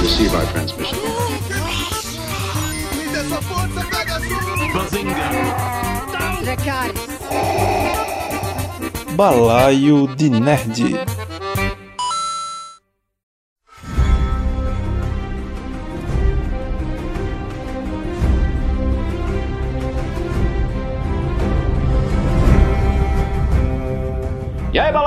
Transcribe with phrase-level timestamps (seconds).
[0.00, 0.98] Receive our transmission.
[9.16, 11.10] Balaio de Nerd.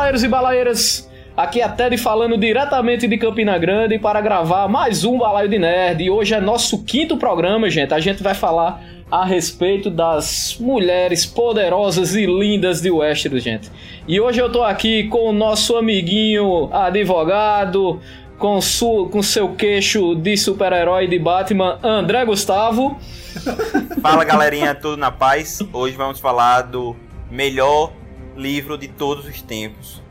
[0.03, 1.09] Balaeiros e balaeiras?
[1.37, 6.03] Aqui é Ted falando diretamente de Campina Grande para gravar mais um Balaio de Nerd.
[6.03, 7.93] E hoje é nosso quinto programa, gente.
[7.93, 13.71] A gente vai falar a respeito das mulheres poderosas e lindas de Westeros, gente.
[14.05, 18.01] E hoje eu tô aqui com o nosso amiguinho advogado,
[18.37, 22.99] com, su com seu queixo de super-herói de Batman, André Gustavo.
[24.01, 25.59] Fala galerinha, tudo na paz?
[25.71, 26.93] Hoje vamos falar do
[27.31, 27.89] melhor
[28.35, 30.01] livro de todos os tempos,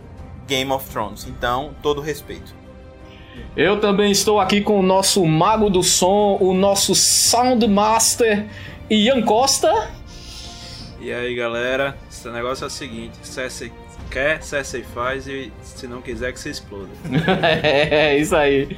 [0.47, 1.27] Game of Thrones.
[1.27, 2.55] Então, todo respeito.
[3.56, 8.47] Eu também estou aqui com o nosso mago do som, o nosso Soundmaster,
[8.91, 9.91] Ian Costa.
[11.01, 13.73] E aí galera, esse negócio é o seguinte: Cersei
[14.11, 16.91] quer, Cersei faz e se não quiser que se exploda.
[17.62, 18.77] é, isso aí.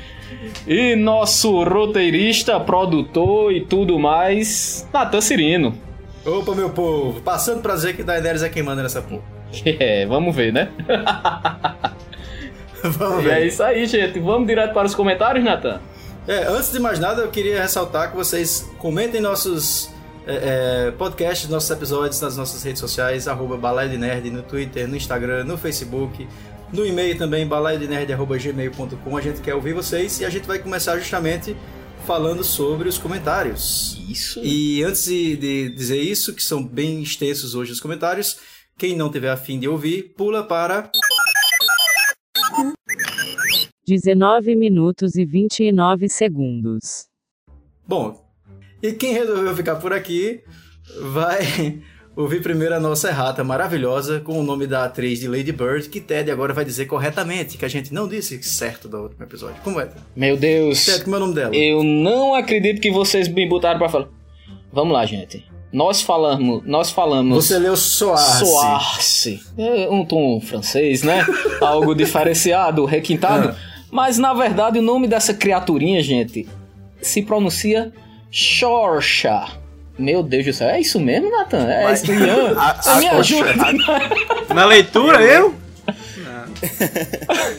[0.66, 5.76] E nosso roteirista, produtor e tudo mais, Natan Cirino.
[6.24, 9.22] Opa, meu povo, passando pra dizer que Daenerys é quem manda nessa porra.
[9.64, 10.68] É, vamos ver, né?
[12.82, 13.46] Vamos E é ver.
[13.46, 14.18] isso aí, gente.
[14.18, 15.80] Vamos direto para os comentários, Natan?
[16.26, 19.90] É, antes de mais nada, eu queria ressaltar que vocês comentem nossos
[20.26, 25.44] é, é, podcasts, nossos episódios nas nossas redes sociais, arroba Nerd, no Twitter, no Instagram,
[25.44, 26.26] no Facebook,
[26.72, 29.16] no e-mail também, balaiodnerd.gmail.com.
[29.16, 31.56] A gente quer ouvir vocês e a gente vai começar justamente
[32.04, 33.98] falando sobre os comentários.
[34.08, 34.40] Isso.
[34.44, 38.38] E antes de, de dizer isso, que são bem extensos hoje os comentários,
[38.78, 40.90] quem não tiver afim de ouvir, pula para
[43.86, 47.06] 19 minutos e 29 segundos.
[47.86, 48.22] Bom,
[48.82, 50.42] e quem resolveu ficar por aqui
[51.00, 51.82] vai
[52.16, 56.00] ouvir primeiro a nossa errata maravilhosa com o nome da atriz de Lady Bird, que
[56.00, 59.56] Ted agora vai dizer corretamente, que a gente não disse certo do último episódio.
[59.62, 59.88] Como é?
[60.14, 60.84] Meu Deus.
[60.84, 61.56] Ted, como é o nome dela?
[61.56, 64.08] Eu não acredito que vocês me botaram pra falar.
[64.72, 65.44] Vamos lá, gente.
[65.72, 67.34] Nós falamos, nós falamos.
[67.34, 67.76] Você leu.
[67.76, 69.40] Soarce.
[69.58, 71.26] É um tom francês, né?
[71.60, 73.48] Algo diferenciado, requintado.
[73.48, 73.56] Ah.
[73.90, 76.48] Mas na verdade o nome dessa criaturinha, gente,
[77.00, 77.92] se pronuncia
[78.30, 79.63] Xoxa.
[79.98, 81.68] Meu Deus do céu, é isso mesmo, Nathan?
[81.70, 82.54] É Mas- isso, Ian?
[82.58, 83.54] A- Você a- ajuda.
[84.54, 85.54] Na leitura, eu?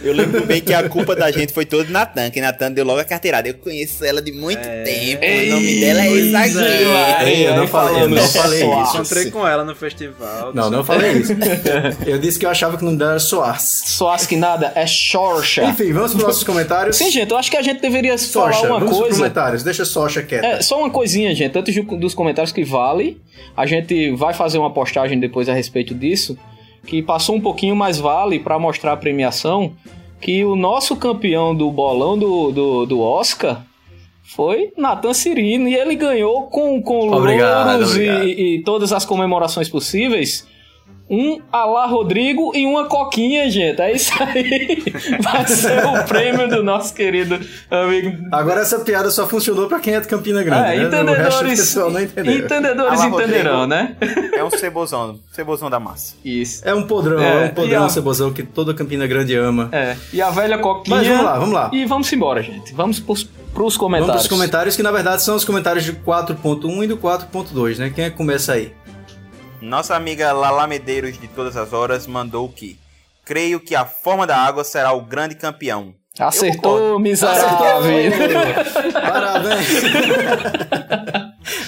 [0.04, 3.00] Eu lembro bem que a culpa da gente foi toda Natan, que Natan deu logo
[3.00, 3.48] a carteirada.
[3.48, 6.26] Eu conheço ela de muito tempo, o nome dela é pois é.
[6.28, 6.90] exagero.
[7.26, 8.96] Ei, eu não falei, eu não falei isso.
[8.96, 10.54] Encontrei com ela no festival.
[10.54, 11.34] Não, não falei isso.
[12.06, 13.90] Eu disse que eu achava que o nome dela era Soarce.
[13.90, 15.64] Soarce que nada, é Xorxa.
[15.66, 16.96] Enfim, vamos para os nossos comentários.
[16.98, 19.16] Sim, gente, eu acho que a gente deveria falar uma vamos para os coisa.
[19.18, 19.64] comentários.
[19.64, 20.46] Deixa Socha quieta.
[20.46, 23.22] É, só uma coisinha, gente, antes do- dos comentários que vale,
[23.56, 26.38] a gente vai fazer uma postagem depois a respeito disso,
[26.86, 29.74] que passou um pouquinho, mas vale pra mostrar a premiação,
[30.22, 33.64] que o nosso campeão do bolão do, do, do Oscar
[34.24, 38.26] foi Nathan Cirino, e ele ganhou com, com Obrigado, louros obrigado.
[38.26, 40.48] e, e todas as comemorações possíveis.
[41.08, 43.80] Um Alá Rodrigo e uma coquinha, gente.
[43.80, 44.84] É isso aí.
[45.22, 47.40] Vai ser o prêmio do nosso querido
[47.70, 50.62] amigo Agora essa piada só funcionou para quem é de Campina Grande.
[50.64, 50.90] é, né?
[50.90, 53.68] Do entendedores, entendedores Alá, entenderão, Rodrigo.
[53.68, 53.96] né?
[54.34, 56.16] É um cebozão, cebozão da massa.
[56.26, 56.68] Isso.
[56.68, 59.70] É um podrão, É, é, um podrão a- cebozão que toda Campina Grande ama.
[59.72, 59.96] É.
[60.12, 60.98] E a velha coquinha.
[60.98, 61.70] Mas vamos lá, vamos lá.
[61.72, 62.74] E vamos embora, gente.
[62.74, 64.16] Vamos pros, pros Vamos comentários.
[64.16, 67.92] para os comentários, que na verdade são os comentários de 4.1 e do 4.2, né?
[67.94, 68.74] Quem é que começa aí?
[69.66, 72.78] Nossa amiga Lala Medeiros de Todas as Horas mandou que
[73.26, 75.94] creio que a forma da água será o grande campeão.
[76.20, 77.90] Acertou, miserável.
[78.94, 79.68] Parabéns!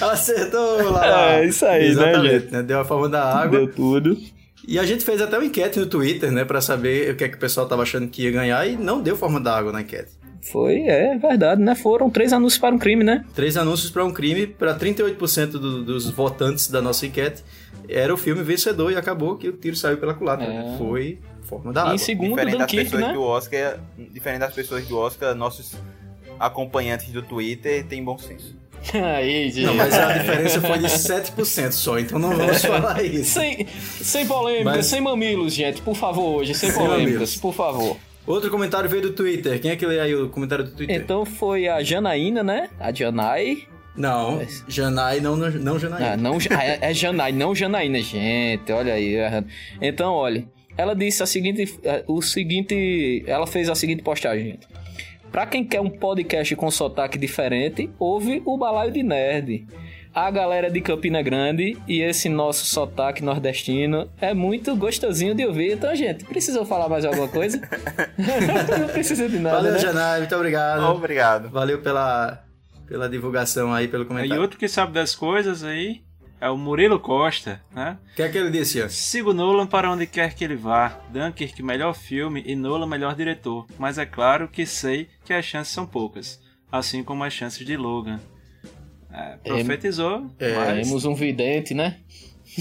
[0.00, 1.32] Acertou lá!
[1.34, 2.52] É, isso aí, né, Exatamente, gente?
[2.52, 2.62] né?
[2.62, 3.58] Deu a forma da água.
[3.58, 4.16] Deu tudo.
[4.66, 6.44] E a gente fez até uma enquete no Twitter, né?
[6.44, 9.00] Pra saber o que é que o pessoal tava achando que ia ganhar e não
[9.02, 10.10] deu forma da água na enquete.
[10.52, 11.74] Foi, é verdade, né?
[11.74, 13.24] Foram três anúncios para um crime, né?
[13.34, 17.42] Três anúncios para um crime, para 38% do- dos votantes da nossa enquete,
[17.88, 20.44] era o filme vencedor e acabou que o tiro saiu pela culatra.
[20.46, 20.48] É.
[20.48, 20.74] né?
[20.78, 21.94] Foi forma da E água.
[21.94, 23.12] em segundo, diferente das pessoas né?
[23.14, 23.78] do Oscar,
[24.12, 25.74] diferente das pessoas do Oscar, nossos
[26.38, 28.56] acompanhantes do Twitter têm bom senso.
[28.94, 29.66] Aí, gente.
[29.66, 33.32] Não, mas a diferença foi de 7% só, então não vamos falar isso.
[33.40, 37.36] Sem, sem polêmicas, Mas- sem mamilos, gente, por favor, hoje, sem, Sem polêmicas, mamilos.
[37.38, 37.96] por favor.
[38.26, 39.58] Outro comentário veio do Twitter.
[39.58, 40.94] Quem é que lê aí o comentário do Twitter?
[40.94, 42.68] Então foi a Janaína, né?
[42.78, 43.62] A Janai.
[43.98, 46.12] Não, Janai, não, não Janaína.
[46.12, 48.70] Ah, não, é, é Janai, não Janaína, gente.
[48.72, 49.14] Olha aí.
[49.14, 49.46] errado.
[49.82, 50.46] Então, olha.
[50.76, 54.68] ela disse a seguinte, eh, o seguinte, ela fez a seguinte postagem, gente.
[55.32, 59.66] Pra quem quer um podcast com sotaque diferente, ouve o Balaio de Nerd.
[60.14, 65.72] A galera de Campina Grande e esse nosso sotaque nordestino é muito gostosinho de ouvir.
[65.72, 67.60] Então, gente, precisa eu falar mais alguma coisa?
[68.80, 69.78] Não precisa de nada, Valeu, né?
[69.78, 70.82] Janai, muito obrigado.
[70.84, 71.50] Obrigado.
[71.50, 72.42] Valeu pela,
[72.88, 74.40] pela divulgação aí, pelo E comentário.
[74.42, 76.02] outro que sabe das coisas aí
[76.40, 77.98] é o Murilo Costa, né?
[78.12, 78.88] O que é que ele disse, Ian?
[78.88, 81.00] Sigo Nolan para onde quer que ele vá.
[81.10, 83.66] Dunkirk, melhor filme e Nolan, melhor diretor.
[83.78, 86.40] Mas é claro que sei que as chances são poucas.
[86.70, 88.20] Assim como as chances de Logan.
[89.10, 90.86] É, profetizou, É, mas...
[90.86, 91.96] Temos um vidente, né?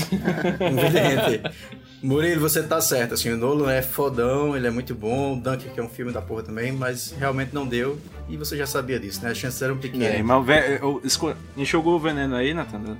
[0.59, 1.77] Evidente.
[2.01, 5.79] Murilo, você tá certo, assim, o Nolan é fodão, ele é muito bom, o Dunkirk
[5.79, 7.99] é um filme da porra também, mas realmente não deu,
[8.29, 9.31] e você já sabia disso, né?
[9.31, 10.21] As chances eram É, pequenas.
[10.21, 12.81] mas o esco- enxugou o veneno aí, Nathan?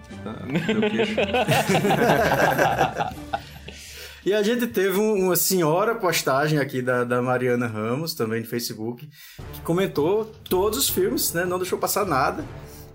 [4.26, 8.46] E a gente teve um- uma senhora postagem aqui da, da Mariana Ramos, também no
[8.48, 9.08] Facebook,
[9.54, 11.46] que comentou todos os filmes, né?
[11.46, 12.44] Não deixou passar nada.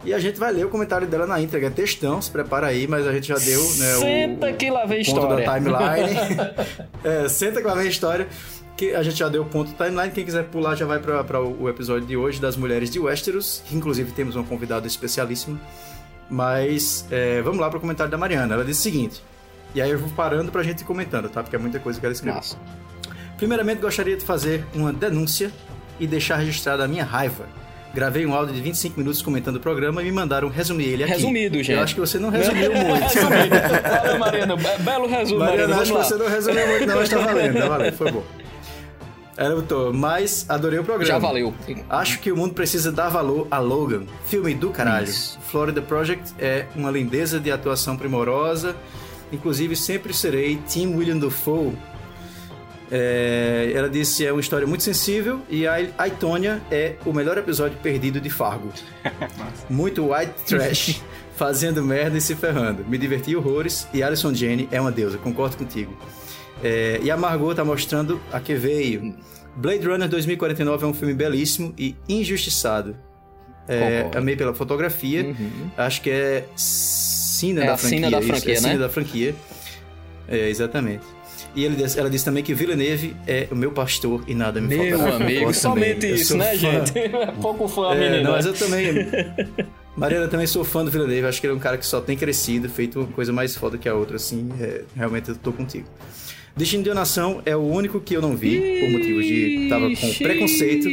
[0.05, 1.69] E a gente vai ler o comentário dela na íntegra.
[1.69, 4.85] É textão, se prepara aí, mas a gente já deu né, o- Senta que lá
[4.85, 5.47] vem história.
[5.47, 6.19] da timeline.
[7.05, 8.27] é, senta que lá vem a história.
[8.77, 10.11] Que a gente já deu o ponto timeline.
[10.11, 13.63] Quem quiser pular já vai para o episódio de hoje das Mulheres de Westeros.
[13.67, 15.61] Que inclusive temos uma convidada especialíssima.
[16.29, 18.55] Mas é, vamos lá para o comentário da Mariana.
[18.55, 19.23] Ela disse o seguinte.
[19.75, 21.43] E aí eu vou parando pra gente ir comentando, tá?
[21.43, 22.37] Porque é muita coisa que ela escreveu.
[22.37, 22.57] Massa.
[23.37, 25.51] Primeiramente, gostaria de fazer uma denúncia
[26.01, 27.45] e deixar registrada a minha raiva.
[27.95, 31.13] Gravei um áudio de 25 minutos comentando o programa e me mandaram resumir ele aqui.
[31.13, 31.73] Resumido, gente.
[31.73, 33.03] Eu acho que você não resumiu muito.
[33.03, 33.57] Resumido.
[33.91, 34.57] Valeu, Mariana.
[34.57, 35.83] Be- Belo resumo, Mariana, Mariana.
[35.83, 36.19] acho Vamos que lá.
[36.19, 38.23] você não resumiu muito, não, mas tá valendo, tá valendo, foi bom.
[39.37, 41.07] Ela botou, mas adorei o programa.
[41.11, 41.55] Já valeu.
[41.89, 45.05] Acho que o mundo precisa dar valor a Logan, filme do caralho.
[45.05, 45.39] Isso.
[45.51, 48.77] Florida Project é uma lindeza de atuação primorosa.
[49.33, 51.73] Inclusive, sempre serei Team William Dafoe.
[52.95, 57.79] É, ela disse é uma história muito sensível e a Aitonia é o melhor episódio
[57.79, 58.71] perdido de Fargo.
[59.71, 61.03] muito white trash,
[61.35, 62.85] fazendo merda e se ferrando.
[62.85, 65.97] Me diverti horrores e Alison Jane é uma deusa, concordo contigo.
[66.63, 69.17] É, e a Margot tá mostrando a que veio.
[69.57, 72.95] Blade Runner 2049 é um filme belíssimo e injustiçado.
[73.67, 75.25] É, amei pela fotografia.
[75.25, 75.71] Uhum.
[75.79, 77.97] Acho que é Cina É da franquia.
[77.97, 78.79] Cina da isso, franquia, é Cina né?
[78.79, 79.35] da franquia.
[80.29, 81.05] É, exatamente.
[81.55, 84.97] E ele, ela disse também que Villeneuve é o meu pastor e nada me Meu
[84.99, 85.17] faltará.
[85.17, 86.57] amigo, Concordo somente isso, né, fã.
[86.57, 86.99] gente?
[86.99, 88.23] É pouco fã, É, menina.
[88.23, 88.87] não, mas eu também.
[89.97, 91.27] Mariana, também sou fã do Villeneuve.
[91.27, 93.77] Acho que ele é um cara que só tem crescido, feito uma coisa mais foda
[93.77, 94.49] que a outra, assim.
[94.61, 95.87] é, realmente eu tô contigo.
[96.57, 99.67] Destino de Nação é o único que eu não vi, por motivos de.
[99.71, 100.89] tava com preconceito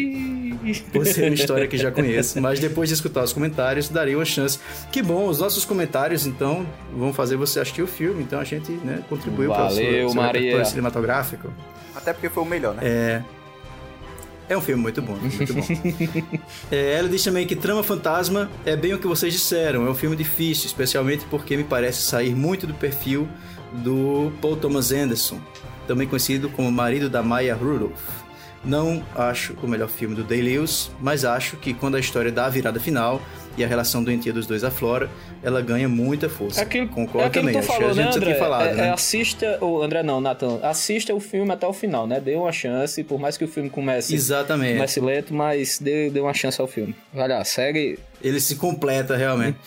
[0.92, 4.26] por ser uma história que já conheço, mas depois de escutar os comentários, daria uma
[4.26, 4.60] chance.
[4.92, 8.72] Que bom, os nossos comentários, então, vão fazer você assistir o filme, então a gente
[8.72, 11.54] né, contribuiu para o seu, Valeu, seu repertório cinematográfico.
[11.96, 12.82] Até porque foi o melhor, né?
[12.84, 13.24] É.
[14.50, 15.62] É um filme muito bom, muito bom.
[16.72, 19.94] É, ela diz também que Trama Fantasma é bem o que vocês disseram, é um
[19.94, 23.28] filme difícil, especialmente porque me parece sair muito do perfil
[23.72, 25.40] do Paul Thomas Anderson,
[25.88, 28.19] também conhecido como marido da Maya Rudolph.
[28.64, 32.50] Não acho o melhor filme do Day-Lewis, mas acho que quando a história dá a
[32.50, 33.22] virada final
[33.58, 35.10] e a relação doentia dos dois aflora,
[35.42, 36.60] ela ganha muita força.
[36.60, 38.36] É aquilo, Concordo é aquilo também, que tu acho falou, que a né, André?
[38.36, 38.88] falado, é, né?
[38.88, 42.20] é assista, o André não, Nathan, assista o filme até o final, né?
[42.20, 44.74] Dê uma chance, por mais que o filme comece, Exatamente.
[44.74, 46.96] comece lento, mas dê, dê uma chance ao filme.
[47.14, 47.98] Vai lá, segue.
[48.22, 49.58] Ele se completa realmente.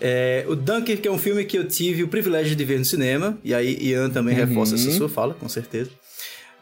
[0.00, 3.38] É, o Dunkirk é um filme que eu tive o privilégio de ver no cinema,
[3.44, 5.90] e aí Ian também reforça essa sua fala, com certeza.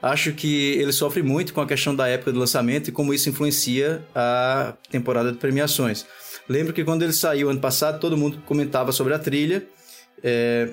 [0.00, 3.28] Acho que ele sofre muito com a questão da época do lançamento e como isso
[3.28, 6.07] influencia a temporada de premiações.
[6.49, 9.67] Lembro que quando ele saiu ano passado, todo mundo comentava sobre a trilha.
[10.23, 10.69] É...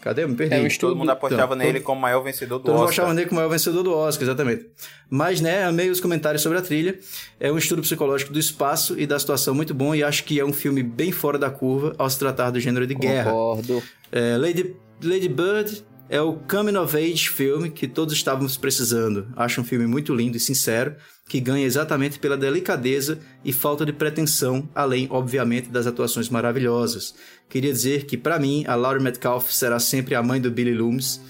[0.00, 0.24] Cadê?
[0.24, 0.54] Eu me perdi.
[0.54, 2.84] É um estudo- Todo mundo apostava Então, nele como o maior vencedor do Todo mundo
[2.88, 3.04] Oscar.
[3.04, 4.66] achava nele como o vencedor do Oscar, exatamente.
[5.10, 6.98] Mas, né, amei os comentários sobre a trilha.
[7.38, 10.44] É um estudo psicológico do espaço e da situação muito bom e acho que é
[10.44, 13.30] um filme bem fora da curva ao se tratar do gênero de guerra.
[13.30, 13.82] Concordo.
[14.10, 19.28] É, Lady, Lady Bird é o coming of age filme que todos estávamos precisando.
[19.36, 20.96] Acho um filme muito lindo e sincero,
[21.28, 27.14] que ganha exatamente pela delicadeza e falta de pretensão, além, obviamente, das atuações maravilhosas.
[27.48, 31.20] Queria dizer que, para mim, a Laurie Metcalf será sempre a mãe do Billy Loomis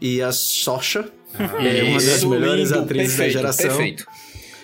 [0.00, 3.76] e a Sasha é uma das melhores lindo, atrizes perfeito, da geração.
[3.76, 4.06] Perfeito.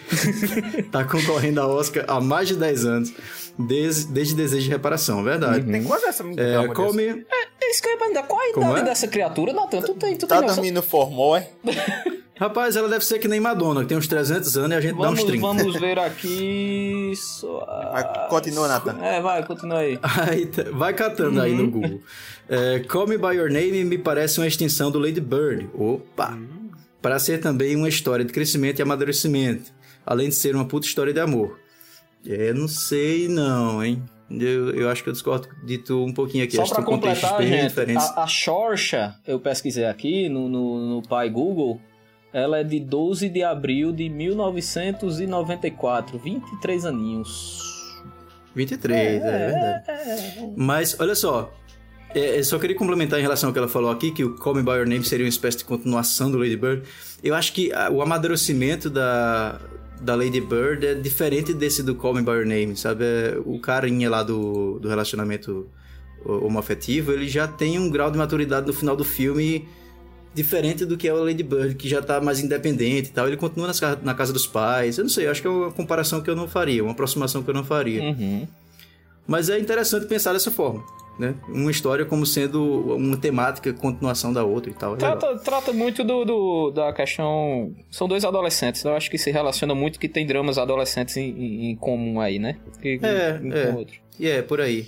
[0.92, 3.12] Tá concorrendo a Oscar há mais de 10 anos,
[3.58, 5.66] desde, desde Desejo de Reparação, verdade.
[5.68, 7.45] Tem quase essa É, come, É
[7.76, 8.22] isso que eu ia perguntar.
[8.24, 8.84] Qual a Como idade é?
[8.84, 9.80] dessa criatura, Nathan?
[9.82, 10.56] Tu tem, tu Tá tem noção?
[10.56, 11.48] dormindo formol, é?
[12.38, 14.92] Rapaz, ela deve ser que nem Madonna, que tem uns 300 anos e a gente
[14.94, 15.40] Vamos, dá uns 30.
[15.46, 17.12] vamos ver aqui.
[17.16, 18.98] só- Mas continua, Nathan.
[19.02, 19.98] É, vai, continua aí.
[20.02, 21.56] Aí, tá- vai catando aí Uhum.
[21.64, 22.00] no Google.
[22.46, 25.70] É, Call Me By Your Name me parece uma extensão do Lady Bird.
[25.74, 26.32] Opa!
[26.32, 26.70] Uhum.
[27.00, 29.72] Para ser também uma história de crescimento e amadurecimento.
[30.04, 31.58] Além de ser uma puta história de amor.
[32.26, 34.02] É, não sei não, hein?
[34.30, 36.56] Eu, eu acho que eu discordo de tu um pouquinho aqui.
[36.56, 41.80] Só contextos completar, gente, a, a Xorxa, eu pesquisei aqui no, no, no pai Google,
[42.32, 47.62] ela é de 12 de abril de 1994, 23 aninhos.
[48.54, 49.84] 23, é, verdade.
[50.56, 51.52] Mas, olha só.
[52.14, 54.54] É, eu só queria complementar em relação ao que ela falou aqui, que o Call
[54.54, 56.82] Me By Your Name seria uma espécie de continuação do Lady Bird.
[57.22, 59.60] Eu acho que ah, o amadurecimento da,
[60.00, 63.04] da Lady Bird é diferente desse do Call Me By Your Name, sabe?
[63.04, 65.66] É, O carinha lá do, do relacionamento
[66.24, 69.66] homoafetivo, ele já tem um grau de maturidade no final do filme
[70.34, 73.26] diferente do que é o Lady Bird, que já tá mais independente e tal.
[73.26, 74.98] Ele continua nas na casa dos pais.
[74.98, 77.48] Eu não sei, acho que é uma comparação que eu não faria, uma aproximação que
[77.48, 78.02] eu não faria.
[78.02, 78.46] Uhum.
[79.26, 80.84] Mas é interessante pensar dessa forma,
[81.18, 81.34] né?
[81.48, 82.62] Uma história como sendo
[82.96, 84.94] uma temática, continuação da outra e tal.
[84.94, 84.96] É.
[84.98, 87.74] Trata, trata muito do, do- da questão.
[87.90, 91.76] São dois adolescentes, eu acho que se relaciona muito que tem dramas adolescentes em, em-
[91.76, 92.56] comum aí, né?
[92.82, 93.74] Que, É, um é.
[93.74, 93.94] outro.
[94.18, 94.86] E é, por aí.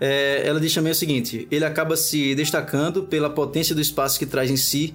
[0.00, 4.26] É, ela diz também o seguinte: ele acaba se destacando pela potência do espaço que
[4.26, 4.94] traz em si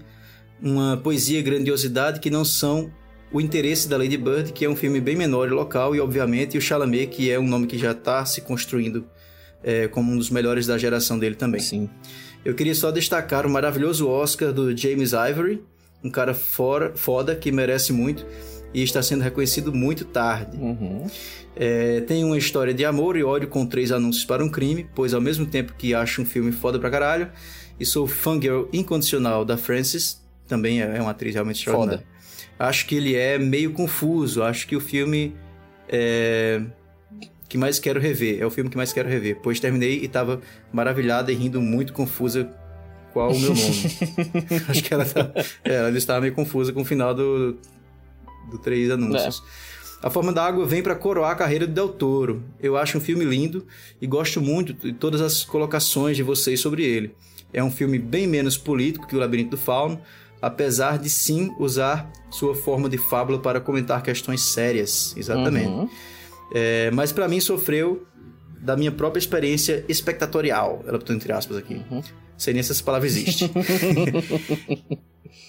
[0.62, 2.92] uma poesia e grandiosidade que não são
[3.32, 6.58] o interesse da Lady Bird, que é um filme bem menor e local, e obviamente
[6.58, 9.06] o Chalamet, que é um nome que já está se construindo
[9.64, 11.62] é, como um dos melhores da geração dele também.
[11.62, 11.90] Sim.
[12.44, 15.64] Eu queria só destacar o maravilhoso Oscar do James Ivory,
[16.04, 18.26] um cara fora, foda que merece muito
[18.74, 20.58] e está sendo reconhecido muito tarde.
[20.58, 21.08] Uhum.
[21.56, 25.14] É, tem uma história de amor e ódio com três anúncios para um crime, pois
[25.14, 27.32] ao mesmo tempo que acho um filme foda pra caralho,
[27.80, 32.06] e sou fangirl incondicional da Frances, também é uma atriz realmente extraordinária.
[32.60, 35.36] Acho que ele é meio confuso, acho que o filme
[35.90, 36.62] é,
[37.56, 40.42] que mais quero rever, é o filme que mais quero rever, pois terminei e tava
[40.74, 42.52] maravilhada e rindo muito confusa
[43.14, 43.98] qual o meu nome.
[44.68, 45.32] acho que ela, tá,
[45.64, 47.58] é, ela estava meio confusa com o final do,
[48.52, 49.42] do Três Anúncios.
[50.04, 52.44] A Forma da Água vem para coroar a carreira do Del Toro.
[52.62, 53.66] Eu acho um filme lindo
[54.02, 57.16] e gosto muito de todas as colocações de vocês sobre ele.
[57.54, 60.02] É um filme bem menos político que O Labirinto do Fauno,
[60.42, 65.16] apesar de sim usar sua forma de fábula para comentar questões sérias.
[65.16, 65.70] Exatamente.
[65.70, 65.90] Uhum.
[66.54, 68.06] É, mas para mim sofreu
[68.62, 70.84] da minha própria experiência espectatorial.
[70.88, 71.82] Ela botou entre aspas aqui.
[71.90, 72.02] Uhum.
[72.38, 73.50] Sei nem se essa palavra existe.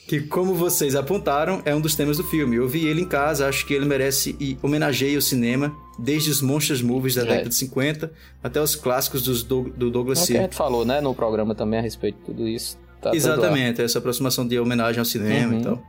[0.06, 2.56] que, como vocês apontaram, é um dos temas do filme.
[2.56, 6.40] Eu vi ele em casa, acho que ele merece e homenageia o cinema, desde os
[6.40, 7.26] monsters movies da É.
[7.26, 8.12] década de 50
[8.42, 11.14] até os clássicos dos Doug- do Douglas É o que a gente falou, né, no
[11.14, 12.78] programa também a respeito de tudo isso.
[13.00, 13.14] Tá.
[13.14, 15.60] Exatamente, essa aproximação de homenagem ao cinema Uhum.
[15.60, 15.82] e tal.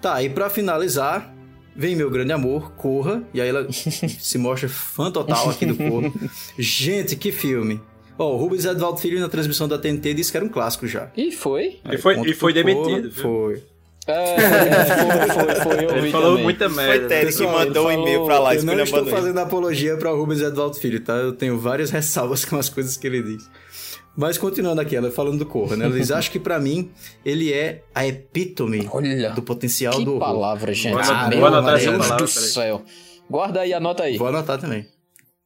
[0.00, 1.34] Tá, e pra finalizar,
[1.76, 6.12] vem meu grande amor, Corra, e aí ela se mostra fã total aqui do Corra.
[6.58, 7.80] Gente, que filme!
[8.18, 11.10] Ó, o Rubens Edvaldo Filho na transmissão da TNT disse que era um clássico já.
[11.16, 11.80] E foi.
[11.92, 13.10] E foi, e foi Corra, demitido.
[13.10, 13.22] viu?
[13.22, 13.62] Foi.
[14.08, 16.44] É, foi, foi, foi, eu Ele falou também.
[16.44, 17.08] muita Foi merda.
[17.08, 20.16] Ted que Pessoal, mandou um e-mail pra lá, eu não estou fazendo apologia para o
[20.16, 21.14] Rubens Edvaldo Filho, tá?
[21.14, 23.50] Eu tenho várias ressalvas com as coisas que ele diz.
[24.16, 25.84] Mas continuando aqui, ela falando do Corra, né?
[25.84, 26.90] Ela diz, acho que pra mim
[27.24, 30.26] ele é a epítome Olha, do potencial que do horror.
[30.26, 30.94] palavra, gente.
[30.94, 32.82] Vou anotar essa Deus palavra, do céu.
[33.28, 34.16] Guarda aí, anota aí.
[34.16, 34.86] Vou anotar também.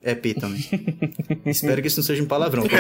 [0.03, 0.65] Epítome.
[1.45, 2.63] Espero que isso não seja um palavrão.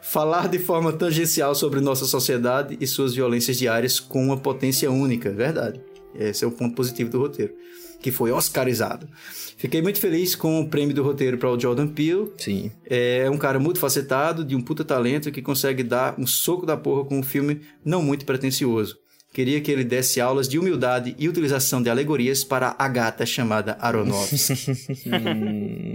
[0.00, 5.30] Falar de forma tangencial sobre nossa sociedade e suas violências diárias com uma potência única,
[5.30, 5.80] verdade.
[6.14, 7.54] Esse é o ponto positivo do roteiro,
[8.02, 9.08] que foi oscarizado.
[9.56, 12.32] Fiquei muito feliz com o prêmio do roteiro para o Jordan Peele.
[12.36, 12.70] Sim.
[12.84, 16.76] É um cara muito facetado, de um puta talento que consegue dar um soco da
[16.76, 18.98] porra com um filme não muito pretensioso.
[19.32, 23.78] Queria que ele desse aulas de humildade e utilização de alegorias para a gata chamada
[23.80, 24.76] Aronofsky.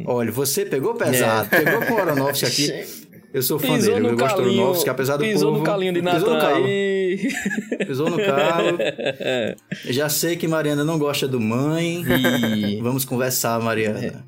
[0.08, 2.88] Olha, você pegou pesado, pegou com o Aronofsky aqui.
[3.38, 3.76] Eu sou fã É.
[3.76, 5.60] Pisou dele, eu gosto do calinho, Aronofsky, apesar do pisou povo...
[5.60, 6.66] no calinho de pisou no calo.
[7.86, 8.78] Pisou no calo.
[9.86, 12.02] Já sei que Mariana não gosta do mãe.
[12.02, 12.82] Ih.
[12.82, 14.26] Vamos conversar, Mariana.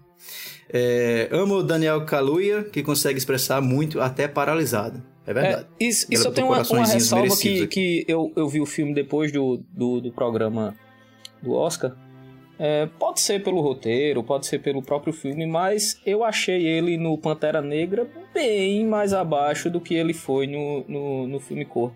[0.72, 5.02] É, amo o Daniel Kaluuya, que consegue expressar muito, até paralisado.
[5.26, 5.66] É verdade.
[5.80, 7.68] É, isso botou tenho uma, uma ressalva que, aqui.
[7.68, 10.76] que eu, eu vi o filme depois do, do, do programa
[11.42, 11.96] do Oscar.
[12.60, 17.18] É, pode ser pelo roteiro, pode ser pelo próprio filme, mas eu achei ele no
[17.18, 21.92] Pantera Negra bem mais abaixo do que ele foi no, no, no filme Cor.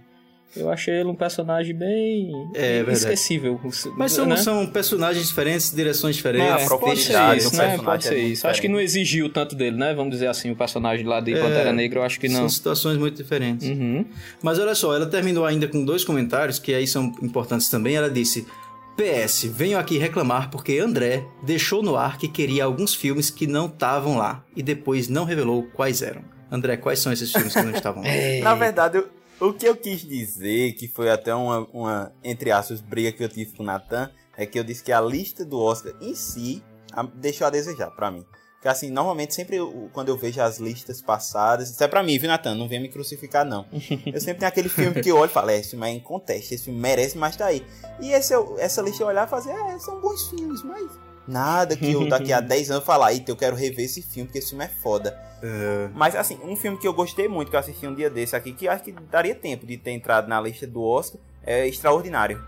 [0.55, 2.97] Eu achei ele um personagem bem É, verdade.
[2.99, 3.59] esquecível.
[3.97, 4.37] Mas são, né?
[4.37, 6.63] são personagens diferentes, direções diferentes.
[6.63, 7.77] É, pode ser isso, né?
[7.79, 8.47] Pode é ser muito isso.
[8.47, 9.95] Acho que não exigiu tanto dele, né?
[9.95, 12.41] Vamos dizer assim, o personagem lá de É, Pantera Negra, eu acho que não.
[12.41, 13.67] São situações muito diferentes.
[13.67, 14.05] Uhum.
[14.43, 17.95] Mas olha só, ela terminou ainda com dois comentários que aí são importantes também.
[17.95, 18.45] Ela disse:
[18.95, 23.65] PS, venho aqui reclamar porque André deixou no ar que queria alguns filmes que não
[23.65, 26.23] estavam lá e depois não revelou quais eram.
[26.51, 28.09] André, quais são esses filmes que não estavam lá?
[28.43, 29.09] Na verdade, eu-
[29.39, 33.29] o que eu quis dizer, que foi até uma, uma, entre aspas, briga que eu
[33.29, 36.63] tive com o Natan, é que eu disse que a lista do Oscar em si
[36.93, 38.23] a- deixou a desejar pra mim.
[38.63, 42.17] Porque assim, normalmente sempre eu- quando eu vejo as listas passadas, isso é pra mim,
[42.17, 42.55] viu, Natan?
[42.55, 43.65] Não venha me crucificar, não.
[44.05, 46.53] Eu sempre tenho aquele filme que eu olho e falo, é, esse filme é inconteste,
[46.55, 47.61] esse filme merece, mas tá aí.
[47.99, 50.89] E esse, essa lista eu olhar e fazer, é, são bons filmes, mas
[51.27, 54.39] nada que eu daqui a 10 anos falar, eita, eu quero rever esse filme, porque
[54.39, 55.11] esse filme é foda.
[55.43, 58.33] É, Mas assim, um filme que eu gostei muito, que eu assisti um dia desse
[58.33, 62.41] aqui, que acho que daria tempo de ter entrado na lista do Oscar, é Extraordinário.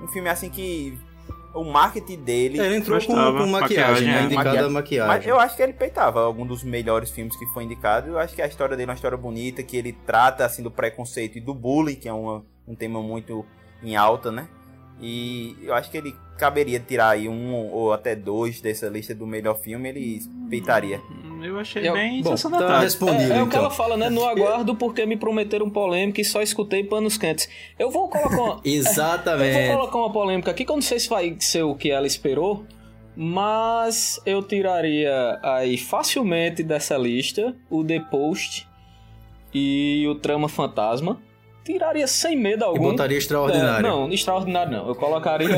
[0.00, 0.98] Um filme assim que
[1.54, 2.58] o marketing dele.
[2.60, 4.22] ele entrou com, com maquiagem, Maquiagem, né?
[4.24, 4.70] Indicada Maquiagem.
[4.72, 5.08] maquiagem.
[5.08, 8.10] Mas eu acho que ele peitava algum dos melhores filmes que foi indicado.
[8.10, 10.70] Eu acho que a história dele é uma história bonita, que ele trata assim do
[10.70, 13.44] preconceito e do bullying, que é uma- um tema muito
[13.82, 14.46] em alta, né?
[15.00, 19.26] E eu acho que ele caberia tirar aí um ou até dois dessa lista do
[19.26, 21.00] melhor filme, ele peitaria.
[21.42, 22.84] Eu achei Eu- bem Bom, sessão da tá tarde.
[22.84, 23.60] respondido É, é o que então.
[23.60, 24.08] ela fala, né?
[24.10, 27.48] No aguardo porque me prometeram polêmica e só escutei panos quentes.
[27.78, 29.72] Eu vou colocar uma, eu vou Exatamente.
[29.72, 32.64] colocar uma polêmica aqui que eu não sei se vai ser o que ela esperou,
[33.16, 38.66] mas eu tiraria aí facilmente dessa lista o The Post
[39.52, 41.20] e o Trama Fantasma.
[41.64, 42.90] Tiraria sem medo E algum.
[42.90, 43.86] botaria extraordinário.
[43.86, 44.88] É, não, extraordinário não.
[44.88, 45.48] Eu colocaria.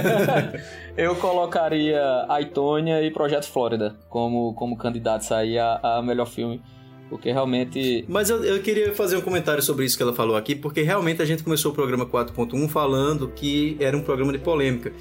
[0.97, 6.61] eu colocaria Aitonia e Projeto Flórida como, como candidatos aí a, a melhor filme.
[7.09, 8.05] Porque realmente.
[8.09, 11.21] Mas eu, eu queria fazer um comentário sobre isso que ela falou aqui, porque realmente
[11.21, 14.93] a gente começou o programa 4.1 falando que era um programa de polêmica.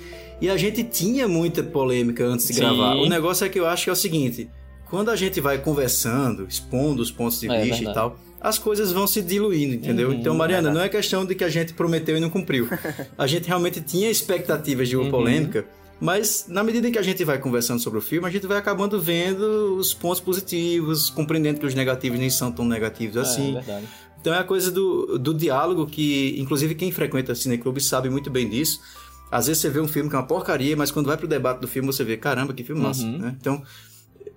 [0.42, 2.60] E a gente tinha muita polêmica antes de Sim.
[2.62, 2.96] gravar.
[2.96, 4.50] O negócio é que eu acho que é o seguinte:
[4.90, 8.92] quando a gente vai conversando, expondo os pontos de É, vista e tal, as coisas
[8.92, 10.10] vão se diluindo, entendeu?
[10.10, 12.68] Uhum, então, Mariana, não é questão de que a gente prometeu e não cumpriu.
[13.18, 15.12] A gente realmente tinha expectativas de uma Uhum.
[15.12, 15.66] polêmica.
[16.00, 18.58] Mas na medida em que a gente vai conversando sobre o filme, a gente vai
[18.58, 23.54] acabando vendo os pontos positivos, compreendendo que os negativos nem são tão negativos É, assim.
[23.54, 23.86] verdade.
[24.20, 28.50] Então é a coisa do, do diálogo que, inclusive, quem frequenta cineclube sabe muito bem
[28.50, 28.80] disso.
[29.32, 31.60] Às vezes você vê um filme que é uma porcaria, mas quando vai pro debate
[31.60, 33.18] do filme você vê, caramba, que filme massa, Uhum.
[33.20, 33.36] né?
[33.40, 33.62] Então,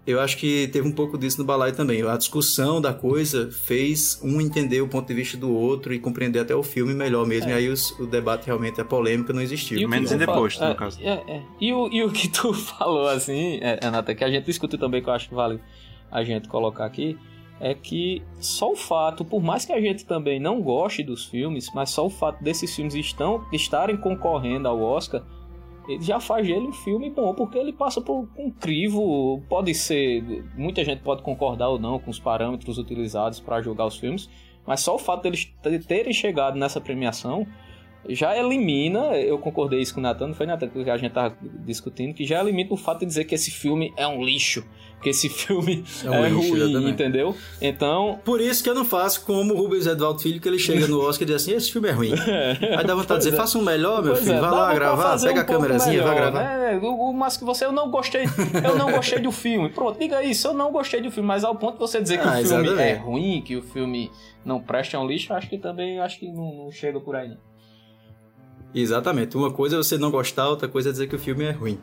[0.07, 2.03] eu acho que teve um pouco disso no balaio também.
[2.03, 6.40] A discussão da coisa fez um entender o ponto de vista do outro e compreender
[6.40, 7.51] até o filme melhor mesmo.
[7.51, 9.79] E aí os- o debate realmente, a polêmica não existiu.
[9.79, 9.83] É.
[9.83, 10.99] E Menos tu em fala- Post, no é, caso.
[11.03, 11.43] é, é.
[11.61, 15.03] E, o, e o que tu falou, assim, é, Renata, que a gente discutiu também,
[15.03, 15.59] que eu acho que vale
[16.11, 17.17] a gente colocar aqui,
[17.61, 21.69] é que só o fato, por mais que a gente também não goste dos filmes,
[21.75, 25.23] mas só o fato desses filmes estão, estarem concorrendo ao Oscar,
[25.88, 30.44] ele já faz dele um filme bom, porque ele passa por um crivo, pode ser,
[30.57, 34.29] muita gente pode concordar ou não com os parâmetros utilizados para julgar os filmes,
[34.66, 35.53] mas só o fato deles
[35.87, 37.47] terem chegado nessa premiação
[38.09, 41.37] já elimina, eu concordei isso com o Nathan, não foi Nathan que a gente tava
[41.64, 44.64] discutindo, que já elimina o fato de dizer que esse filme é um lixo,
[45.05, 47.37] que esse filme É é, ruim, entendeu?
[47.62, 50.88] Então, Por isso que eu não faço como o Rubens Eduardo Filho, que ele chega
[50.88, 52.12] no Oscar e diz assim, esse filme é ruim.
[52.77, 53.37] Aí dá vontade de dizer, é.
[53.37, 56.14] faça um melhor, meu Pois filho, é, vai lá gravar, pega um a câmerazinha, vai
[56.17, 56.40] gravar.
[56.43, 56.81] né?
[56.83, 58.25] O, o- mas que você, eu não gostei,
[58.64, 59.69] eu não gostei do filme.
[59.69, 62.27] Pronto, diga isso, eu não gostei do filme, mas ao ponto de você dizer que
[62.27, 62.81] Ah, o filme exatamente.
[62.81, 64.11] é ruim, que o filme
[64.45, 67.37] não presta é um lixo, acho que também acho que não, não chega por aí.
[68.75, 69.37] Exatamente.
[69.37, 71.79] Uma coisa é você não gostar, outra coisa é dizer que o filme é ruim.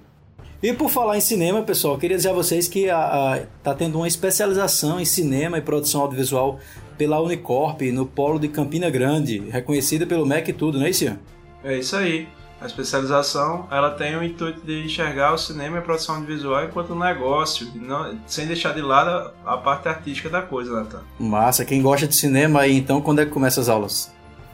[0.62, 3.74] E por falar em cinema, pessoal, eu queria dizer a vocês que a, a- tá
[3.74, 6.60] tendo uma especialização em cinema e produção audiovisual
[6.98, 11.18] pela Unicorp no polo de Campina Grande, reconhecida pelo MEC e tudo, não é isso?
[11.64, 12.28] É isso aí.
[12.62, 16.94] A especialização ela tem o intuito de enxergar o cinema e a produção audiovisual enquanto
[16.94, 21.02] um negócio, não- sem deixar de lado a, a parte artística da coisa, Natan.
[21.20, 24.12] Massa, quem gosta de cinema aí, então, quando é que começa as aulas?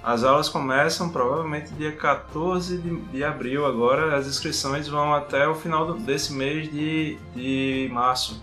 [0.08, 5.54] As aulas começam provavelmente dia 14 de, de abril agora, as inscrições vão até o
[5.54, 8.42] final do- desse mês de, de março.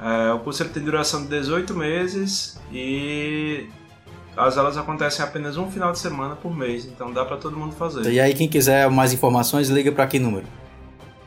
[0.00, 3.68] É, o curso tem duração de 18 meses e
[4.36, 7.74] as aulas acontecem apenas um final de semana por mês, então dá para todo mundo
[7.74, 8.08] fazer.
[8.12, 10.46] E aí, quem quiser mais informações, liga para que número?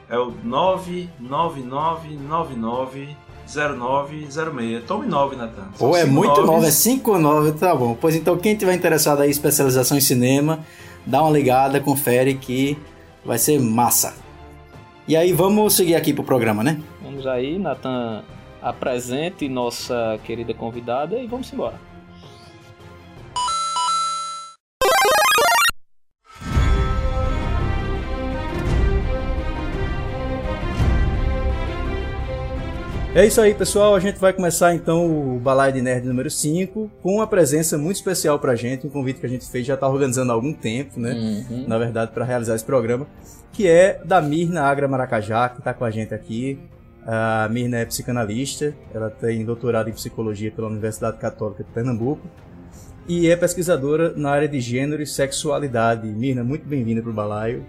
[0.08, 0.32] É o
[3.56, 4.82] 999990906.
[4.86, 5.68] Tome 9, Natan.
[5.78, 6.46] Pô, é muito noves.
[6.46, 7.98] novo, é 5,9, tá bom.
[8.00, 10.60] Pois então, quem tiver interessado aí em especialização em cinema,
[11.06, 12.78] dá uma ligada, confere que
[13.26, 14.14] vai ser massa.
[15.08, 16.80] E aí, vamos seguir aqui pro programa, né?
[17.02, 18.24] Vamos aí, Natan,
[18.62, 21.91] apresente nossa querida convidada e vamos embora.
[33.14, 33.94] É isso aí, pessoal.
[33.94, 37.98] A gente vai começar então o Balaio de Nerd número 5 com uma presença muito
[37.98, 40.98] especial pra gente, um convite que a gente fez já tá organizando há algum tempo,
[40.98, 41.12] né?
[41.12, 41.66] Uhum.
[41.68, 43.06] Na verdade, para realizar esse programa,
[43.52, 46.58] que é da Mirna Agra Maracajá, que tá com a gente aqui.
[47.06, 52.26] A Mirna é psicanalista, ela tem doutorado em psicologia pela Universidade Católica de Pernambuco
[53.10, 56.08] e é pesquisadora na área de gênero e sexualidade.
[56.08, 57.66] Mirna, muito bem-vinda pro Balaio.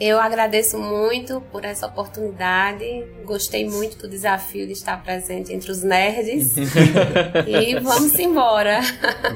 [0.00, 3.04] Eu agradeço muito por essa oportunidade.
[3.24, 6.54] Gostei muito do desafio de estar presente entre os nerds.
[7.46, 8.80] e vamos embora.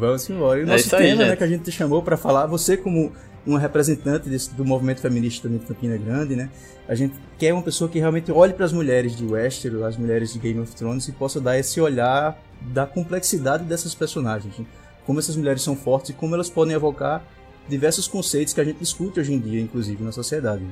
[0.00, 0.60] Vamos embora.
[0.60, 1.36] E o É nosso aí, tema, né, gente.
[1.38, 3.12] que a gente te chamou para falar, você como
[3.46, 6.48] uma representante desse- do movimento feminista também de Campina Grande, né?
[6.88, 10.32] A gente quer uma pessoa que realmente olhe para as mulheres de Westeros, as mulheres
[10.32, 14.58] de Game of Thrones e possa dar esse olhar da complexidade dessas personagens.
[14.58, 14.64] né?
[15.04, 17.22] Como essas mulheres são fortes e como elas podem evocar
[17.68, 20.64] diversos conceitos que a gente discute hoje em dia, inclusive na sociedade.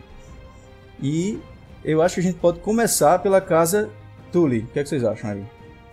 [1.02, 1.38] E
[1.84, 3.90] eu acho que a gente pode começar pela casa
[4.30, 4.60] Tully.
[4.60, 5.44] O que, é que vocês acham aí?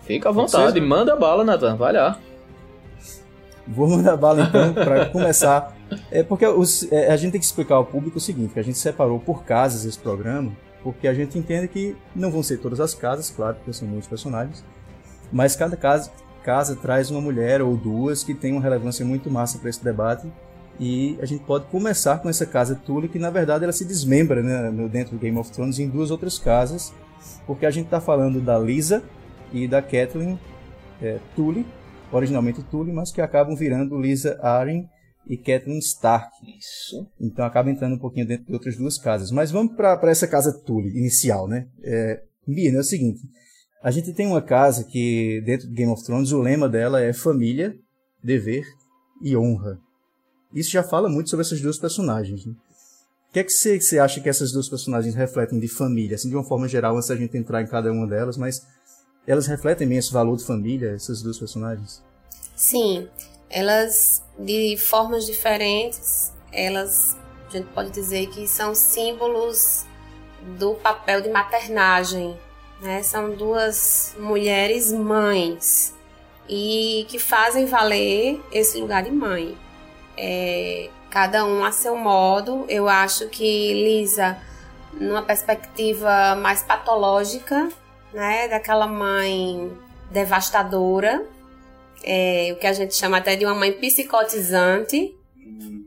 [0.04, 2.20] Fica à vontade, Vocês- manda bala, Nathan, vai lá.
[3.68, 5.76] Vou mandar bala então para começar.
[6.12, 8.64] É porque os- é, a gente tem que explicar ao público o seguinte, que a
[8.64, 10.52] gente separou por casas esse programa,
[10.84, 14.08] porque a gente entende que não vão ser todas as casas, claro, porque são muitos
[14.08, 14.64] personagens,
[15.32, 16.12] mas cada casa,
[16.44, 20.28] casa traz uma mulher ou duas que tem uma relevância muito massa para esse debate.
[20.80, 24.42] E a gente pode começar com essa casa Tully, que na verdade ela se desmembra
[24.42, 26.94] né, dentro do Game of Thrones em duas outras casas,
[27.46, 29.04] porque a gente está falando da Lisa
[29.52, 30.38] e da Catelyn
[31.02, 31.66] é, Tully,
[32.12, 34.86] originalmente Tully, mas que acabam virando Lisa Arryn
[35.28, 36.32] e Catelyn Stark.
[36.58, 37.08] Isso.
[37.20, 39.32] Então acaba entrando um pouquinho dentro de outras duas casas.
[39.32, 41.68] Mas vamos para essa casa Tully inicial, né?
[41.84, 43.20] É, Mirna, é o seguinte:
[43.84, 47.14] a gente tem uma casa que, dentro do Game of Thrones, o lema dela é
[47.14, 47.76] família,
[48.24, 48.64] dever
[49.22, 49.78] e honra.
[50.54, 52.46] Isso já fala muito sobre essas duas personagens.
[52.46, 52.54] Né?
[53.30, 56.16] O que é que você acha que essas duas personagens refletem de família?
[56.16, 58.66] Assim, de uma forma geral, antes da gente entrar em cada uma delas, mas
[59.28, 62.04] elas refletem bem esse valor de família, essas duas personagens?
[62.56, 63.08] Sim,
[63.50, 67.16] elas de formas diferentes, elas
[67.48, 69.86] a gente pode dizer que são símbolos
[70.58, 72.38] do papel de maternagem,
[72.82, 73.02] né?
[73.02, 75.94] São duas mulheres mães
[76.48, 79.58] e que fazem valer esse lugar de mãe.
[80.22, 82.66] É, cada um a seu modo.
[82.68, 84.38] Eu acho que Lisa,
[84.94, 87.70] numa perspectiva mais patológica,
[88.14, 89.72] né, daquela mãe
[90.12, 91.26] devastadora,
[92.04, 95.16] é, o que a gente chama até de uma mãe psicotizante,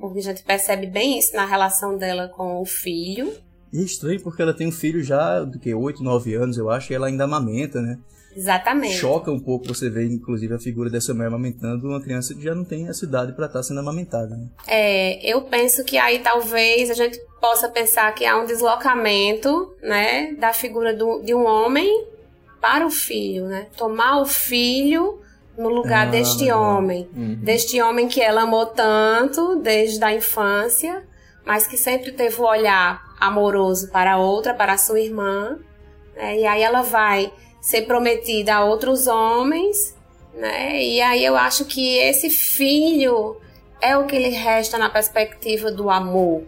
[0.01, 3.33] porque a gente percebe bem isso na relação dela com o filho.
[3.71, 6.71] E é estranho porque ela tem um filho já do que 8, 9 anos, eu
[6.71, 7.99] acho, e ela ainda amamenta, né?
[8.37, 8.95] Exatamente.
[8.97, 12.55] Choca um pouco você ver, inclusive, a figura dessa mãe amamentando uma criança que já
[12.55, 14.37] não tem essa idade para estar sendo amamentada.
[14.37, 14.47] Né?
[14.67, 20.35] É, eu penso que aí talvez a gente possa pensar que há um deslocamento, né,
[20.39, 22.07] da figura do, de um homem
[22.61, 23.67] para o filho, né?
[23.77, 25.21] Tomar o filho
[25.59, 26.63] no lugar Ah, deste legal.
[26.79, 27.09] homem,
[27.43, 31.03] deste homem que ela amou tanto desde a infância,
[31.45, 35.59] mas que sempre teve o olhar amoroso para a outra, para a sua irmã,
[36.15, 36.39] né?
[36.39, 39.97] E aí ela vai ser prometida a outros homens,
[40.35, 40.83] né?
[40.83, 43.37] E aí eu acho que esse filho
[43.81, 46.43] é o que lhe resta na perspectiva do amor.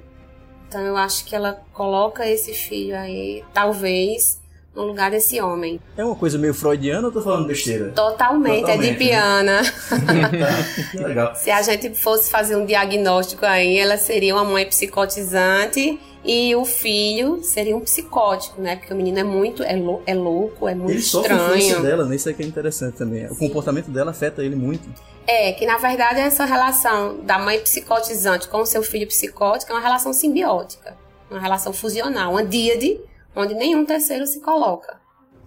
[0.68, 4.40] Então eu acho que ela coloca esse filho aí, talvez,
[4.74, 5.80] no lugar desse homem.
[5.96, 7.90] É uma coisa meio freudiana ou tô falando besteira?
[7.94, 9.62] Totalmente, Totalmente, é de piana.
[9.90, 11.34] Tá, que legal.
[11.36, 16.64] Se a gente fosse fazer um diagnóstico aí, ela seria uma mãe psicotizante e o
[16.64, 18.76] filho seria um psicótico, né?
[18.76, 21.66] Porque o menino é muito, é, lou- é louco, é muito Ele sofre a influência
[21.68, 21.84] estranho.
[21.86, 22.16] dela, né?
[22.16, 23.26] Isso aqui é interessante também.
[23.26, 24.88] O comportamento dela afeta ele muito.
[25.26, 29.74] É, que na verdade essa relação da mãe psicotizante com o seu filho psicótico é
[29.74, 30.96] uma relação simbiótica,
[31.30, 32.98] uma relação fusional, uma díade,
[33.34, 35.00] onde nenhum terceiro se coloca.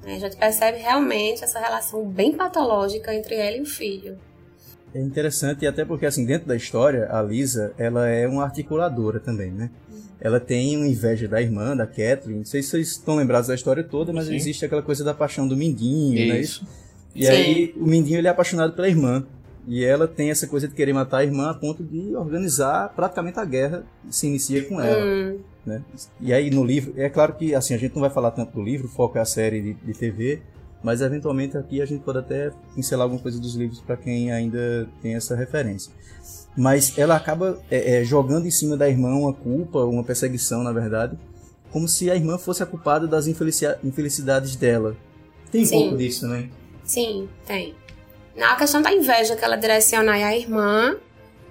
[0.03, 4.17] A gente percebe realmente essa relação bem patológica entre ela e o filho.
[4.93, 9.19] É interessante, e até porque, assim, dentro da história, a Lisa, ela é uma articuladora
[9.19, 9.69] também, né?
[10.19, 12.37] Ela tem uma inveja da irmã, da Catherine.
[12.37, 14.35] Não sei se vocês estão lembrados da história toda, mas Sim.
[14.35, 16.39] existe aquela coisa da paixão do Mindinho, né?
[16.39, 16.65] Isso.
[17.13, 17.31] E Sim.
[17.31, 19.25] aí, o Mindinho, ele é apaixonado pela irmã.
[19.67, 23.37] E ela tem essa coisa de querer matar a irmã a ponto de organizar praticamente
[23.37, 25.03] a guerra que se inicia com ela.
[25.05, 25.81] Hum, né?
[26.19, 28.63] E aí no livro, é claro que assim, a gente não vai falar tanto do
[28.63, 30.41] livro, o foco é a série de, de TV,
[30.83, 34.87] mas eventualmente aqui a gente pode até pincelar alguma coisa dos livros para quem ainda
[35.01, 35.91] tem essa referência.
[36.55, 40.71] Mas ela acaba é, é, jogando em cima da irmã uma culpa, uma perseguição, na
[40.71, 41.17] verdade,
[41.71, 44.95] como se a irmã fosse a culpada das infelici- infelicidades dela.
[45.51, 45.79] Tem um Sim.
[45.81, 46.49] pouco disso também.
[46.83, 47.75] sim, tem.
[48.35, 50.95] Na questão da inveja que ela direciona à irmã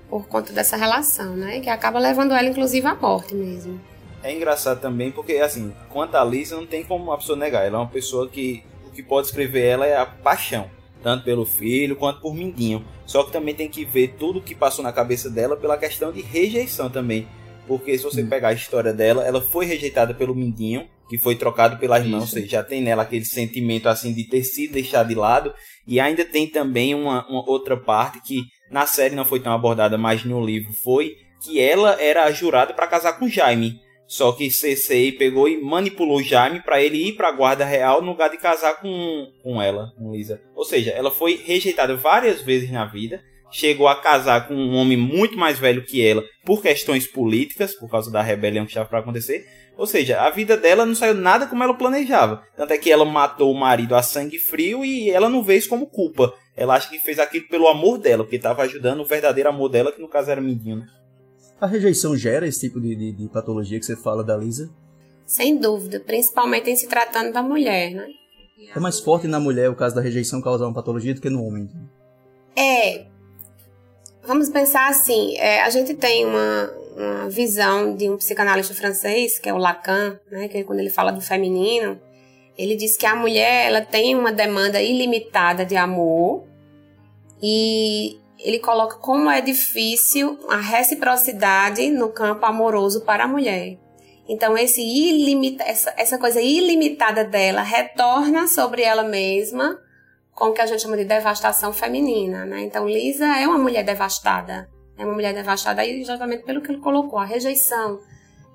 [0.09, 1.59] por conta dessa relação, né?
[1.61, 3.81] Que acaba levando ela, inclusive, à morte mesmo.
[4.27, 7.65] É engraçado também porque, assim, quanto a Lisa, não tem como uma pessoa negar.
[7.65, 8.62] Ela é uma pessoa que
[8.97, 10.71] que pode escrever ela é a paixão,
[11.03, 12.85] tanto pelo filho quanto por Mindinho.
[13.05, 16.11] Só que também tem que ver tudo o que passou na cabeça dela pela questão
[16.11, 17.29] de rejeição também.
[17.69, 18.29] Porque se você hum.
[18.29, 22.27] pegar a história dela, ela foi rejeitada pelo Mindinho, que foi trocado pela irmã, ou
[22.27, 25.53] seja, já tem nela aquele sentimento assim de ter sido deixado de lado.
[25.87, 29.97] E ainda tem também uma, uma outra parte que na série não foi tão abordada,
[29.99, 33.86] mas no livro foi, que ela era jurada para casar com Jaime.
[34.07, 38.12] Só que Cersei pegou e manipulou Jaime para ele ir para a guarda real no
[38.12, 40.40] lugar de casar com, com ela, com Lisa.
[40.55, 44.97] Ou seja, ela foi rejeitada várias vezes na vida, chegou a casar com um homem
[44.97, 49.01] muito mais velho que ela por questões políticas, por causa da rebelião que estava para
[49.01, 49.45] acontecer.
[49.77, 52.42] Ou seja, a vida dela não saiu nada como ela planejava.
[52.57, 55.69] Tanto é que ela matou o marido a sangue frio e ela não vê isso
[55.69, 56.33] como culpa.
[56.57, 59.92] Ela acha que fez aquilo pelo amor dela, porque estava ajudando o verdadeiro amor dela,
[59.92, 60.77] que no caso era Mindinho.
[60.77, 60.87] Né?
[61.61, 64.71] A rejeição gera esse tipo de, de, de, patologia que você fala da Lisa?
[65.25, 68.07] Sem dúvida, principalmente em se tratando da mulher, né?
[68.75, 71.45] É mais forte na mulher o caso da rejeição causar uma patologia do que no
[71.45, 71.64] homem.
[71.64, 71.81] Então.
[72.57, 73.07] É.
[74.27, 79.49] Vamos pensar assim, é, a gente tem uma, uma visão de um psicanalista francês, que
[79.49, 82.01] é o Lacan, né, que quando ele fala do feminino,
[82.59, 86.45] ele diz que a mulher ela tem uma demanda ilimitada de amor
[87.42, 93.79] e ele coloca como é difícil a reciprocidade no campo amoroso para a mulher.
[94.29, 99.79] Então esse ilimita, essa, essa coisa ilimitada dela retorna sobre ela mesma
[100.35, 102.61] com o que a gente chama de devastação feminina, né?
[102.61, 104.68] Então Lisa é uma mulher devastada.
[104.99, 108.01] É uma mulher devastada exatamente pelo que ele colocou, a rejeição.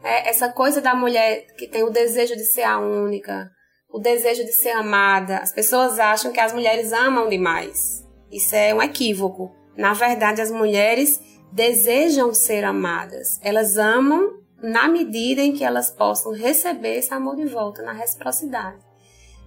[0.04, 3.50] É essa coisa da mulher que tem o desejo de ser a única,
[3.89, 5.38] o desejo de ser amada.
[5.38, 8.04] As pessoas acham que as mulheres amam demais.
[8.32, 9.61] Isso é um equívoco.
[9.76, 11.20] Na verdade, as mulheres
[11.52, 13.40] desejam ser amadas.
[13.42, 18.78] Elas amam na medida em que elas possam receber esse amor de volta, na reciprocidade.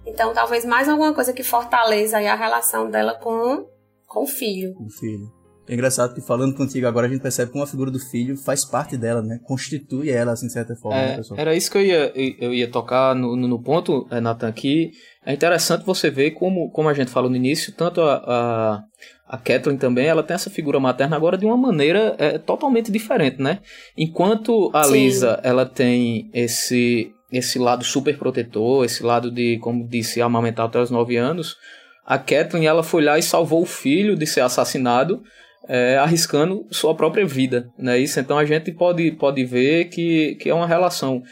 [0.05, 3.65] Então, talvez mais alguma coisa que fortaleça a relação dela com,
[4.07, 4.73] com o filho.
[4.75, 5.45] Com o filho.
[5.67, 8.63] É engraçado que falando contigo agora a gente percebe como a figura do filho faz
[8.63, 9.39] parte dela, né?
[9.43, 10.97] Constitui ela, assim, de certa forma.
[10.97, 14.51] É, né, era isso que eu ia, eu ia tocar no, no ponto, é, Nathan,
[14.51, 14.91] que
[15.25, 18.83] é interessante você ver como, como a gente falou no início, tanto a, a,
[19.27, 23.41] a Kathleen também, ela tem essa figura materna agora de uma maneira é, totalmente diferente,
[23.41, 23.59] né?
[23.97, 24.93] Enquanto a Sim.
[24.93, 30.79] Lisa, ela tem esse, esse lado super protetor, esse lado de, como disse, amamentar até
[30.79, 31.57] os 9 anos,
[32.05, 35.23] a Kathleen, ela foi lá e salvou o filho de ser assassinado,
[35.67, 37.97] é, arriscando sua própria vida, né?
[37.97, 41.23] Isso, então a gente pode, pode ver que, que é uma relação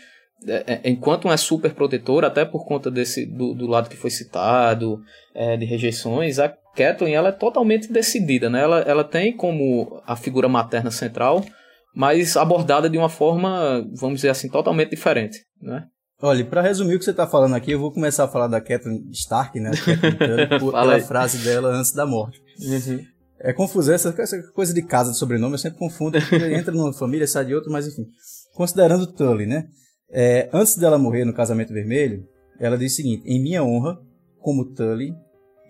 [0.84, 5.00] enquanto uma é super protetora, até por conta desse do, do lado que foi citado,
[5.34, 8.62] é, de rejeições, a Kathleen ela é totalmente decidida, né?
[8.62, 11.44] Ela, ela tem como a figura materna central,
[11.96, 15.86] mas abordada de uma forma, vamos dizer assim, totalmente diferente, né?
[16.22, 18.62] Olha, para resumir o que você está falando aqui, eu vou começar a falar da
[18.62, 19.72] Kathleen Stark, né?
[19.72, 22.40] Kathleen pela frase dela antes da morte.
[22.62, 23.04] Uhum.
[23.42, 26.18] É confusão, essa, essa, coisa de casa, de sobrenome, eu sempre confundo,
[26.58, 28.06] entra numa família, sai de outra, mas enfim.
[28.56, 29.66] Considerando Tully, né?
[30.14, 32.28] É, antes dela morrer no casamento vermelho,
[32.60, 34.00] ela diz o seguinte: em minha honra,
[34.40, 35.16] como Tully,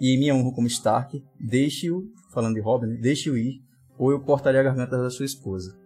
[0.01, 2.03] e em minha honra como Stark, deixe-o,
[2.33, 2.97] falando de Robin, né?
[3.01, 3.61] deixe-o ir,
[3.97, 5.77] ou eu cortaria a garganta da sua esposa.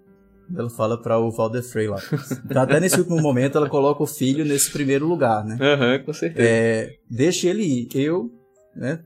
[0.56, 2.02] Ela fala para o Valder Frey lá.
[2.46, 5.58] Então, até nesse último momento, ela coloca o filho nesse primeiro lugar, né?
[5.60, 6.48] Aham, uhum, com certeza.
[6.48, 7.90] É, deixe ele ir.
[7.94, 8.32] Eu,
[8.74, 9.02] né?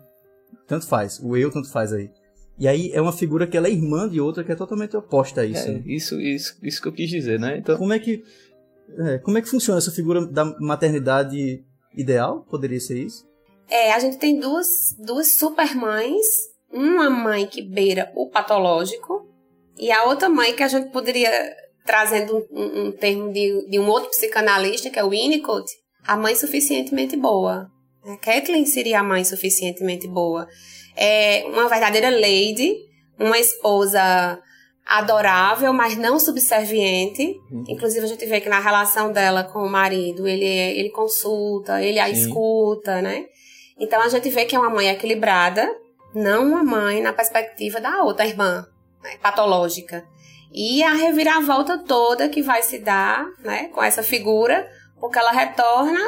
[0.68, 1.20] Tanto faz.
[1.20, 2.12] O eu, tanto faz aí.
[2.60, 5.42] E aí é uma figura que ela é irmã de outra que é totalmente oposta
[5.42, 5.68] a isso.
[5.68, 5.84] É, né?
[5.88, 7.58] isso, isso, isso que eu quis dizer, né?
[7.58, 7.76] Então...
[7.76, 8.24] Como é que
[9.00, 11.64] é, como é que funciona essa figura da maternidade
[11.96, 12.46] ideal?
[12.50, 13.26] Poderia ser isso?
[13.70, 16.26] É, a gente tem duas, duas super mães.
[16.72, 19.28] Uma mãe que beira o patológico
[19.78, 21.30] e a outra mãe que a gente poderia,
[21.86, 25.70] trazendo um, um termo de, de um outro psicanalista, que é o Winnicott,
[26.06, 27.70] a mãe suficientemente boa.
[28.04, 30.48] A Kathleen seria a mãe suficientemente boa
[30.96, 32.76] é uma verdadeira lady,
[33.20, 34.40] uma esposa
[34.86, 37.40] adorável, mas não subserviente.
[37.52, 37.64] Uhum.
[37.68, 42.00] Inclusive, a gente vê que na relação dela com o marido, ele, ele consulta, ele
[42.00, 42.14] a Sim.
[42.14, 43.26] escuta, né?
[43.80, 45.68] Então, a gente vê que é uma mãe equilibrada,
[46.14, 48.68] não uma mãe na perspectiva da outra irmã,
[49.02, 50.06] né, patológica.
[50.54, 56.00] E a reviravolta toda que vai se dar né, com essa figura, porque ela retorna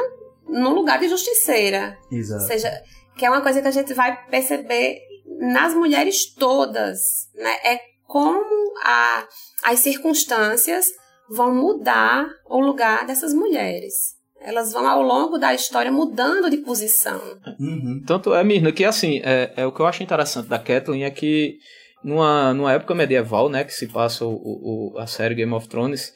[0.46, 1.98] no lugar de justiceira.
[2.12, 2.42] Exato.
[2.42, 2.82] Ou seja,
[3.16, 5.00] que é uma coisa que a gente vai perceber
[5.40, 7.50] nas mulheres todas, né?
[7.64, 9.26] É como a,
[9.64, 10.86] as circunstâncias
[11.28, 13.92] vão mudar o lugar dessas mulheres.
[14.40, 17.20] Elas vão, ao longo da história, mudando de posição.
[17.58, 18.00] Uhum.
[18.06, 21.10] Tanto é, Mirna, que assim, é, é, o que eu acho interessante da Kathleen é
[21.10, 21.58] que
[22.04, 26.12] numa, numa época medieval, né, que se passa o, o a série Game of Thrones,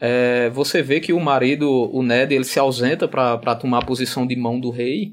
[0.00, 4.26] é, você vê que o marido, o Ned, ele se ausenta para tomar a posição
[4.26, 5.12] de mão do rei,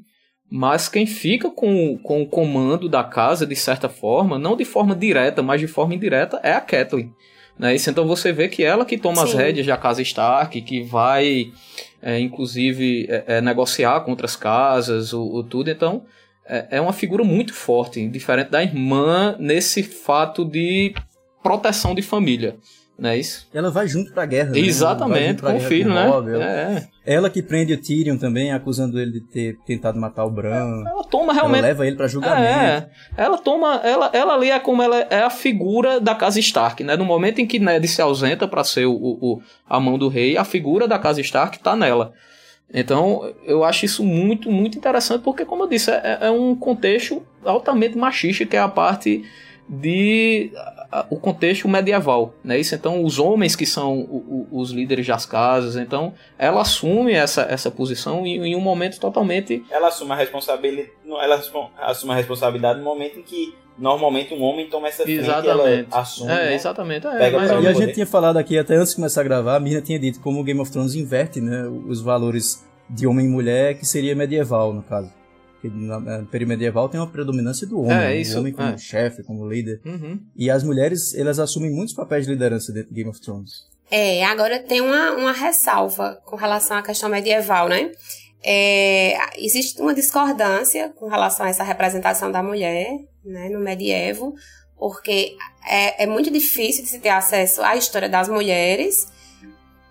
[0.53, 4.93] mas quem fica com, com o comando da casa, de certa forma, não de forma
[4.93, 7.15] direta, mas de forma indireta, é a Kathleen.
[7.57, 7.73] Né?
[7.73, 9.23] Isso, então você vê que ela que toma Sim.
[9.23, 11.53] as rédeas da casa Stark, que vai,
[12.01, 15.71] é, inclusive, é, é, negociar com outras casas, o, o tudo.
[15.71, 16.03] Então,
[16.45, 20.93] é, é uma figura muito forte, diferente da irmã nesse fato de
[21.41, 22.57] proteção de família.
[22.97, 23.47] Não é isso?
[23.53, 24.51] Ela vai junto pra guerra.
[24.51, 24.59] Né?
[24.59, 26.05] Exatamente, com o filho, né?
[26.05, 26.87] ela, é.
[27.03, 30.83] ela que prende o Tyrion também, acusando ele de ter tentado matar o Bran.
[30.85, 31.59] Ela toma realmente.
[31.59, 32.45] Ela leva ele pra julgamento.
[32.45, 33.81] É, ela toma.
[33.83, 36.95] Ela, ela ali é como ela é a figura da casa Stark, né?
[36.95, 40.37] No momento em que Ned se ausenta para ser o, o, a mão do rei,
[40.37, 42.13] a figura da casa Stark tá nela.
[42.73, 47.21] Então, eu acho isso muito, muito interessante, porque, como eu disse, é, é um contexto
[47.43, 49.23] altamente machista, que é a parte
[49.73, 50.51] de
[51.09, 52.59] o contexto medieval, né?
[52.59, 57.13] Isso então os homens que são o, o, os líderes das casas, então ela assume
[57.13, 61.41] essa, essa posição em, em um momento totalmente ela assume a responsabilidade, ela
[61.83, 65.49] assume a responsabilidade no momento em que normalmente um homem toma essa frente exatamente.
[65.49, 66.53] ela assume, é, né?
[66.55, 69.55] exatamente, é, mas e a gente tinha falado aqui até antes de começar a gravar,
[69.55, 73.25] a Mirna tinha dito como o Game of Thrones inverte, né, os valores de homem
[73.25, 75.20] e mulher, que seria medieval no caso.
[75.61, 78.77] Porque no período medieval tem uma predominância do homem, é, isso, o homem como é.
[78.79, 79.79] chefe, como líder.
[79.85, 80.19] Uhum.
[80.35, 83.69] E as mulheres, elas assumem muitos papéis de liderança dentro de Game of Thrones.
[83.91, 87.91] É, agora tem uma, uma ressalva com relação à questão medieval, né?
[88.43, 94.33] É, existe uma discordância com relação a essa representação da mulher né, no medievo,
[94.79, 95.35] porque
[95.69, 99.07] é, é muito difícil de se ter acesso à história das mulheres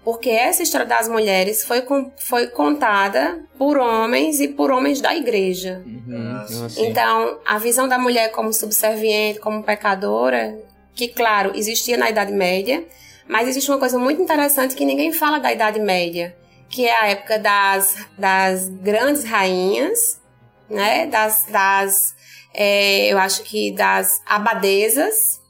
[0.05, 1.85] porque essa história das mulheres foi,
[2.17, 5.83] foi contada por homens e por homens da igreja.
[5.85, 6.87] Uhum, assim.
[6.87, 10.59] Então, a visão da mulher como subserviente, como pecadora,
[10.95, 12.85] que, claro, existia na Idade Média,
[13.29, 16.35] mas existe uma coisa muito interessante que ninguém fala da Idade Média,
[16.69, 20.21] que é a época das, das grandes rainhas,
[20.69, 21.07] né?
[21.07, 22.15] Das, das
[22.55, 25.41] é, eu acho que das abadesas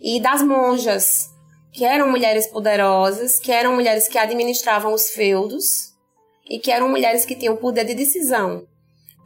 [0.00, 1.30] e das monjas
[1.78, 5.94] que eram mulheres poderosas, que eram mulheres que administravam os feudos
[6.50, 8.66] e que eram mulheres que tinham poder de decisão.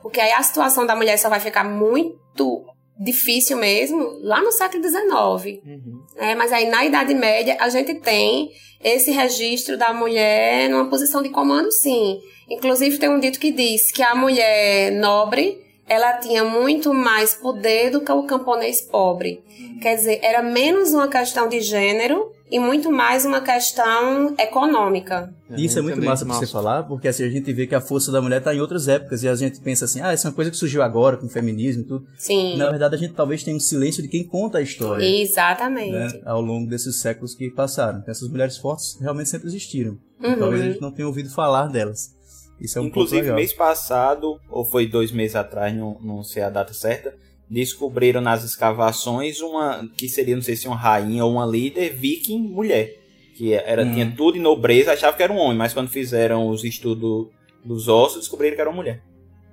[0.03, 2.62] Porque aí a situação da mulher só vai ficar muito
[3.01, 5.62] difícil mesmo lá no século XIX.
[5.65, 6.03] Uhum.
[6.19, 8.51] É, mas aí na Idade Média a gente tem
[8.85, 12.21] esse registro da mulher numa posição de comando, sim.
[12.51, 17.90] Inclusive tem um dito que diz que a mulher nobre ela tinha muito mais poder
[17.90, 19.42] do que o camponês pobre.
[19.59, 19.79] Uhum.
[19.81, 25.35] Quer dizer, era menos uma questão de gênero e muito mais uma questão econômica.
[25.57, 28.12] Isso é muito massa pra você falar, porque assim a gente vê que a força
[28.12, 30.37] da mulher está em outras épocas e a gente pensa assim, ah, isso é uma
[30.37, 32.07] coisa que surgiu agora com o feminismo e tudo.
[32.16, 32.57] Sim.
[32.59, 35.03] Na verdade, a gente talvez tenha um silêncio de quem conta a história.
[35.05, 35.92] Exatamente.
[35.92, 38.01] Né, ao longo desses séculos que passaram.
[38.01, 39.99] Então, essas mulheres fortes realmente sempre existiram.
[40.23, 40.38] Uhum.
[40.38, 42.14] Talvez a gente não tenha ouvido falar delas.
[42.62, 46.48] Isso é um Inclusive, mês passado, ou foi dois meses atrás, não, não sei a
[46.48, 47.12] data certa,
[47.51, 52.38] descobriram nas escavações uma que seria, não sei se uma rainha ou uma líder viking
[52.38, 53.01] mulher.
[53.37, 53.92] Que era, hum.
[53.92, 57.29] tinha tudo em nobreza, achava que era um homem, mas quando fizeram os estudos
[57.64, 59.03] dos ossos, descobriram que era uma mulher.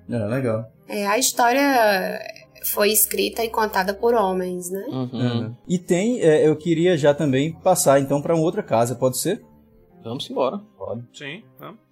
[0.07, 0.71] É, legal.
[0.87, 2.19] É, a história
[2.63, 4.85] foi escrita e contada por homens, né?
[4.87, 5.45] Uhum.
[5.45, 5.51] É.
[5.67, 9.43] E tem, é, eu queria já também passar então para uma outra casa, pode ser?
[10.03, 10.59] Vamos embora.
[10.77, 11.03] Pode.
[11.13, 11.88] Sim, vamos.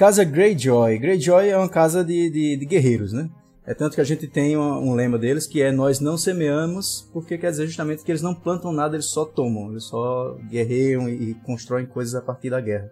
[0.00, 0.98] Casa Greyjoy.
[0.98, 3.28] Greyjoy é uma casa de, de, de guerreiros, né?
[3.66, 7.06] É tanto que a gente tem um, um, lema deles que é nós não semeamos,
[7.12, 11.06] porque quer dizer justamente que eles não plantam nada, eles só tomam, eles só guerreiam
[11.06, 12.90] e, e constroem coisas a partir da guerra.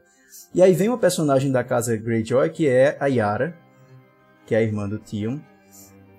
[0.55, 3.57] E aí vem uma personagem da casa Greyjoy que é a Yara,
[4.45, 5.41] que é a irmã do Tion,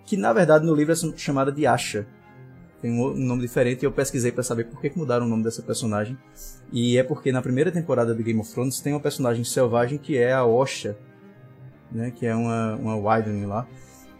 [0.07, 2.07] que na verdade no livro é chamada de Asha.
[2.81, 5.61] Tem um nome diferente e eu pesquisei para saber por que mudaram o nome dessa
[5.61, 6.17] personagem.
[6.71, 10.17] E é porque na primeira temporada de Game of Thrones tem uma personagem selvagem que
[10.17, 10.97] é a Osha,
[11.91, 13.67] né, que é uma, uma Wildling lá.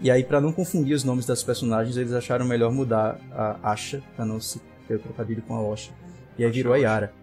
[0.02, 4.02] E aí, para não confundir os nomes das personagens, eles acharam melhor mudar a Asha,
[4.16, 5.92] pra não se ter o trocadilho com a Osha.
[6.38, 7.14] E aí virou a Yara.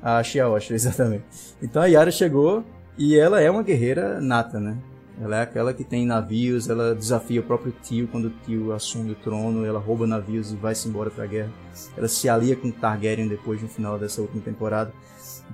[0.00, 1.24] A Asha e a Osha, exatamente.
[1.60, 2.64] Então a Yara chegou
[2.96, 4.78] e ela é uma guerreira nata, né?
[5.20, 9.12] Ela é aquela que tem navios, ela desafia o próprio tio quando o tio assume
[9.12, 11.50] o trono, ela rouba navios e vai-se embora pra guerra.
[11.96, 14.92] Ela se alia com Targaryen depois no final dessa última temporada.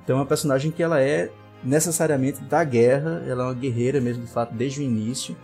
[0.03, 1.31] Então é uma personagem que ela é
[1.63, 5.37] necessariamente da guerra, ela é uma guerreira mesmo de fato desde o início.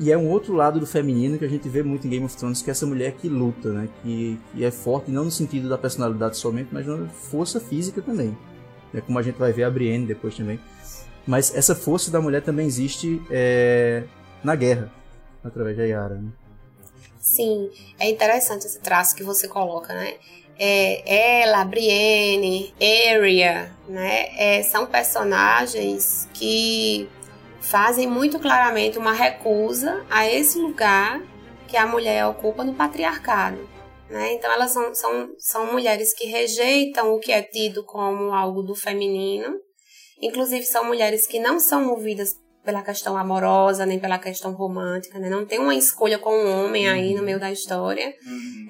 [0.00, 2.34] E é um outro lado do feminino que a gente vê muito em Game of
[2.34, 3.88] Thrones, que é essa mulher que luta, né?
[4.02, 8.36] Que, que é forte, não no sentido da personalidade somente, mas na força física também.
[8.94, 10.58] É como a gente vai ver a Brienne depois também.
[11.26, 14.04] Mas essa força da mulher também existe é,
[14.42, 14.92] na guerra,
[15.44, 16.30] através da Yara, né?
[17.20, 20.14] Sim, é interessante esse traço que você coloca, né?
[20.58, 24.28] É, ela, Brienne, Arya, né?
[24.36, 27.08] É, são personagens que
[27.60, 31.22] fazem muito claramente uma recusa a esse lugar
[31.68, 33.68] que a mulher ocupa no patriarcado.
[34.10, 34.34] Né?
[34.34, 38.74] Então, elas são, são, são mulheres que rejeitam o que é tido como algo do
[38.74, 39.58] feminino,
[40.22, 45.28] inclusive são mulheres que não são movidas pela questão amorosa, nem pela questão romântica, né?
[45.28, 48.14] Não tem uma escolha com um homem aí no meio da história.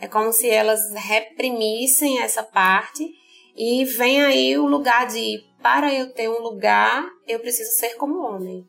[0.00, 3.06] É como se elas reprimissem essa parte
[3.54, 8.26] e vem aí o lugar de para eu ter um lugar, eu preciso ser como
[8.26, 8.64] homem.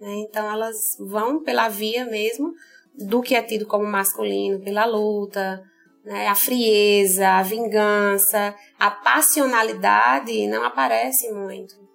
[0.00, 0.14] Né?
[0.28, 2.52] Então elas vão pela via mesmo
[2.94, 5.62] do que é tido como masculino, pela luta,
[6.04, 6.28] né?
[6.28, 11.85] a frieza, a vingança, a passionalidade não aparece muito.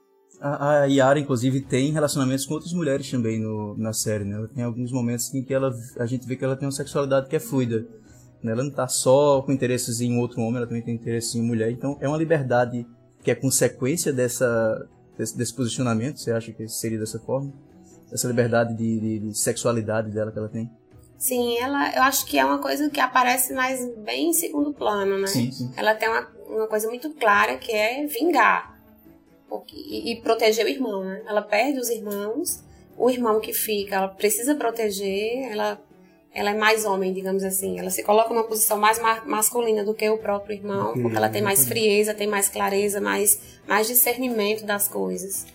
[0.42, 4.38] A, a Yara, inclusive, tem relacionamentos com outras mulheres também no, na série, né?
[4.38, 7.30] Ela tem alguns momentos em que ela, a gente vê que ela tem uma sexualidade
[7.30, 7.86] que é fluida.
[8.42, 8.52] Né?
[8.52, 11.70] Ela não está só com interesses em outro homem, ela também tem interesses em mulher.
[11.70, 12.88] Então, é uma liberdade
[13.24, 16.20] que é consequência dessa, desse, desse posicionamento.
[16.20, 17.54] Você acha que seria dessa forma?
[18.12, 20.72] Essa liberdade de, de, de sexualidade dela que ela tem?
[21.20, 25.20] Sim, ela, eu acho que é uma coisa que aparece mais bem em segundo plano,
[25.20, 25.28] né?
[25.28, 25.72] Sim, sim.
[25.78, 28.71] Ela tem uma, uma coisa muito clara que é vingar
[29.74, 31.24] e, e proteger o irmão, né?
[31.28, 32.64] Ela perde os irmãos,
[32.98, 35.82] o irmão que fica, ela precisa proteger, ela
[36.34, 37.78] ela é mais homem, digamos assim.
[37.78, 41.30] Ela se coloca numa posição mais ma masculina do que o próprio irmão, porque ela
[41.30, 45.46] tem mais frieza, tem mais clareza, mais, mais discernimento das coisas.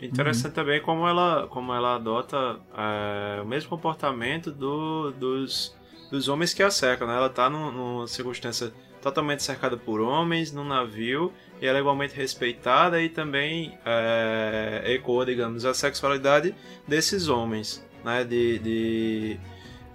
[0.00, 0.52] Interessante uhum.
[0.52, 5.74] também como ela, como ela adota é, o mesmo comportamento do, dos,
[6.10, 7.06] dos homens que a cercam.
[7.06, 7.16] Né?
[7.16, 11.32] Ela está numa circunstância totalmente cercada por homens, num navio,
[11.64, 16.54] e ela é igualmente respeitada e também é, ecoa, digamos, a sexualidade
[16.86, 18.22] desses homens, né?
[18.22, 19.40] De, de,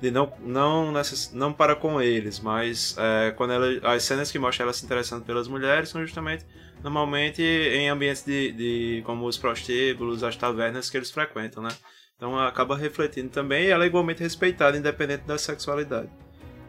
[0.01, 4.39] de não, não, necess, não para com eles, mas é, quando ela, as cenas que
[4.39, 6.43] mostram ela se interessando pelas mulheres são justamente
[6.83, 11.69] normalmente em ambientes de, de como os prostíbulos, as tavernas que eles frequentam, né?
[12.15, 16.09] Então acaba refletindo também e ela é igualmente respeitada, independente da sexualidade.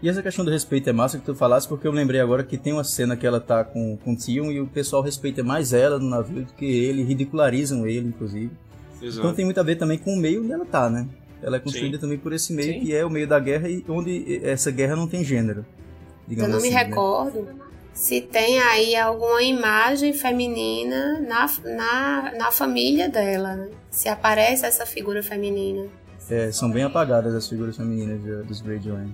[0.02, 2.56] E essa questão do respeito é massa que tu falasse, porque eu lembrei agora que
[2.56, 5.74] tem uma cena que ela tá com, com o Tion e o pessoal respeita mais
[5.74, 8.50] ela no navio do que ele, ridicularizam ele, inclusive.
[9.02, 9.20] Exato.
[9.20, 11.06] Então tem muito a ver também com o meio onde ela tá, né?
[11.42, 12.00] Ela é construída Sim.
[12.00, 12.80] também por esse meio Sim.
[12.80, 15.64] que é o meio da guerra e onde essa guerra não tem gênero.
[16.30, 16.82] Eu não assim, me né?
[16.82, 17.48] recordo
[17.92, 23.68] se tem aí alguma imagem feminina na, na, na família dela, né?
[23.90, 25.86] Se aparece essa figura feminina.
[26.30, 29.08] É, são bem apagadas as figuras femininas dos Greyjoy.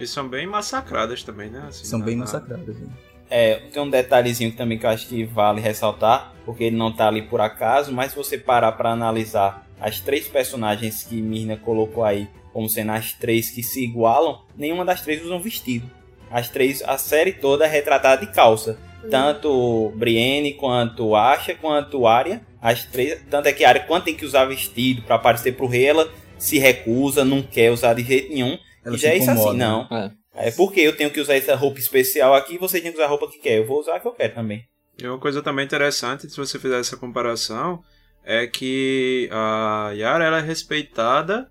[0.00, 1.64] E são bem massacradas também, né?
[1.68, 2.76] Assim, são bem massacradas.
[2.76, 2.88] Né?
[3.28, 7.06] É, tem um detalhezinho também que eu acho que vale ressaltar, porque ele não tá
[7.06, 12.04] ali por acaso, mas se você parar para analisar as três personagens que Mirna colocou
[12.04, 15.88] aí como sendo as três que se igualam, nenhuma das três usam vestido.
[16.30, 18.78] As três, a série toda é retratada de calça.
[19.02, 19.10] Uhum.
[19.10, 24.24] Tanto Brienne quanto Asha quanto Arya, as três, tanto é que Arya quando tem que
[24.24, 28.58] usar vestido para aparecer pro rei, ela se recusa, não quer usar de jeito nenhum.
[28.84, 29.86] Ela e já é isso assim, não.
[29.90, 30.48] É.
[30.48, 33.10] é porque eu tenho que usar essa roupa especial aqui, você tem que usar a
[33.10, 33.58] roupa que quer.
[33.58, 34.64] Eu vou usar a que eu quero também.
[34.98, 37.82] E uma coisa também interessante, se você fizer essa comparação,
[38.24, 41.50] é que a Yara ela é respeitada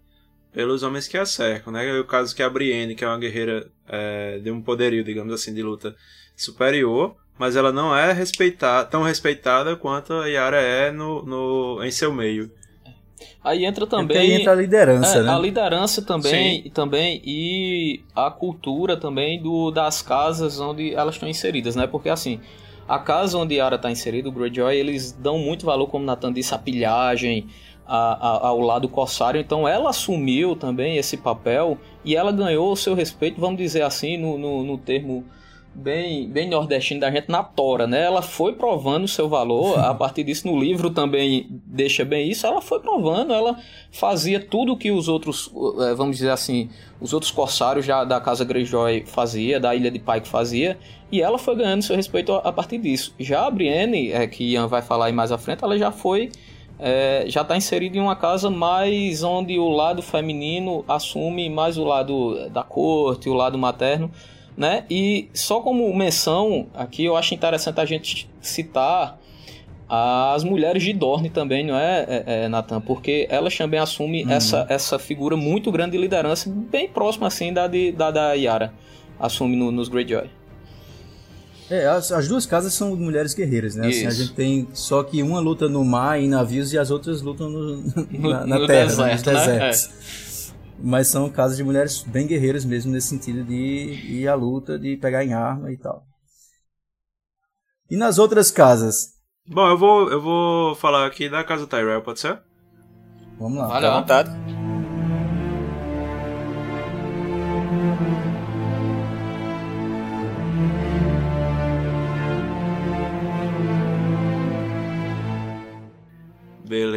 [0.54, 2.00] pelos homens que a cercam, né?
[2.00, 5.54] O caso que a Brienne, que é uma guerreira é, de um poderio, digamos assim,
[5.54, 5.96] de luta
[6.36, 11.92] superior, mas ela não é respeitada, tão respeitada quanto a Yara é no, no, em
[11.92, 12.52] seu meio.
[13.44, 14.18] Aí entra também.
[14.18, 15.32] aí entra a liderança, é, né?
[15.32, 16.70] A liderança também, Sim.
[16.70, 21.88] também e a cultura também do, das casas onde elas estão inseridas, né?
[21.88, 22.40] Porque assim,
[22.88, 26.54] a casa onde Yara está inserida, o Greyjoy, eles dão muito valor, como Nathan disse,
[26.54, 27.48] à pilhagem,
[27.86, 29.40] a, a, ao lado corsário.
[29.40, 34.18] Então ela assumiu também esse papel e ela ganhou o seu respeito, vamos dizer assim,
[34.18, 35.26] no, no, no termo
[35.80, 38.04] bem, bem nordestino da gente na tora, né?
[38.04, 42.46] Ela foi provando o seu valor, a partir disso no livro também deixa bem isso,
[42.46, 43.58] ela foi provando, ela
[43.92, 46.70] fazia tudo que os outros, eh, vamos dizer assim,
[47.00, 50.78] os outros corsários já da Casa Greyjoy fazia, da Ilha de Pike fazia,
[51.12, 53.16] e ela foi ganhando seu respeito a partir disso.
[53.20, 56.30] Já a Brienne, é, que Ian vai falar aí mais à frente, ela já foi
[56.82, 61.84] é, já está inserida em uma casa mais onde o lado feminino assume mais o
[61.84, 64.10] lado da corte, o lado materno,
[64.60, 64.84] né?
[64.90, 69.18] E só como menção aqui, eu acho interessante a gente citar
[69.88, 72.82] as mulheres de Dorne também, não é, é, é Natan?
[72.82, 74.32] Porque elas também assumem uhum.
[74.32, 78.74] essa, essa figura muito grande de liderança, bem próxima assim da, de, da, da Yara,
[79.18, 80.30] assume no, nos Greyjoy.
[81.72, 83.88] É, as, as, duas casas são mulheres guerreiras, né?
[83.88, 87.22] Assim, a gente tem só que uma luta no mar, em navios, e as outras
[87.22, 89.14] lutam no, na, na no terra, deserto, né?
[89.14, 89.88] nos desertos.
[89.88, 89.94] Né?
[90.26, 90.29] É
[90.82, 94.98] mas são casos de mulheres bem guerreiras mesmo, nesse sentido de ir à luta, de
[94.98, 96.04] pegar em arma e tal.
[97.90, 99.16] E nas outras casas?
[99.48, 102.40] Bom, eu vou, eu vou falar aqui da casa Tyrell, pode ser?
[103.40, 103.76] Vamos lá.
[103.76, 104.69] Fica à vontade.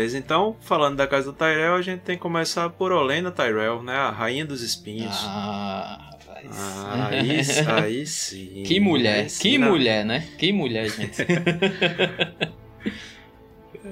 [0.03, 3.85] Beleza, então, falando da casa do Tyrell, a gente tem que começar por Olena Tyrell,
[3.85, 3.95] né?
[3.95, 5.15] A rainha dos espinhos.
[5.25, 6.47] Ah, rapaz.
[6.59, 7.41] Ah, aí,
[7.85, 8.65] aí sim.
[8.67, 10.27] Que mulher, sim, que na- mulher, né?
[10.37, 11.25] Que mulher, gente.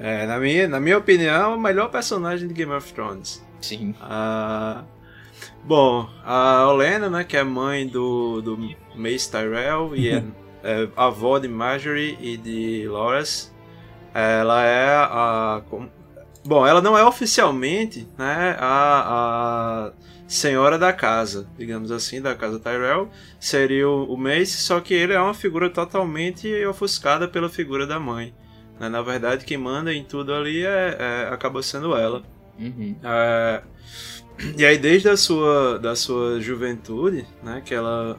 [0.02, 3.44] É, na minha, na minha opinião, o melhor personagem de Game of Thrones.
[3.60, 3.94] Sim.
[4.00, 4.84] Ah,
[5.64, 8.56] bom, a Olena, né, que é mãe do, do
[8.94, 10.22] Mace Tyrell e é,
[10.62, 13.52] é avó de Marjorie e de Loras,
[14.14, 15.60] ela é a...
[16.44, 19.92] Bom, ela não é oficialmente né, a, a
[20.26, 23.10] senhora da casa, digamos assim, da casa Tyrell.
[23.38, 28.00] Seria o, o Mace, só que ele é uma figura totalmente ofuscada pela figura da
[28.00, 28.34] mãe.
[28.78, 28.88] né?
[28.88, 32.22] Na verdade, quem manda em tudo ali é, é- acaba sendo ela.
[32.58, 32.96] Uhum.
[33.02, 33.62] É,
[34.56, 38.18] e aí desde a sua da sua juventude, né, que ela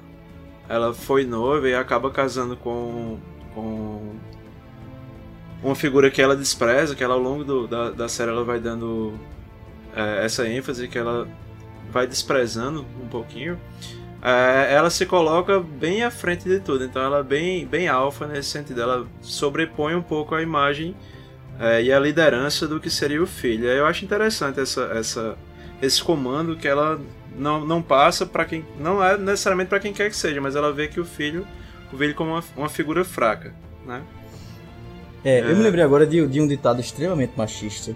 [0.70, 3.20] ela foi noiva e acaba casando com
[3.54, 4.20] com
[5.64, 8.60] uma figura que ela despreza, que ela ao longo do- da, da série ela vai
[8.60, 9.14] dando
[9.96, 11.28] é, essa ênfase que ela
[11.92, 13.60] vai desprezando um pouquinho.
[14.22, 18.28] é, ela se coloca bem à frente de tudo, então ela é bem bem alfa
[18.28, 20.96] nesse sentido, ela sobrepõe um pouco a imagem
[21.60, 23.66] é, e a liderança do que seria o filho.
[23.66, 25.38] Eu acho interessante essa, essa,
[25.82, 27.00] esse comando que ela
[27.36, 28.66] não, não passa para quem.
[28.80, 31.46] Não é necessariamente para quem quer que seja, mas ela vê que o filho
[31.92, 33.54] o vê como uma, uma figura fraca.
[33.86, 34.02] Né?
[35.24, 37.94] É, eu me lembrei agora de, de um ditado extremamente machista,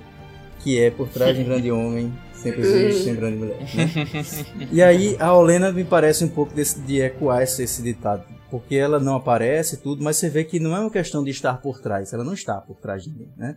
[0.60, 3.58] que é por trás de um grande homem sempre existe uma grande mulher.
[3.58, 4.68] né?
[4.72, 8.76] E aí a Olena me parece um pouco desse, de ecoar esse, esse ditado, porque
[8.76, 11.60] ela não aparece e tudo, mas você vê que não é uma questão de estar
[11.62, 13.56] por trás, ela não está por trás de ninguém, né?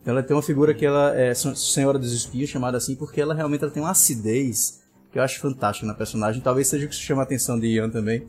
[0.00, 3.20] Então ela tem uma figura que ela é sen- Senhora dos Espinhos, chamada assim, porque
[3.20, 6.40] ela realmente ela tem uma acidez que eu acho fantástica na personagem.
[6.40, 8.26] Talvez seja o que chama a atenção de Ian também,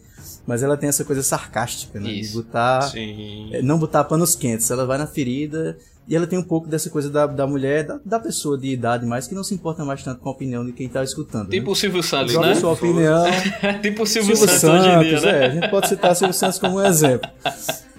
[0.47, 2.11] mas ela tem essa coisa sarcástica, né?
[2.11, 2.31] Isso.
[2.31, 3.49] De botar Sim.
[3.53, 5.77] é, não botar panos quentes, ela vai na ferida
[6.09, 9.05] e ela tem um pouco dessa coisa da, da mulher, da, da pessoa de idade
[9.05, 11.49] mais, que não se importa mais tanto com a opinião de quem tá escutando.
[11.49, 11.71] Tipo né?
[11.71, 12.55] o Silvio Santos, Joga né?
[12.55, 13.25] sua opinião.
[13.83, 15.39] tipo o Silvio, Silvio Santos, hoje em dia, Santos, né?
[15.39, 17.29] é, a gente pode citar Silvio Santos como um exemplo.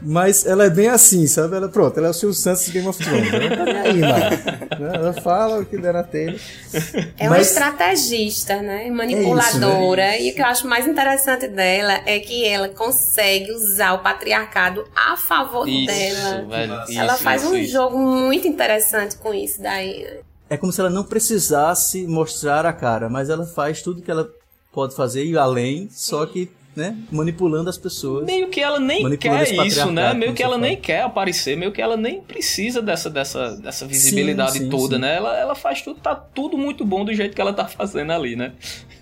[0.02, 1.56] Mas ela é bem assim, sabe?
[1.56, 3.32] Ela, pronto, ela é o Silvio Santos de Game of Thrones.
[3.32, 4.14] Ela tá nem aí, mano.
[4.80, 4.92] Né?
[4.94, 6.38] Ela fala o que der na telha.
[7.18, 8.90] É uma Mas- estrategista, né?
[8.90, 10.02] Manipuladora.
[10.02, 13.92] É isso, E o que eu acho mais interessante dela é que ela consegue usar
[13.92, 16.46] o patriarcado a favor Isso, dela.
[16.48, 16.72] velho.
[16.96, 17.72] ela isso, faz isso, um isso.
[17.72, 20.20] jogo muito interessante com isso daí.
[20.48, 24.28] É como se ela não precisasse mostrar a cara, mas ela faz tudo que ela
[24.72, 28.24] pode fazer e além, só que, né, manipulando as pessoas.
[28.24, 30.12] Meio que ela nem quer isso, né?
[30.14, 30.66] Meio que ela fala.
[30.66, 35.02] nem quer aparecer, meio que ela nem precisa dessa, dessa, dessa visibilidade sim, toda, sim.
[35.02, 35.16] né?
[35.16, 38.36] Ela, ela faz tudo, tá tudo muito bom do jeito que ela tá fazendo ali,
[38.36, 38.52] né?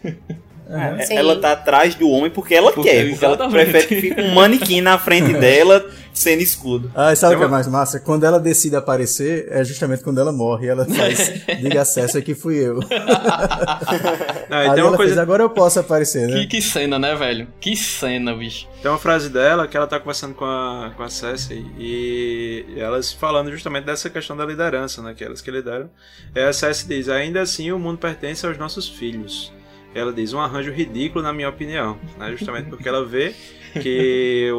[0.70, 1.14] É, Sim.
[1.16, 3.08] ela tá atrás do homem porque ela Porque- quer.
[3.10, 6.90] Porque ela prefere que fique um manequim na frente dela sendo escudo.
[6.94, 7.98] Ah, e sabe o que é mais massa?
[8.00, 10.66] Quando ela decide aparecer, é justamente quando ela morre.
[10.68, 12.80] Ela faz, diga acesso aqui fui eu.
[14.50, 16.40] Não, e ela uma coisa fez, agora eu posso aparecer, né?
[16.40, 17.48] Que, que cena, né, velho?
[17.60, 18.66] Que cena, bicho.
[18.82, 23.12] Tem uma frase dela que ela tá conversando com a, com a Cersei e elas
[23.12, 25.14] falando justamente dessa questão da liderança, né?
[25.16, 25.88] Que elas que lideram.
[26.34, 29.52] E a Cersei diz: ainda assim o mundo pertence aos nossos filhos.
[29.98, 31.98] Ela diz: um arranjo ridículo, na minha opinião.
[32.18, 32.30] Né?
[32.36, 33.34] Justamente porque ela vê
[33.82, 34.56] que o,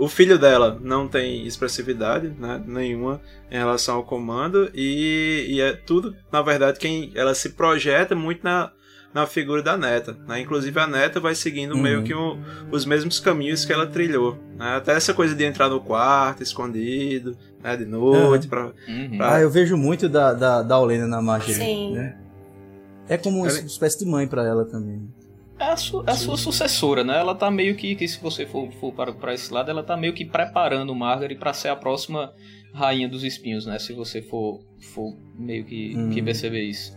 [0.00, 2.62] o, o- filho dela não tem expressividade né?
[2.66, 8.14] nenhuma em relação ao comando e, e é tudo, na verdade, quem ela se projeta
[8.14, 8.70] muito na,
[9.12, 10.16] na figura da neta.
[10.26, 10.40] Né?
[10.40, 11.82] Inclusive a neta vai seguindo Uhum.
[11.82, 12.38] meio que o-
[12.70, 14.38] os mesmos caminhos que ela trilhou.
[14.56, 14.76] né?
[14.76, 17.76] Até essa coisa de entrar no quarto escondido, né?
[17.76, 19.16] de noite, pra, Uhum.
[19.18, 21.92] pra- Ah, eu vejo muito da, da, da Olena na Marjorie, Sim.
[21.92, 22.16] né?
[23.08, 25.02] É como uma Ela- espécie de mãe pra ela também.
[25.58, 27.16] É a, su- é a sua sucessora, né?
[27.18, 29.96] Ela tá meio que, que se você for, for para, para esse lado, ela tá
[29.96, 32.32] meio que preparando Margaret pra ser a próxima
[32.72, 33.78] rainha dos espinhos, né?
[33.78, 34.60] Se você for,
[34.92, 36.10] for meio que, Hum.
[36.10, 36.92] que perceber isso.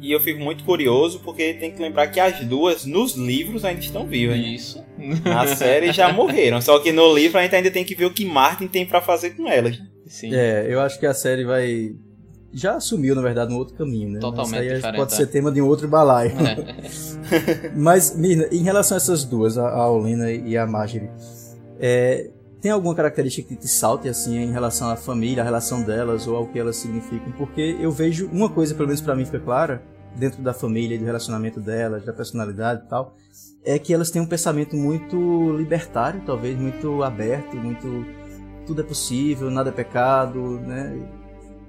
[0.00, 3.80] E eu fico muito curioso porque tem que lembrar que as duas nos livros ainda
[3.80, 4.36] estão vivas.
[4.36, 4.42] né?
[4.44, 4.84] Isso.
[5.24, 6.60] Na série já morreram.
[6.60, 9.00] Só que no livro a gente ainda tem que ver o que Martin tem pra
[9.00, 9.76] fazer com elas.
[10.06, 10.32] Sim.
[10.34, 11.90] É, eu acho que a série vai.
[12.52, 14.20] Já assumiu, na verdade, um outro caminho, né?
[14.20, 15.16] Totalmente Mas isso aí diferente, pode é.
[15.16, 16.32] ser tema de um outro balaio.
[16.32, 17.72] É.
[17.76, 21.10] Mas, Mirna, em relação a essas duas, a a Olena e a Marjorie,
[21.78, 22.30] é,
[22.60, 26.36] tem alguma característica que te salte assim em relação à família, a relação delas ou
[26.36, 27.32] ao que elas significam?
[27.32, 29.82] Porque eu vejo uma coisa, pelo menos pra mim fica clara,
[30.16, 33.14] dentro da família, do relacionamento delas, da personalidade e tal,
[33.64, 38.04] é que elas têm um pensamento muito libertário, talvez, muito aberto, muito
[38.66, 40.98] tudo é possível, nada é pecado, né?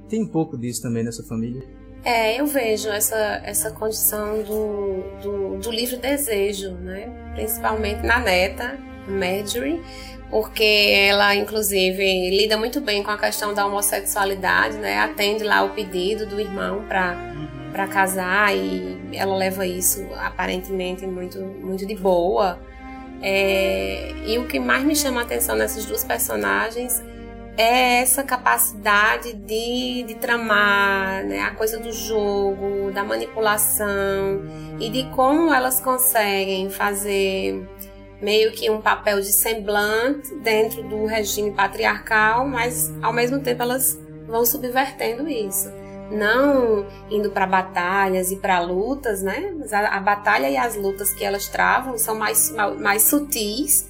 [0.10, 1.64] Tem um pouco disso também nessa família.
[2.04, 7.12] É, eu vejo essa, essa condição do, do, do livre desejo, né?
[7.36, 9.82] Principalmente na neta, Marjorie,
[10.30, 15.00] porque ela, inclusive, lida muito bem com a questão da homossexualidade, né?
[15.00, 17.30] Atende lá o pedido do irmão para
[17.72, 22.60] para casar e ela leva isso aparentemente muito muito de boa.
[23.22, 27.04] É, e o que mais me chama a atenção nessas duas personagens
[27.58, 31.42] é essa capacidade de, de tramar, né?
[31.42, 34.42] a coisa do jogo, da manipulação
[34.80, 37.68] e de como elas conseguem fazer
[38.22, 44.00] meio que um papel de semblante dentro do regime patriarcal, mas ao mesmo tempo elas
[44.28, 45.72] vão subvertendo isso.
[46.12, 49.54] Não indo para batalhas e para lutas, né?
[49.58, 53.89] Mas a, a, batalha e as lutas que elas travam são mais, mais sutis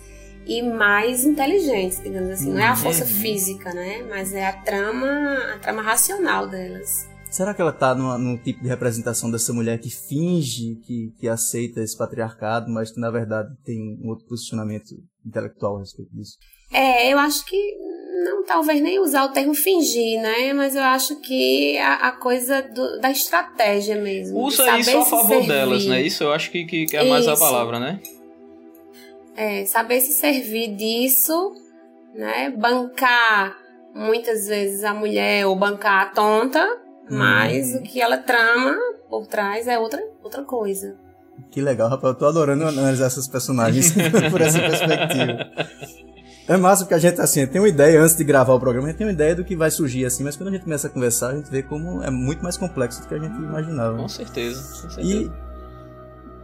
[0.49, 2.51] e mais inteligentes, digamos assim.
[2.51, 4.03] Não é a força física, né?
[4.09, 5.07] Mas é a trama,
[5.53, 7.07] a trama racional delas.
[7.29, 11.27] Será que ela tá numa, num tipo de representação dessa mulher que finge que, que
[11.27, 16.37] aceita esse patriarcado, mas que na verdade tem um outro posicionamento intelectual a respeito disso?
[16.73, 17.75] É, eu acho que
[18.23, 20.51] não talvez nem usar o termo fingir, né?
[20.53, 24.39] Mas eu acho que a, a coisa do, da estratégia mesmo.
[24.39, 25.47] Usa isso a favor servir.
[25.47, 26.01] delas, né?
[26.01, 27.31] Isso eu acho que, que, que é mais isso.
[27.31, 28.01] a palavra, né?
[29.39, 31.53] É, saber se servir disso,
[32.13, 32.49] né?
[32.49, 33.55] Bancar
[33.95, 36.61] muitas vezes a mulher ou bancar a tonta,
[37.09, 37.17] hum.
[37.17, 38.75] mas o que ela trama
[39.09, 40.97] por trás é outra, outra coisa.
[41.49, 42.13] Que legal, rapaz.
[42.13, 43.93] Eu tô adorando analisar essas personagens
[44.29, 45.49] por essa perspectiva.
[46.45, 48.89] É massa porque a gente, assim, tem uma ideia antes de gravar o programa, a
[48.89, 50.89] gente tem uma ideia do que vai surgir, assim, mas quando a gente começa a
[50.89, 53.95] conversar, a gente vê como é muito mais complexo do que a gente imaginava.
[53.95, 55.01] Com certeza, com certeza.
[55.01, 55.48] E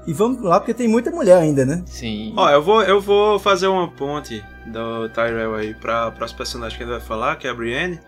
[0.08, 1.84] e vamos lá, porque tem muita mulher ainda, né?
[1.86, 2.34] Sim.
[2.36, 6.84] Ó, eu vou, eu vou fazer uma ponte do Tyrell aí para os personagens que
[6.84, 8.00] ele vai falar, que é a Brienne.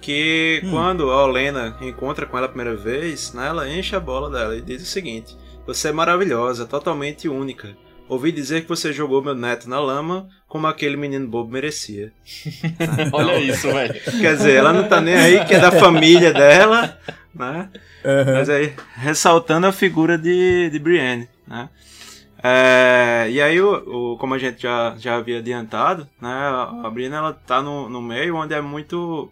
[0.00, 0.70] Que hum.
[0.70, 4.56] quando a Olena encontra com ela a primeira vez, né, ela enche a bola dela
[4.56, 5.36] e diz o seguinte:
[5.66, 7.76] Você é maravilhosa, totalmente única.
[8.10, 12.12] Ouvi dizer que você jogou meu neto na lama como aquele menino bobo merecia.
[12.64, 13.94] Então, Olha isso, velho.
[14.20, 16.98] Quer dizer, ela não tá nem aí, que é da família dela,
[17.32, 17.70] né?
[18.04, 18.34] Uhum.
[18.34, 21.68] Mas aí, ressaltando a figura de, de Brienne, né?
[22.42, 26.32] É, e aí, o, o, como a gente já, já havia adiantado, né,
[26.82, 29.30] a Brienne ela tá no, no meio onde é muito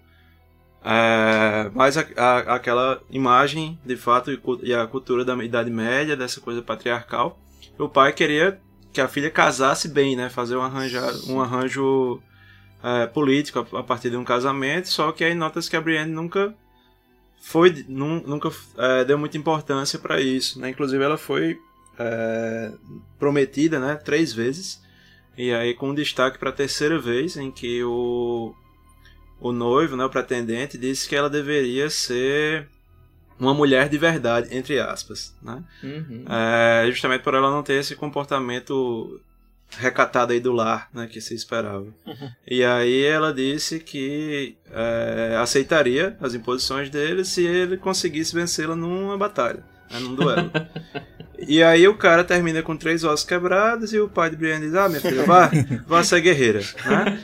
[0.84, 6.16] é, mais a, a, aquela imagem, de fato, e, e a cultura da Idade Média,
[6.16, 7.40] dessa coisa patriarcal.
[7.76, 8.60] O pai queria
[8.92, 12.22] que a filha casasse bem, né, fazer um arranjo, um arranjo
[12.82, 16.12] é, político a, a, partir de um casamento, só que aí notas que a Brienne
[16.12, 16.54] nunca
[17.40, 20.70] foi nunca é, deu muita importância para isso, né?
[20.70, 21.58] Inclusive ela foi
[21.98, 22.72] é,
[23.18, 24.82] prometida, né, três vezes.
[25.36, 28.54] E aí com destaque para a terceira vez em que o
[29.40, 32.68] o noivo, né, o pretendente, disse que ela deveria ser
[33.38, 35.62] uma mulher de verdade, entre aspas, né?
[35.82, 36.24] Uhum.
[36.28, 39.20] É, justamente por ela não ter esse comportamento
[39.76, 41.84] recatada aí do lar, né, que se esperava.
[42.06, 42.30] Uhum.
[42.46, 49.18] E aí ela disse que é, aceitaria as imposições dele se ele conseguisse vencê-la numa
[49.18, 50.50] batalha, né, num duelo.
[51.38, 54.74] e aí o cara termina com três ossos quebrados e o pai de Brienne diz,
[54.74, 55.50] ah, minha filha, vá,
[55.86, 57.18] vá ser guerreira, né?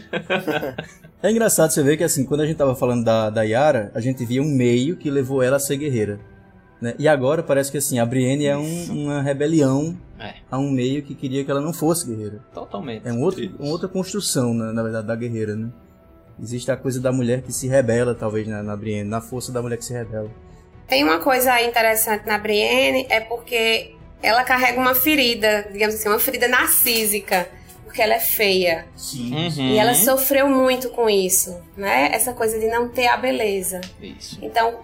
[1.23, 4.01] É engraçado você ver que assim, quando a gente tava falando da, da Yara, a
[4.01, 6.21] gente via um meio que levou ela a ser guerreira.
[6.85, 6.95] Né?
[6.99, 10.35] E agora parece que assim, a Brienne é um, uma rebelião é.
[10.51, 12.41] a um meio que queria que ela não fosse guerreira.
[12.53, 13.09] Totalmente.
[13.09, 15.71] É um outro, uma outra construção, na, na, verdade, da guerreira, né?
[16.39, 19.63] Existe a coisa da mulher que se rebela, talvez, na, na Brienne, na força da
[19.63, 20.31] mulher que se rebela.
[20.87, 26.19] Tem uma coisa interessante na Brienne, é porque ela carrega uma ferida, digamos assim, uma
[26.19, 27.49] ferida narcísica
[27.95, 28.87] porque ela é feia.
[28.97, 29.33] Sim.
[29.33, 29.69] Uhum.
[29.69, 32.11] E ela sofreu muito com isso, né?
[32.13, 33.81] Essa coisa de não ter a beleza.
[34.03, 34.37] Isso.
[34.43, 34.81] Então,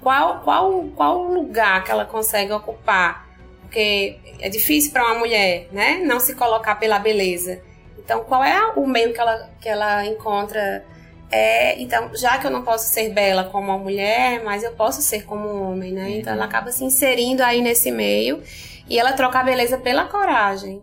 [0.00, 3.28] qual, qual, qual lugar que ela consegue ocupar.
[3.60, 6.00] Porque é difícil para uma mulher, né?
[6.02, 7.60] Não se colocar pela beleza.
[7.98, 10.82] Então, qual é o meio que ela, que ela encontra?
[11.30, 15.02] É, então, já que eu não posso ser bela como uma mulher, mas eu posso
[15.02, 16.10] ser como um homem, né?
[16.10, 18.42] Então, ela acaba se inserindo aí nesse meio
[18.88, 20.82] e ela troca a beleza pela coragem.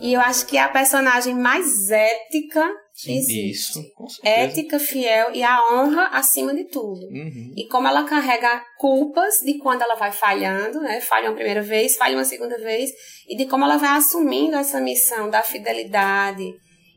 [0.00, 3.78] E eu acho que é a personagem mais ética Sim, existe.
[3.78, 7.06] Isso, ética, fiel e a honra acima de tudo.
[7.06, 7.54] Uhum.
[7.56, 11.00] E como ela carrega culpas de quando ela vai falhando, né?
[11.00, 12.90] Falha uma primeira vez, falha uma segunda vez,
[13.28, 16.52] e de como ela vai assumindo essa missão da fidelidade.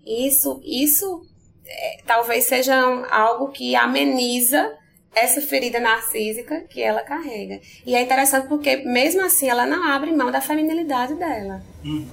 [0.05, 1.21] Isso, isso
[1.67, 2.75] é, talvez seja
[3.09, 4.71] algo que ameniza
[5.15, 7.59] essa ferida narcísica que ela carrega.
[7.85, 11.61] E é interessante porque, mesmo assim, ela não abre mão da feminilidade dela.
[11.83, 12.05] Uhum.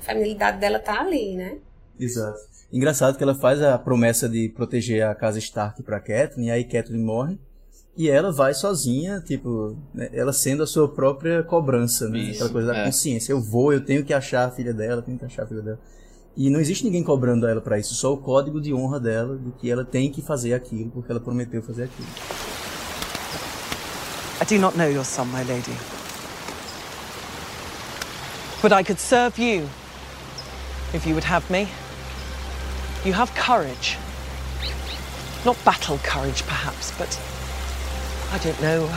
[0.00, 1.56] A feminilidade dela tá ali, né?
[1.98, 2.38] Exato.
[2.72, 6.64] Engraçado que ela faz a promessa de proteger a casa Stark para Catelyn, e aí
[6.64, 7.38] Catelyn morre.
[7.96, 12.18] E ela vai sozinha, tipo, né, ela sendo a sua própria cobrança, né?
[12.18, 12.84] Isso, Aquela coisa da é.
[12.84, 13.32] consciência.
[13.32, 15.80] Eu vou, eu tenho que achar a filha dela, tenho que achar a filha dela.
[16.40, 19.52] E não existe ninguém cobrando ela pra isso, só o código de honra dela, de
[19.52, 22.08] que ela tem que fazer aquilo, porque ela prometeu fazer aquilo.
[24.40, 25.76] I do not know your son, my lady.
[28.62, 29.68] But I could serve you
[30.94, 31.68] if you would have me.
[33.04, 33.98] You have courage.
[35.44, 37.20] Not battle courage, perhaps, but
[38.32, 38.88] I don't know.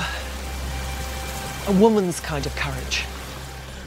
[1.67, 3.03] A woman's kind of courage.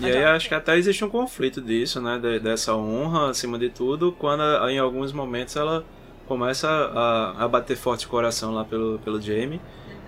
[0.01, 2.19] E aí acho que até existe um conflito disso, né?
[2.21, 5.85] de- dessa honra acima de tudo, quando a- em alguns momentos ela
[6.27, 9.61] começa a, a bater forte o coração lá pelo, pelo Jamie.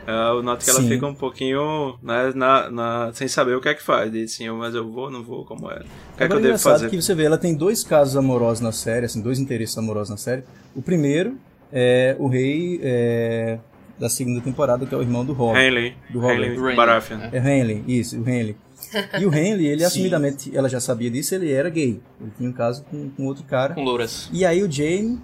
[0.06, 0.88] É, eu noto que ela Sim.
[0.88, 4.10] fica um pouquinho né, na, na- sem saber o que é que faz.
[4.10, 5.74] Diz assim, mas eu vou, não vou, como é?
[6.14, 6.88] O que é que eu devo engraçado fazer?
[6.90, 10.16] que você vê, ela tem dois casos amorosos na série, assim, dois interesses amorosos na
[10.16, 10.44] série.
[10.74, 11.36] O primeiro
[11.70, 13.58] é o rei é,
[13.98, 15.62] da segunda temporada, que é o irmão do Robert.
[15.62, 16.52] Henley, do Robert.
[16.54, 17.18] Henley Baratheon.
[17.30, 18.56] É Henley, isso, o Henley.
[19.20, 19.86] E o Henley, ele Sim.
[19.86, 22.00] assumidamente, ela já sabia disso, ele era gay.
[22.20, 23.74] Ele tinha um caso com, com outro cara.
[23.74, 24.28] Com louras.
[24.32, 25.18] E aí o Jamie,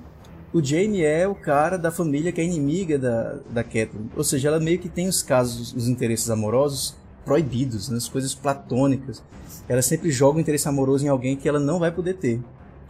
[0.52, 4.09] o Jamie é o cara da família que é inimiga da, da Catelyn.
[4.16, 6.94] Ou seja, ela meio que tem os casos, os interesses amorosos
[7.24, 9.22] proibidos, né, as coisas platônicas.
[9.68, 12.40] Ela sempre joga o interesse amoroso em alguém que ela não vai poder ter.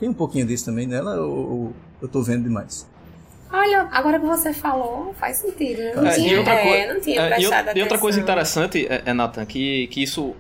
[0.01, 2.87] Tem um pouquinho disso também nela ou, ou eu tô vendo demais?
[3.53, 5.81] Olha, agora que você falou, faz sentido.
[5.81, 7.43] Eu não É, tinha, e outra, é, coi- não tinha é, e,
[7.79, 10.35] e outra coisa interessante, é, é, Nathan, que, que isso.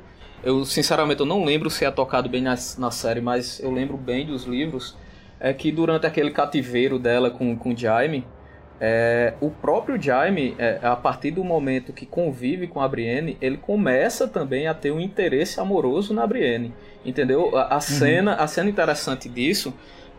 [0.44, 3.96] Eu sinceramente eu não lembro se é tocado bem na, na série, mas eu lembro
[3.96, 4.96] bem dos livros.
[5.40, 8.26] É que durante aquele cativeiro dela com, com o Jaime,
[8.80, 13.56] é, o próprio Jaime, é, a partir do momento que convive com a Brienne, ele
[13.56, 16.74] começa também a ter um interesse amoroso na Brienne.
[17.04, 17.56] Entendeu?
[17.56, 19.72] A, a cena, a cena interessante disso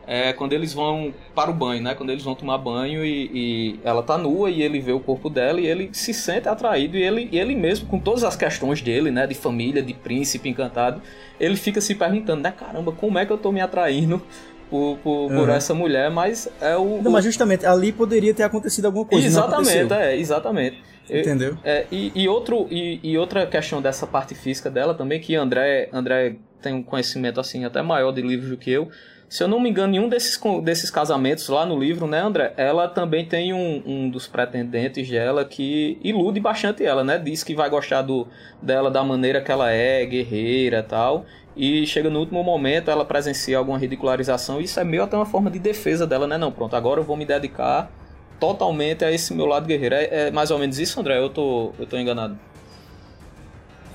[0.07, 1.95] é quando eles vão para o banho, né?
[1.95, 5.29] Quando eles vão tomar banho e, e ela tá nua e ele vê o corpo
[5.29, 8.81] dela e ele se sente atraído e ele, e ele mesmo, com todas as questões
[8.81, 9.25] dele, né?
[9.25, 11.01] De família, de príncipe encantado,
[11.39, 12.51] ele fica se perguntando, né?
[12.51, 14.21] Caramba, como é que eu tô me atraindo
[14.69, 15.55] por, por, por Uhum.
[15.55, 16.09] essa mulher?
[16.11, 17.01] Mas é o...
[17.01, 19.25] Não, o- mas justamente ali poderia ter acontecido alguma coisa.
[19.27, 20.77] exatamente, é, exatamente.
[21.09, 21.57] Eu- Entendeu?
[21.63, 25.87] é, e, e outro, e, e outra questão dessa parte física dela também, que André,
[25.93, 28.89] André tem um conhecimento assim até maior de livros do que eu.
[29.27, 32.53] Se eu não me engano, em um desses, desses casamentos lá no livro, né, André?
[32.57, 37.17] Ela também tem um, um dos pretendentes dela que ilude bastante ela, né?
[37.17, 38.27] Diz que vai gostar do,
[38.61, 41.25] dela da maneira que ela é, guerreira tal.
[41.55, 44.61] E chega no último momento, ela presencia alguma ridicularização.
[44.61, 46.37] Isso é meio até uma forma de defesa dela, né?
[46.37, 47.91] Não, pronto, agora eu vou me dedicar
[48.39, 49.95] totalmente a esse meu lado guerreiro.
[49.95, 51.17] É, é mais ou menos isso, André?
[51.17, 52.37] Eu tô, eu tô enganado.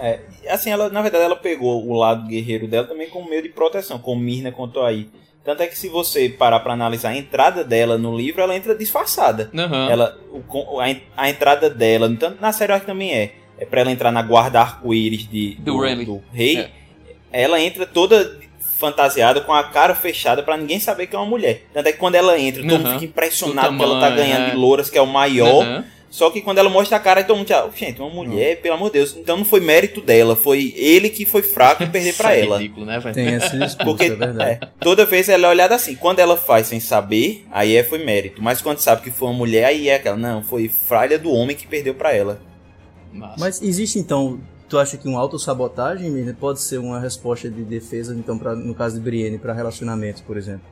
[0.01, 3.49] É, assim, ela, na verdade, ela pegou o lado guerreiro dela também como meio de
[3.51, 5.09] proteção, como Mirna contou aí.
[5.45, 8.75] Tanto é que se você parar pra analisar a entrada dela no livro, ela entra
[8.75, 9.51] disfarçada.
[9.55, 9.91] Uhum.
[9.91, 10.87] Ela, o a,
[11.17, 14.61] a entrada dela, tanto na série que também é, é pra ela entrar na guarda
[14.61, 16.59] arco-íris de- Do do, do rei.
[16.59, 16.71] É.
[17.33, 18.39] Ela entra toda
[18.77, 21.67] fantasiada, com a cara fechada, pra ninguém saber que é uma mulher.
[21.73, 24.47] Tanto é que quando ela entra, todo mundo fica impressionado Do que ela tá ganhando
[24.47, 24.51] é.
[24.51, 25.65] de louras, que é o maior.
[25.67, 25.85] Uhum.
[26.11, 28.95] Só que quando ela mostra a cara, todo mundo gente, uma mulher, pelo amor de
[28.95, 29.17] Deus.
[29.17, 32.47] Então não foi mérito dela, foi ele que foi fraco e perder pra Isso é
[32.47, 32.59] ela.
[32.59, 33.15] ridículo, né, velho?
[33.15, 34.51] Tem essa disputa, Porque é verdade.
[34.51, 35.95] é, toda vez ela é olhada assim.
[35.95, 38.43] Quando ela faz sem saber, aí é foi mérito.
[38.43, 40.17] Mas quando sabe que foi uma mulher, aí é aquela.
[40.17, 42.41] Não, foi falha do homem que perdeu pra ela.
[43.13, 43.37] Massa.
[43.39, 48.37] Mas existe então, tu acha que uma autossabotagem pode ser uma resposta de defesa, então,
[48.37, 50.63] pra, no caso de Brienne, para relacionamentos, por exemplo?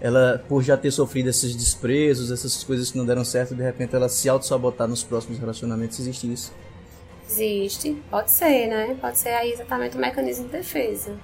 [0.00, 3.94] Ela, por já ter sofrido esses desprezos, essas coisas que não deram certo, de repente
[3.96, 6.52] ela se autossabotar nos próximos relacionamentos, existe isso.
[7.28, 8.96] Existe, pode ser, né?
[9.00, 11.14] Pode ser aí exatamente o mecanismo de defesa.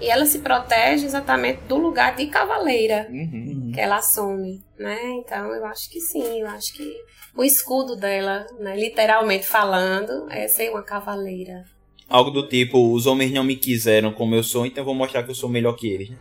[0.00, 3.70] E ela se protege exatamente do lugar de cavaleira Uhum.
[3.72, 4.98] que ela assume, né?
[5.24, 6.94] Então eu acho que sim, eu acho que
[7.34, 11.64] o escudo dela, né, literalmente falando, é ser uma cavaleira.
[12.08, 15.22] Algo do tipo, os homens não me quiseram como eu sou, então eu vou mostrar
[15.22, 16.10] que eu sou melhor que eles.
[16.10, 16.16] né?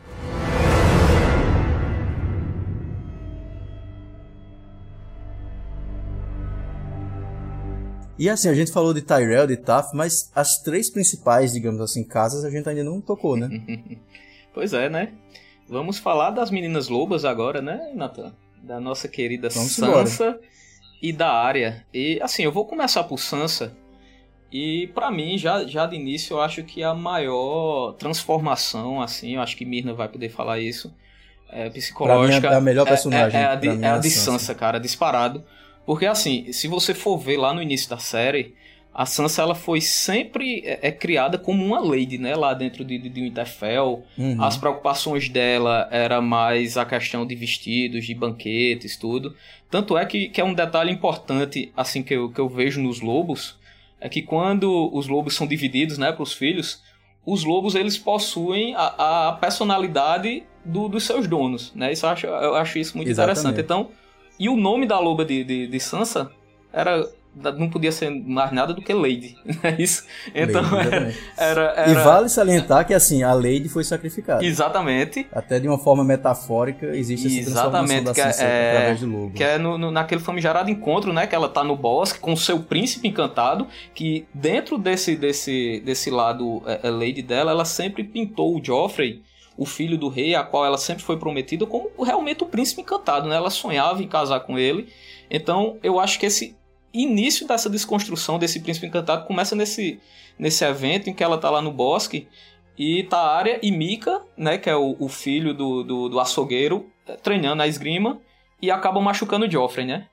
[8.18, 12.04] E assim, a gente falou de Tyrell, de Taff, mas as três principais, digamos assim,
[12.04, 13.50] casas a gente ainda não tocou, né?
[14.54, 15.12] Pois é, né?
[15.68, 18.32] Vamos falar das meninas lobas agora, né, Nathan?
[18.64, 20.40] Da nossa querida Vamos Sansa
[21.02, 21.86] e da Arya.
[21.94, 23.76] E assim, eu vou começar por Sansa.
[24.50, 29.42] E pra mim, já, já de início, eu acho que a maior transformação, assim, eu
[29.42, 30.96] acho que Mirna vai poder falar isso,
[31.50, 32.40] é psicológica.
[32.40, 33.98] Pra mim, é a melhor é- personagem, É, é a de, é a é a
[33.98, 34.10] de.
[34.10, 35.44] Sansa, cara, disparado.
[35.86, 38.56] Porque assim, se você for ver lá no início da série,
[38.94, 42.34] a Sansa ela foi sempre é, é, criada como uma lady, né?
[42.34, 44.04] Lá dentro de, de, de Winterfell.
[44.18, 44.42] Uhum.
[44.42, 49.36] As preocupações dela era mais a questão de vestidos, de banquetes, tudo.
[49.70, 53.02] Tanto é que, que é um detalhe importante, assim, que eu, que eu vejo nos
[53.02, 53.58] lobos,
[54.00, 56.82] é que quando os lobos são divididos, né, para os filhos,
[57.26, 61.92] os lobos eles possuem a, a personalidade do, dos seus donos, né?
[61.92, 63.40] Isso eu acho, eu acho isso muito Exatamente.
[63.40, 63.62] interessante.
[63.62, 63.90] Então,
[64.40, 66.32] e o nome da loba de, de, de Sansa
[66.72, 70.06] era não podia ser mais nada do que Lady, é isso?
[70.34, 74.44] Então Lady, era, era, E vale salientar que assim, a Lady foi sacrificada.
[74.44, 75.28] Exatamente.
[75.34, 79.06] Até de uma forma metafórica existe essa Exatamente, transformação que da Sansa é, através de
[79.06, 79.34] lobo.
[79.34, 82.38] Que é no, no, naquele famigerado encontro, né, que ela tá no bosque com o
[82.38, 88.04] seu príncipe encantado, que dentro desse, desse, desse lado é, é Lady dela, ela sempre
[88.04, 89.22] pintou o Joffrey
[89.58, 93.28] o filho do rei, a qual ela sempre foi prometida, como realmente o príncipe encantado,
[93.30, 93.36] né?
[93.36, 94.90] Ela sonhava em casar com ele.
[95.30, 96.56] Então, eu acho que esse
[96.94, 100.00] início dessa desconstrução desse príncipe encantado começa nesse,
[100.40, 102.28] nesse evento em que ela tá lá no bosque
[102.78, 106.90] e tá Arya e Mika, né, que é o, o filho do, do, do, açougueiro,
[107.24, 108.20] treinando a esgrima
[108.62, 110.08] e acabam machucando o Joffrey, né?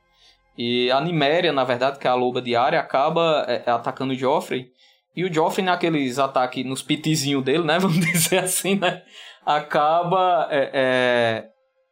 [0.57, 4.16] E a Niméria, na verdade, que é a loba de Arya, acaba é, atacando o
[4.16, 4.70] Joffrey.
[5.16, 9.03] E o Joffrey, naqueles ataques nos pitizinhos dele, né, vamos dizer assim, né,
[9.45, 11.49] acaba é, é,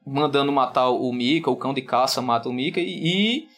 [0.07, 3.49] mandando matar o Mika, o cão de caça mata o Mika e, e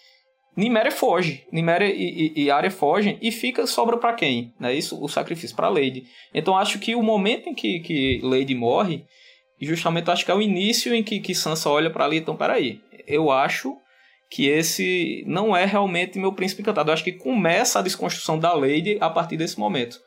[0.57, 1.47] Niméria foge.
[1.51, 4.53] Niméria e, e, e Arya fogem e fica, sobra para quem?
[4.61, 4.75] Né?
[4.75, 6.05] Isso, o sacrifício para Lady.
[6.35, 9.05] Então acho que o momento em que, que Lady morre,
[9.61, 12.81] justamente acho que é o início em que, que Sansa olha para ali, então peraí,
[13.07, 13.77] eu acho
[14.31, 16.91] que esse não é realmente meu príncipe encantado.
[16.91, 19.99] Eu acho que começa a desconstrução da Lady a partir desse momento.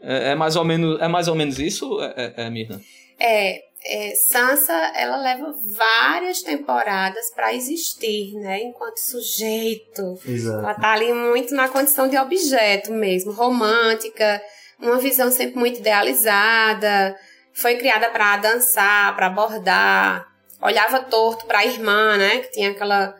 [0.00, 2.80] É, é mais ou menos é mais ou menos isso, é, é, é Mirna?
[3.18, 8.62] É, é, Sansa ela leva várias temporadas para existir, né?
[8.62, 10.18] Enquanto sujeito.
[10.26, 10.58] Exato.
[10.58, 14.42] Ela tá ali muito na condição de objeto mesmo, romântica,
[14.78, 17.16] uma visão sempre muito idealizada.
[17.52, 20.26] Foi criada para dançar, para bordar.
[20.60, 22.38] Olhava torto para a irmã, né?
[22.40, 23.16] Que tinha aquela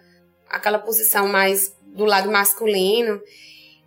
[0.49, 3.21] aquela posição mais do lado masculino.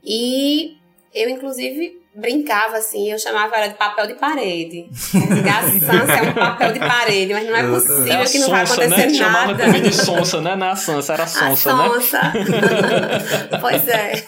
[0.03, 0.77] E
[1.13, 4.89] eu inclusive brincava assim, eu chamava ela de papel de parede.
[4.89, 8.63] A Sansa é um papel de parede, mas não é possível é que não vai
[8.63, 8.97] acontecer né?
[8.97, 9.13] nada.
[9.13, 10.55] Chamava também de Sonsa, né?
[10.55, 12.21] Não é a Sansa, era Sonsa, a Sonsa.
[12.21, 13.59] né?
[13.61, 14.27] pois é.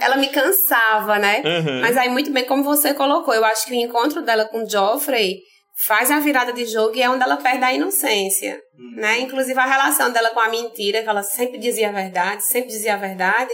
[0.00, 1.42] ela me cansava, né?
[1.44, 1.80] Uhum.
[1.80, 5.38] Mas aí, muito bem, como você colocou, eu acho que o encontro dela com Joffrey
[5.86, 9.00] faz a virada de jogo e é onde ela perde a inocência, uhum.
[9.00, 9.20] né?
[9.20, 12.94] Inclusive a relação dela com a mentira, que ela sempre dizia a verdade, sempre dizia
[12.94, 13.52] a verdade,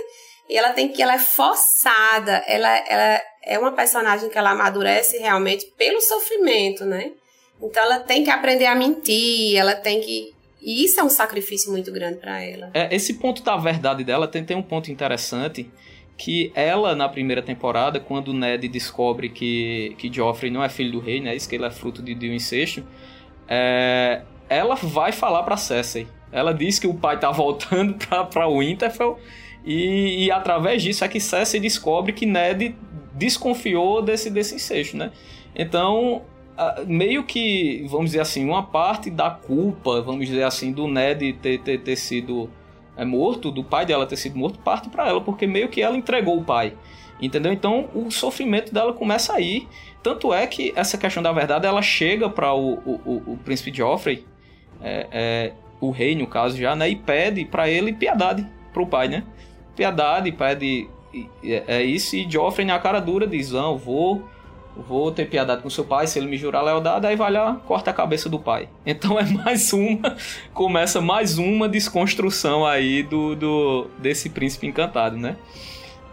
[0.49, 5.16] e ela tem que, ela é forçada, ela, ela é uma personagem que ela amadurece
[5.16, 7.12] realmente pelo sofrimento, né?
[7.61, 10.34] Então ela tem que aprender a mentir, ela tem que.
[10.61, 12.70] E isso é um sacrifício muito grande para ela.
[12.74, 15.68] É, esse ponto da verdade dela tem, tem um ponto interessante
[16.16, 21.01] que ela, na primeira temporada, quando Ned descobre que, que Joffrey não é filho do
[21.01, 21.34] rei, né?
[21.34, 22.84] Isso que ele é fruto de, de um incesto,
[23.49, 26.07] é, ela vai falar para Cersei.
[26.30, 27.94] Ela diz que o pai tá voltando
[28.30, 29.18] para Winterfell
[29.64, 32.74] e, e, através disso é que Cersei descobre que Ned
[33.19, 35.11] desconfiou desse, desse incesto, né?
[35.55, 36.23] Então,
[36.87, 41.59] meio que, vamos dizer assim, uma parte da culpa, vamos dizer assim, do Ned ter,
[41.59, 42.51] ter, ter sido
[42.97, 45.97] é, morto, do pai dela ter sido morto, parte para ela, porque meio que ela
[45.97, 46.75] entregou o pai.
[47.21, 47.53] Entendeu?
[47.53, 49.66] Então o sofrimento dela começa aí.
[50.03, 54.25] Tanto é que essa questão da verdade ela chega para o, o, o, príncipe Joffrey,
[54.81, 56.89] é, é, o rei no caso já, né?
[56.89, 59.25] E pede para ele piedade pro pai, né?
[59.75, 60.89] Piedade, pede
[61.43, 64.29] é isso, e Joffrey na cara dura diz, não, vou,
[64.77, 67.91] vou ter piedade com seu pai, se ele me jurar lealdade, aí vai lá, corta
[67.91, 68.69] a cabeça do pai.
[68.85, 70.16] Então é mais uma,
[70.53, 75.37] começa mais uma desconstrução aí do, do desse príncipe encantado, né?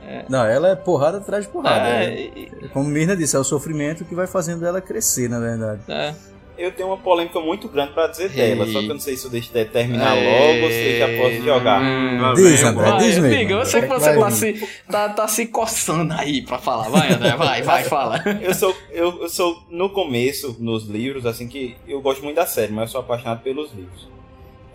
[0.07, 0.25] É.
[0.29, 1.87] Não, ela é porrada atrás de porrada.
[1.87, 5.81] É, é, como Mirna disse, é o sofrimento que vai fazendo ela crescer, na verdade.
[5.87, 6.13] É
[6.57, 9.25] eu tenho uma polêmica muito grande pra dizer dela, só que eu não sei se
[9.25, 11.81] eu deixo de terminar logo ou se eu já posso jogar.
[11.81, 13.35] Hum, diz, André, diz mesmo.
[13.35, 16.89] Amigo, eu sei que você tá se, tá, tá se coçando aí pra falar.
[16.89, 18.23] Vai, André, vai, vai, fala.
[18.41, 22.45] Eu sou, eu, eu sou, no começo, nos livros, assim, que eu gosto muito da
[22.45, 24.14] série, mas eu sou apaixonado pelos livros.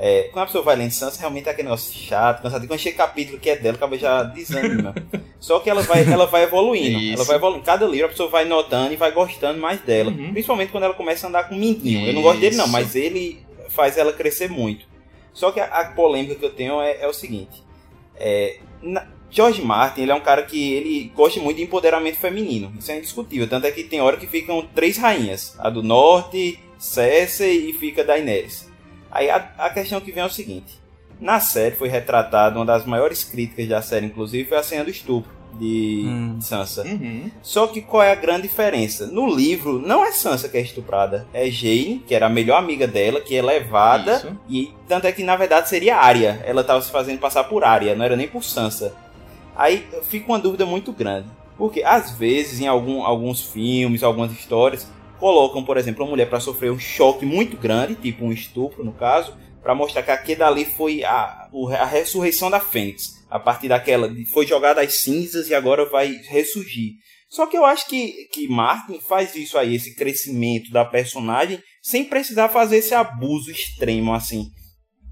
[0.03, 2.67] É, quando a pessoa vai lendo Sansa, realmente é aquele negócio chato, cansado.
[2.67, 4.95] Quando chega capítulo que é dela, acaba já desanima.
[5.39, 6.99] Só que ela vai, ela vai evoluindo.
[6.99, 7.17] Isso.
[7.17, 7.65] Ela vai evoluindo.
[7.65, 10.11] Cada livro a pessoa vai notando e vai gostando mais dela.
[10.11, 10.33] Uhum.
[10.33, 12.07] Principalmente quando ela começa a andar com o Mindinho.
[12.07, 14.87] Eu não gosto dele não, mas ele faz ela crescer muito.
[15.35, 17.63] Só que a, a polêmica que eu tenho é, é o seguinte.
[18.17, 22.73] É, na, George Martin, ele é um cara que ele gosta muito de empoderamento feminino.
[22.79, 23.47] Isso é indiscutível.
[23.47, 25.55] Tanto é que tem hora que ficam três rainhas.
[25.59, 28.70] A do norte, Cersei e fica Daenerys.
[29.11, 30.79] Aí a, a questão que vem é o seguinte:
[31.21, 34.91] na série foi retratada uma das maiores críticas da série, inclusive, foi a cena do
[34.91, 35.31] estupro.
[35.59, 36.41] de Hum.
[36.41, 36.83] Sansa.
[36.85, 37.29] Uhum.
[37.43, 39.07] Só que qual é a grande diferença?
[39.09, 42.87] No livro, não é Sansa que é estuprada, é Jane, que era a melhor amiga
[42.87, 44.15] dela, que é levada.
[44.17, 44.37] Isso.
[44.49, 46.41] E tanto é que na verdade seria Arya.
[46.47, 48.95] Ela tava se fazendo passar por Arya, não era nem por Sansa.
[49.57, 51.27] Aí fica uma dúvida muito grande.
[51.59, 54.89] Porque às vezes, em algum, alguns filmes, algumas histórias,
[55.21, 58.93] colocam, por exemplo, uma mulher para sofrer um choque muito grande, tipo um estupro no
[58.93, 63.21] caso, para mostrar que aquele dali foi a, o- a ressurreição da Fênix.
[63.31, 66.95] A partir daquela, foi jogada às cinzas e agora vai ressurgir.
[67.29, 72.03] Só que eu acho que, que Martin faz isso aí, esse crescimento da personagem, sem
[72.05, 74.47] precisar fazer esse abuso extremo assim.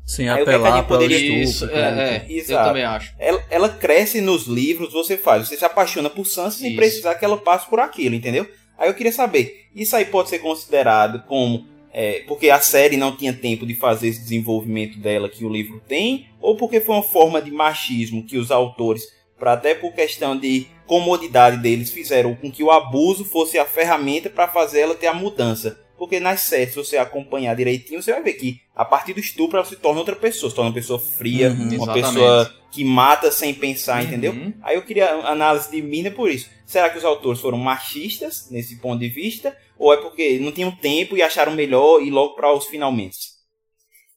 [0.04, 1.76] Sem Aí o que é apelar para o poderia- Isso, estupro.
[1.76, 2.16] é, né?
[2.16, 2.68] é, eu Exato.
[2.68, 3.14] também acho.
[3.18, 6.76] Ela, ela cresce nos livros, você faz, você se apaixona por Sansa sem Isso.
[6.76, 8.48] precisar que ela passe por aquilo, entendeu?
[8.78, 11.66] Aí eu queria saber, isso aí pode ser considerado como.
[11.92, 15.80] é, porque a série não tinha tempo de fazer esse desenvolvimento dela que o livro
[15.88, 19.02] tem, ou porque foi uma forma de machismo que os autores,
[19.38, 24.28] para até por questão de comodidade deles, fizeram com que o abuso fosse a ferramenta
[24.30, 25.80] para fazer ela ter a mudança.
[25.96, 29.56] Porque nas séries, se você acompanhar direitinho, você vai ver que a partir do estupro
[29.56, 31.56] ela se torna outra pessoa, se torna uma pessoa fria, Uhum.
[31.56, 32.04] uma Exatamente.
[32.06, 34.06] pessoa que mata sem pensar, Uhum.
[34.06, 34.52] entendeu?
[34.62, 36.48] Aí eu queria análise de Mina por isso.
[36.68, 39.56] Será que os autores foram machistas nesse ponto de vista?
[39.78, 43.16] Ou é porque não tinham tempo e acharam melhor ir logo para os finalmente?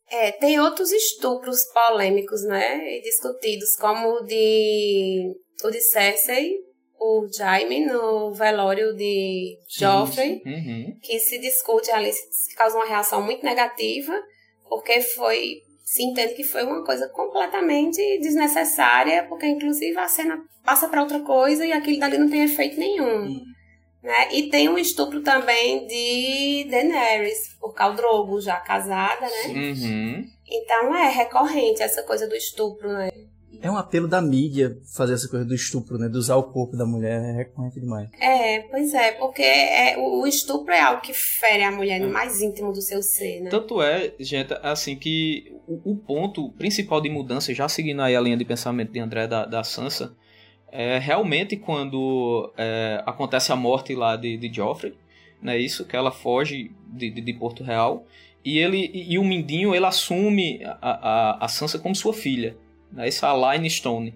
[0.10, 2.98] É, tem outros estupros polêmicos, né?
[2.98, 5.34] E discutidos, como o de,
[5.64, 6.58] o de Cersei,
[7.00, 10.98] o Jaime, no velório de Joffrey, Uhum.
[11.02, 14.14] que se discute ali, se causa uma reação muito negativa,
[14.68, 15.62] porque foi.
[15.92, 21.20] Se entende que foi uma coisa completamente desnecessária, porque inclusive a cena passa para outra
[21.20, 23.42] coisa e aquilo dali não tem efeito nenhum.
[24.02, 24.34] Né?
[24.34, 29.48] E tem um estupro também de Daenerys, por Khal Drogo, já casada, né?
[29.48, 30.26] Uhum.
[30.48, 33.12] Então é recorrente essa coisa do estupro, né?
[33.62, 36.10] É um apelo da mídia fazer essa coisa do estupro, né?
[36.10, 38.10] De usar o corpo da mulher, é recorrente demais.
[38.20, 42.10] É, pois é, porque é, o, o estupro é algo que fere a mulher no
[42.10, 43.50] mais íntimo do seu ser, né?
[43.50, 48.22] Tanto é, gente, assim que o, o ponto principal de mudança, já seguindo aí a
[48.22, 50.16] linha de pensamento de André da, da Sansa,
[50.72, 54.96] é realmente quando é, acontece a morte lá de, de Joffrey,
[55.42, 55.86] não é isso?
[55.86, 58.06] Que ela foge de, de, de Porto Real
[58.44, 62.58] e ele e, e o Mindinho ele assume a, a, a Sansa como sua filha,
[62.92, 63.08] né?
[63.08, 64.14] É Line Stone.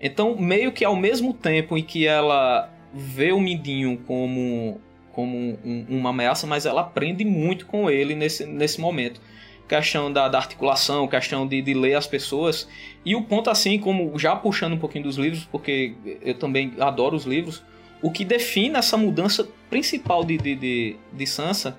[0.00, 4.80] Então, meio que ao mesmo tempo em que ela vê o Mindinho como
[5.12, 9.18] como um- uma ameaça, mas ela aprende muito com ele nesse, nesse momento.
[9.66, 12.68] Questão da, da articulação, questão de, de ler as pessoas.
[13.02, 17.16] E o ponto, assim, como já puxando um pouquinho dos livros, porque eu também adoro
[17.16, 17.62] os livros,
[18.02, 21.78] o que define essa mudança principal de, de, de, de Sansa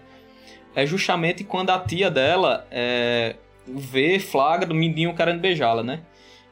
[0.75, 3.35] é justamente quando a tia dela é,
[3.67, 6.01] vê, flagra do Mindinho querendo beijá-la, né?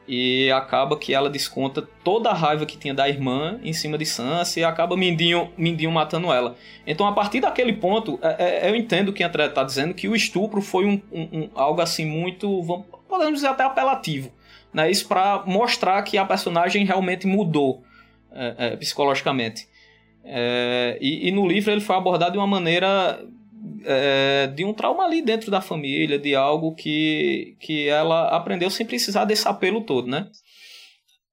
[0.08, 4.06] E acaba que ela desconta toda a raiva que tinha da irmã em cima de
[4.06, 6.54] Sansa e acaba Mindinho, Mindinho matando ela.
[6.86, 10.14] Então, a partir daquele ponto, é- é- eu entendo que André está dizendo que o
[10.14, 14.30] estupro foi um, um- um- algo assim muito, vamos- podemos dizer até apelativo.
[14.72, 14.90] Né?
[14.90, 17.82] Isso para mostrar que a personagem realmente mudou
[18.32, 19.66] é, é, psicologicamente.
[20.22, 23.24] É, e, e no livro ele foi abordado de uma maneira
[23.86, 28.84] é, de um trauma ali dentro da família, de algo que, que ela aprendeu sem
[28.84, 30.28] precisar desse apelo todo, né?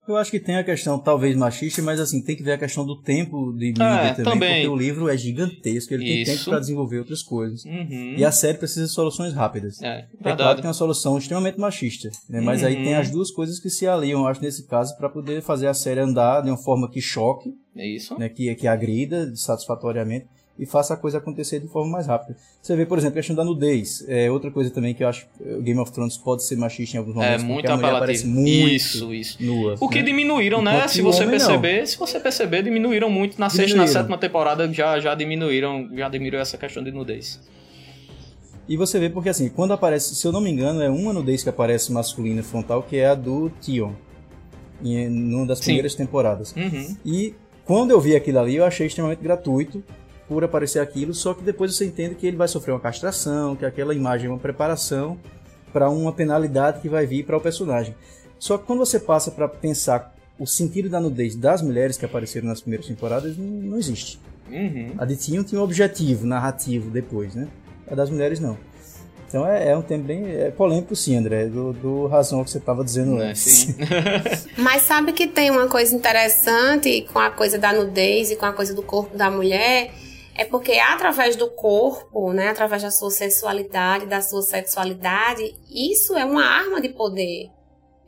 [0.05, 2.85] Eu acho que tem a questão, talvez machista, mas assim, tem que ver a questão
[2.85, 4.53] do tempo de mídia É, também, também.
[4.55, 6.31] porque o livro é gigantesco, ele tem Isso.
[6.33, 7.63] tempo para desenvolver outras coisas.
[7.63, 8.15] Uhum.
[8.17, 9.81] E a série precisa de soluções rápidas.
[9.81, 12.41] É, É claro que tem uma solução extremamente machista, né?
[12.41, 12.83] mas aí Uhum.
[12.83, 15.73] tem as duas coisas que se aliam, eu acho, nesse caso, para poder fazer a
[15.73, 18.19] série andar de uma forma que choque, É isso.
[18.19, 18.27] né?
[18.27, 20.25] que, que agrida satisfatoriamente
[20.57, 22.37] e faça a coisa acontecer de forma mais rápida.
[22.61, 24.05] Você vê, por exemplo, a questão da nudez.
[24.07, 26.95] É outra coisa também que eu acho que o Game of Thrones pode ser machista
[26.95, 28.41] em alguns É momentos, muito porque a mulher aparece apelativo.
[28.47, 29.43] muito Isso, isso.
[29.43, 29.75] nua.
[29.79, 30.03] O que né?
[30.03, 30.87] diminuíram, né?
[30.87, 31.45] Se você homem, não.
[31.47, 33.93] perceber, se você perceber, diminuíram muito na sexta e na Diminuíram.
[34.01, 37.39] sétima temporada já já diminuíram, já diminuiu essa questão de nudez.
[38.69, 41.43] E você vê porque assim, quando aparece, se eu não me engano, é uma nudez
[41.43, 43.91] que aparece masculina frontal, que é a do Tion.
[44.83, 45.65] Em numa das Sim.
[45.65, 46.53] primeiras temporadas.
[46.55, 46.95] Uhum.
[47.05, 47.33] E
[47.65, 49.83] quando eu vi aquilo ali, eu achei extremamente gratuito
[50.33, 53.63] por aparecer aquilo, só que depois você entende que ele vai sofrer uma castração, que
[53.65, 55.17] aquela imagem é uma preparação
[55.71, 57.95] para uma penalidade que vai vir para o personagem.
[58.39, 62.47] Só que quando você passa para pensar o sentido da nudez das mulheres que apareceram
[62.47, 64.19] nas primeiras temporadas, não, não existe.
[64.49, 64.95] Uhum.
[64.97, 67.47] A de tinha um objetivo narrativo depois, né?
[67.89, 68.57] A das mulheres não.
[69.27, 72.57] Então é, é um tema bem é polêmico sim, André, do, do razão que você
[72.57, 73.41] estava dizendo É, antes.
[73.41, 73.75] sim.
[74.57, 78.53] Mas sabe que tem uma coisa interessante com a coisa da nudez e com a
[78.53, 79.91] coisa do corpo da mulher?
[80.35, 86.25] É porque através do corpo, né, através da sua sensualidade, da sua sexualidade, isso é
[86.25, 87.51] uma arma de poder.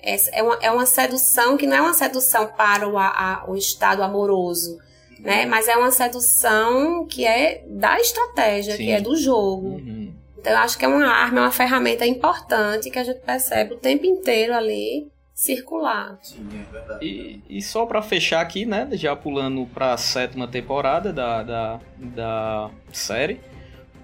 [0.01, 4.01] é uma, é uma sedução que não é uma sedução para o, a, o estado
[4.01, 4.77] amoroso,
[5.19, 5.45] né?
[5.45, 8.85] Mas é uma sedução que é da estratégia, Sim.
[8.85, 9.67] que é do jogo.
[9.67, 10.13] Uhum.
[10.37, 13.73] Então eu acho que é uma arma, é uma ferramenta importante que a gente percebe
[13.73, 16.17] o tempo inteiro ali circular.
[16.21, 17.05] Sim, é verdade.
[17.05, 21.79] E, e só para fechar aqui, né, já pulando para a sétima temporada da, da,
[21.97, 23.41] da série,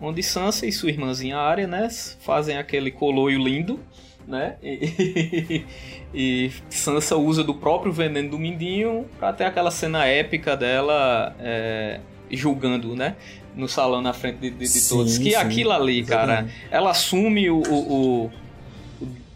[0.02, 1.88] onde Sansa e sua irmãzinha Arya, né,
[2.20, 3.80] fazem aquele coloio lindo,
[4.28, 5.64] né, e,
[6.14, 12.02] e, Sansa usa do próprio veneno do Mindinho para ter aquela cena épica dela é,
[12.30, 13.16] julgando, né,
[13.56, 15.18] no salão na frente de, de, de sim, todos.
[15.18, 18.32] Que sim, aquilo ali, cara, ela assume o, o, o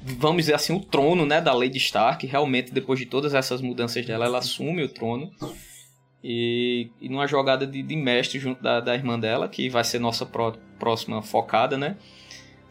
[0.05, 2.25] vamos dizer assim, o trono, né, da Lady Stark.
[2.27, 5.31] Realmente, depois de todas essas mudanças dela, ela assume o trono.
[6.23, 9.99] E, e numa jogada de, de mestre junto da, da, irmã dela, que vai ser
[9.99, 11.97] nossa pró, próxima focada, né?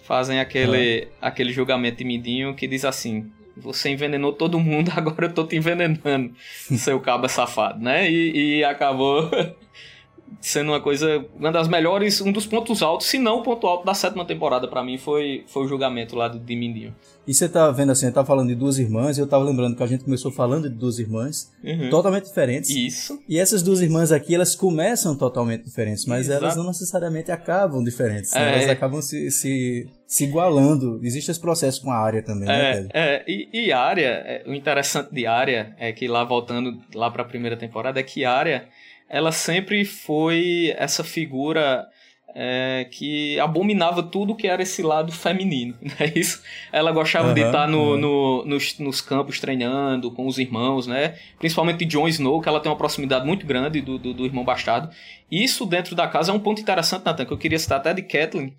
[0.03, 1.09] Fazem aquele, é.
[1.20, 5.57] aquele julgamento de Mindinho que diz assim: Você envenenou todo mundo, agora eu tô te
[5.57, 6.35] envenenando,
[6.76, 8.11] seu caba safado, né?
[8.11, 9.30] E, e acabou
[10.41, 13.85] sendo uma coisa, uma das melhores, um dos pontos altos, se não o ponto alto
[13.85, 16.95] da sétima temporada para mim foi, foi o julgamento lá de Mindinho.
[17.27, 19.83] E você tá vendo assim, tá falando de duas irmãs, e eu tava lembrando que
[19.83, 21.89] a gente começou falando de duas irmãs uhum.
[21.89, 22.68] totalmente diferentes.
[22.68, 23.18] Isso.
[23.27, 26.45] E essas duas irmãs aqui, elas começam totalmente diferentes, mas Exato.
[26.45, 28.33] elas não necessariamente acabam diferentes.
[28.35, 28.41] Né?
[28.41, 28.59] É.
[28.59, 31.01] Elas acabam se, se, se igualando.
[31.03, 34.45] Existe esse processo com a área também, né, é, né, É, e, e área, é,
[34.47, 38.27] o interessante de área é que lá voltando lá para a primeira temporada, é que
[38.27, 38.68] área
[39.09, 41.87] ela sempre foi essa figura
[42.35, 46.13] é, que abominava tudo que era esse lado feminino, né?
[46.17, 46.43] Isso,
[46.73, 47.97] ela gostava uhum, de estar no, uhum.
[47.97, 51.17] no, nos, nos, campos treinando com os irmãos, né?
[51.39, 54.45] Principalmente de Jon Snow, que ela tem uma proximidade muito grande do, do, do irmão
[54.45, 54.91] bastardo.
[55.31, 58.03] Isso dentro da casa é um ponto interessante, Nathan, que eu queria citar até de
[58.03, 58.53] Kathleen,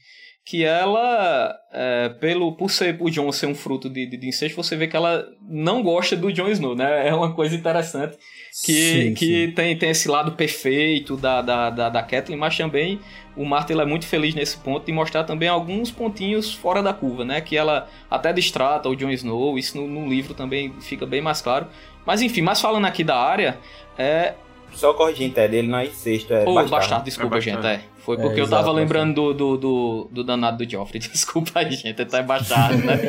[0.46, 4.56] que ela, é, pelo, por ser o Jon ser um fruto de, de, de, incesto,
[4.56, 7.08] você vê que ela não gosta do Jon Snow, né?
[7.08, 8.16] É uma coisa interessante
[8.64, 9.52] que, sim, que sim.
[9.54, 13.00] Tem, tem esse lado perfeito da, da, da, da Kathleen, mas também
[13.36, 17.26] o Martel é muito feliz nesse ponto de mostrar também alguns pontinhos fora da curva,
[17.26, 17.42] né?
[17.42, 21.42] Que ela até distrata o Jon Snow, isso no, no livro também fica bem mais
[21.42, 21.66] claro.
[22.06, 23.58] Mas enfim, mas falando aqui da área,
[23.98, 24.36] é,
[24.76, 26.70] só corrigindo, Ted, ele não é incesto, é oh, bastardo.
[26.70, 27.06] bastardo.
[27.06, 27.82] desculpa, é gente, é.
[28.06, 31.00] Foi porque é, eu tava lembrando do, do, do, do, danado do Joffrey.
[31.12, 33.00] Desculpa aí, gente, tá bastardo, né?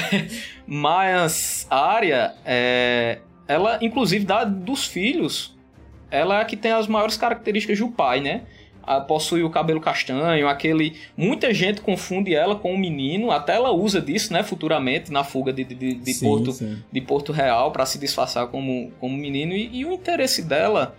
[0.66, 5.54] Mas a área, é, ela, inclusive, dá dos filhos,
[6.10, 8.42] ela é a que tem as maiores características do pai, né?
[9.06, 10.96] possui o cabelo castanho, aquele.
[11.14, 15.52] Muita gente confunde ela com um menino, até ela usa disso, né, futuramente, na fuga
[15.52, 16.78] de, de, de sim, Porto, sim.
[16.90, 19.52] de Porto Real, para se disfarçar como, como menino.
[19.52, 20.96] E, e o interesse dela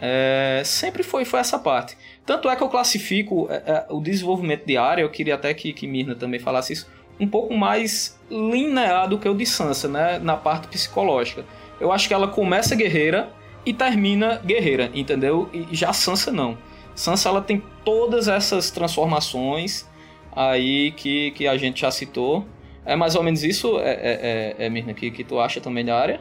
[0.00, 1.96] é, sempre foi, foi essa parte.
[2.24, 5.72] Tanto é que eu classifico é, é, o desenvolvimento de área, eu queria até que,
[5.72, 6.88] que Mirna também falasse isso,
[7.18, 10.18] um pouco mais linear do que o de Sansa, né?
[10.18, 11.44] Na parte psicológica.
[11.80, 13.30] Eu acho que ela começa guerreira
[13.64, 15.48] e termina guerreira, entendeu?
[15.52, 16.58] E já Sansa não.
[16.94, 19.86] Sansa ela tem todas essas transformações
[20.34, 22.46] aí que, que a gente já citou.
[22.84, 25.84] É mais ou menos isso, é, é, é, é Mirna, que, que tu acha também
[25.84, 26.20] da área?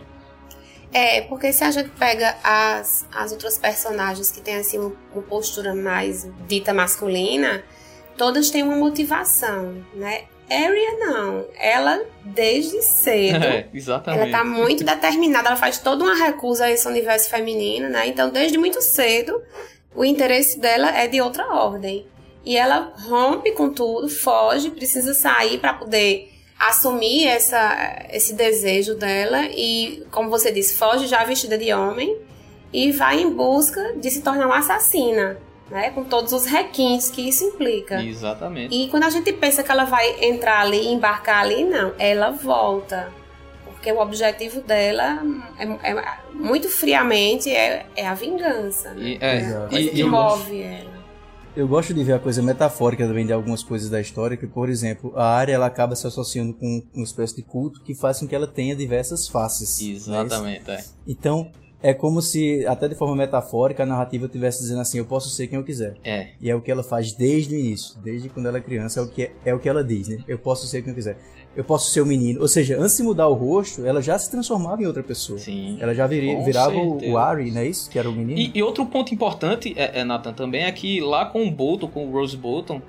[0.93, 5.73] É, porque se a gente pega as, as outras personagens que têm assim uma postura
[5.73, 7.63] mais dita masculina,
[8.17, 10.23] todas têm uma motivação, né?
[10.49, 14.21] Arya não, ela desde cedo, é, exatamente.
[14.21, 18.07] ela tá muito determinada, ela faz toda uma recusa a esse universo feminino, né?
[18.07, 19.41] Então desde muito cedo
[19.95, 22.05] o interesse dela é de outra ordem.
[22.43, 29.45] E ela rompe com tudo, foge, precisa sair para poder assumir essa, esse desejo dela
[29.51, 32.17] e, como você disse, foge já vestida de homem
[32.71, 35.37] e vai em busca de se tornar uma assassina,
[35.69, 35.91] né?
[35.91, 38.01] Com todos os requintes que isso implica.
[38.01, 38.73] Exatamente.
[38.73, 43.11] E quando a gente pensa que ela vai entrar ali, embarcar ali, não, ela volta.
[43.65, 45.21] Porque o objetivo dela
[45.59, 48.91] é, é muito friamente é, é a vingança.
[48.91, 49.09] Né?
[49.09, 50.94] E, é, é coisa que move ela
[51.55, 54.69] eu gosto de ver a coisa metafórica também de algumas coisas da história, que, por
[54.69, 58.27] exemplo, a área ela acaba se associando com uma espécie de culto que faz com
[58.27, 60.07] que ela tenha diversas faces.
[60.07, 60.21] Né?
[60.21, 60.83] Exatamente, é.
[61.07, 61.49] Então,
[61.85, 65.47] é como se, até de forma metafórica, a narrativa estivesse dizendo assim: eu posso ser
[65.47, 65.95] quem eu quiser.
[66.03, 66.29] É.
[66.41, 69.03] E é o que ela faz desde o início, desde quando ela é criança, é
[69.03, 70.19] o que, é, é o que ela diz, né?
[70.27, 71.17] Eu posso ser quem eu quiser
[71.55, 72.41] eu posso ser o um menino.
[72.41, 75.39] Ou seja, antes de mudar o rosto, ela já se transformava em outra pessoa.
[75.39, 75.77] Sim.
[75.79, 77.11] Ela já viria, virava certeza.
[77.13, 77.89] o Ari, não é isso?
[77.89, 78.37] Que era o menino.
[78.37, 81.87] E, e outro ponto importante, é, é, Nathan, também é que lá com o Bolton,
[81.87, 82.81] com o Rose Bolton,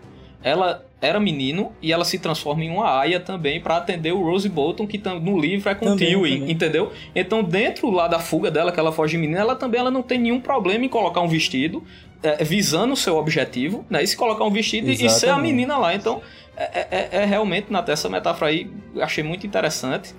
[0.43, 4.49] ela era menino e ela se transforma em uma aia também para atender o Rose
[4.49, 6.93] Bolton, que no livro é com também, Tywin, entendeu?
[7.15, 10.19] Então, dentro lá da fuga dela, que ela foge menina, ela também ela não tem
[10.19, 11.83] nenhum problema em colocar um vestido,
[12.23, 14.03] é, visando o seu objetivo, né?
[14.03, 15.17] E se colocar um vestido Exatamente.
[15.17, 15.95] e ser a menina lá.
[15.95, 16.21] Então,
[16.57, 18.71] é, é, é, é realmente, na essa metáfora aí,
[19.01, 20.15] achei muito interessante.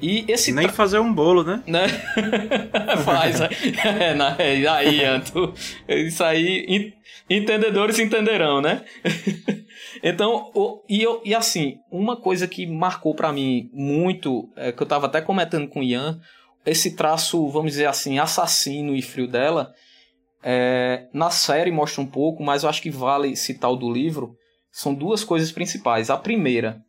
[0.00, 1.60] E esse Nem fazer um bolo, né?
[1.66, 1.88] né?
[3.04, 3.40] Faz.
[4.00, 5.52] É, na- é, aí, Anto.
[5.88, 6.92] Isso aí, en-
[7.28, 8.82] entendedores entenderão, né?
[10.02, 14.82] então, o- e, eu- e assim, uma coisa que marcou pra mim muito, é, que
[14.82, 16.20] eu tava até comentando com o Ian,
[16.66, 19.72] esse traço, vamos dizer assim, assassino e frio dela,
[20.42, 24.34] é, na série mostra um pouco, mas eu acho que vale citar o do livro,
[24.70, 26.10] são duas coisas principais.
[26.10, 26.80] A primeira,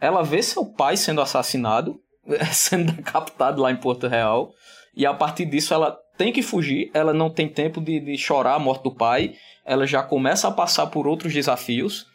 [0.00, 2.00] ela vê seu pai sendo assassinado,
[2.52, 4.52] sendo decapitado lá em Porto Real.
[4.94, 8.54] E a partir disso ela tem que fugir, ela não tem tempo de, de chorar
[8.54, 9.34] a morte do pai,
[9.64, 12.06] ela já começa a passar por outros desafios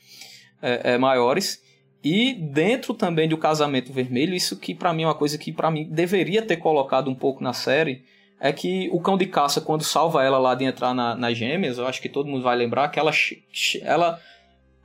[0.61, 1.61] é, é, maiores.
[2.03, 5.69] E dentro também do casamento vermelho, isso que pra mim é uma coisa que pra
[5.69, 8.03] mim deveria ter colocado um pouco na série,
[8.39, 11.77] é que o cão de caça, quando salva ela lá de entrar na- nas gêmeas,
[11.77, 13.11] eu acho que todo mundo vai lembrar que ela,
[13.83, 14.19] ela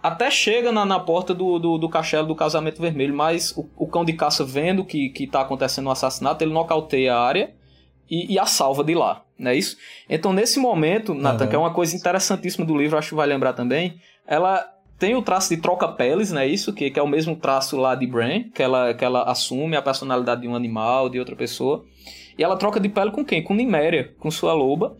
[0.02, 3.86] até chega na, na porta do, do, do castelo do casamento vermelho, mas o, o
[3.86, 7.54] cão de caça vendo que, que tá acontecendo um assassinato, ele nocauteia a área
[8.10, 9.78] e, e a salva de lá, não é isso?
[10.08, 11.48] Então nesse momento, Nathan, Aham.
[11.48, 15.22] que é uma coisa interessantíssima do livro, acho que vai lembrar também, ela tem o
[15.22, 16.72] traço de troca-peles, não é isso?
[16.72, 19.82] Que, que é o mesmo traço lá de Bran, que ela, que ela assume a
[19.82, 21.84] personalidade de um animal, de outra pessoa.
[22.38, 23.42] E ela troca de pele com quem?
[23.42, 24.96] Com Niméria, com sua loba.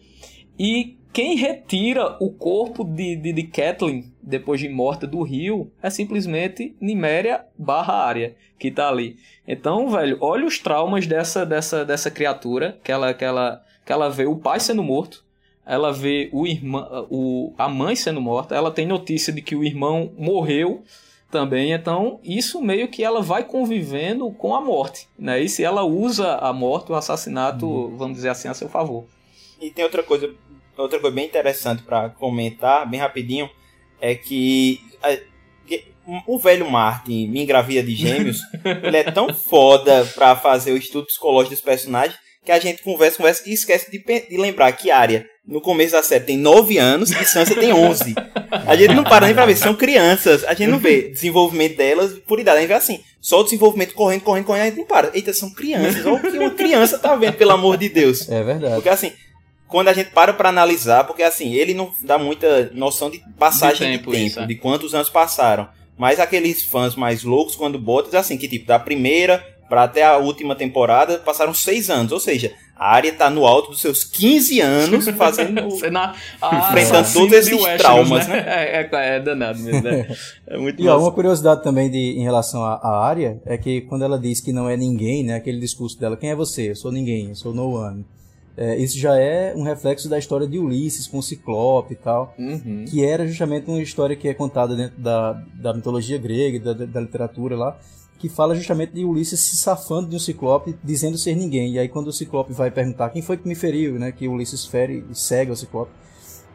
[0.59, 5.89] E quem retira o corpo de, de, de Catelyn, depois de morta do rio, é
[5.89, 9.17] simplesmente Niméria barra área, que tá ali.
[9.49, 14.11] Então, velho, olha os traumas dessa, dessa, dessa criatura, que ela, que, ela, que ela
[14.11, 15.25] vê o pai sendo morto,
[15.67, 19.65] ela vê o irmão, o, a mãe sendo morta, ela tem notícia de que o
[19.65, 20.83] irmão morreu
[21.31, 25.41] também, então isso meio que ela vai convivendo com a morte, né?
[25.43, 29.05] E se ela usa a morte, o assassinato, vamos dizer assim, a seu favor.
[29.61, 30.33] E tem outra coisa,
[30.79, 33.51] outra coisa bem interessante pra comentar, bem rapidinho,
[34.01, 35.19] é que a-
[36.27, 38.39] o velho Martin, me engravida de gêmeos,
[38.85, 43.17] ele é tão foda pra fazer o estudo psicológico dos personagens que a gente conversa,
[43.17, 47.11] conversa e esquece de, de lembrar que Arya, no começo da série, tem 9 anos
[47.11, 48.15] e Sansa tem 11.
[48.67, 50.43] A gente não para nem pra ver, são crianças.
[50.45, 52.59] A gente não vê desenvolvimento delas por idade.
[52.59, 55.11] A gente vê assim, só o desenvolvimento correndo, correndo, correndo, a gente não para.
[55.15, 56.05] Eita, são crianças.
[56.05, 58.29] Olha o que uma criança tá vendo, pelo amor de Deus.
[58.29, 58.75] É verdade.
[58.75, 59.13] Porque assim,
[59.69, 63.87] quando a gente para pra analisar, porque assim, ele não dá muita noção de passagem
[63.87, 64.47] De de tempo, tempo, isso, é.
[64.47, 65.69] de quantos anos passaram.
[65.97, 70.17] Mas aqueles fãs mais loucos, quando botam, assim, que tipo, da primeira pra até a
[70.19, 72.13] última temporada, passaram seis anos.
[72.13, 75.63] Ou seja, a área tá no alto dos seus 15 anos fazendo.
[75.91, 80.09] Na, a Enfrentando todos esses de Westeros, traumas, É, é, é danado mesmo, né?
[80.47, 83.81] É muito E ó, uma curiosidade também de, em relação à, à área é que
[83.83, 86.71] quando ela diz que não é ninguém, né, aquele discurso dela, quem é você?
[86.71, 88.05] Eu sou ninguém, eu sou no one.
[88.59, 92.33] É, isso já é um reflexo da história de Ulisses com o Ciclope e tal,
[92.39, 92.85] Uhum.
[92.89, 97.01] que era justamente uma história que é contada dentro da, da mitologia grega, da, da
[97.01, 97.77] literatura lá,
[98.19, 101.75] que fala justamente de Ulisses se safando de um Ciclope, dizendo ser ninguém.
[101.75, 104.65] E aí quando o Ciclope vai perguntar quem foi que me feriu, né, que Ulisses
[104.65, 105.93] fere e cega o Ciclope.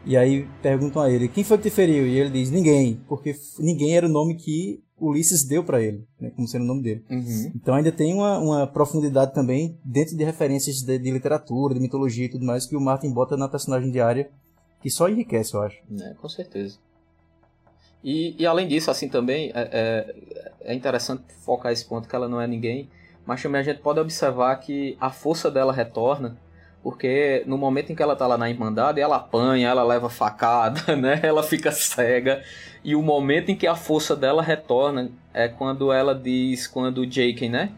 [0.04, 2.06] E aí perguntam a ele, quem foi que te feriu?
[2.06, 6.30] E ele diz, ninguém, porque ninguém era o nome que Ulisses deu pra ele, né,
[6.34, 7.04] como sendo o nome dele.
[7.10, 7.52] Uhum.
[7.54, 12.26] Então ainda tem uma, uma profundidade também dentro de referências de, de literatura, de mitologia
[12.26, 14.28] e tudo mais que o Martin bota na personagem de Arya,
[14.80, 15.78] que só enriquece, eu acho.
[16.00, 16.78] É, com certeza.
[18.02, 20.14] E, e além disso, assim também, é, é,
[20.72, 22.88] é interessante focar esse ponto que ela não é ninguém,
[23.24, 26.36] mas também a gente pode observar que a força dela retorna,
[26.82, 30.96] porque no momento em que ela tá lá na Irmandade, ela apanha, ela leva facada,
[30.96, 31.20] né?
[31.22, 32.42] Ela fica cega.
[32.82, 37.06] E o momento em que a força dela retorna é quando ela diz, quando o
[37.06, 37.70] Jake, né?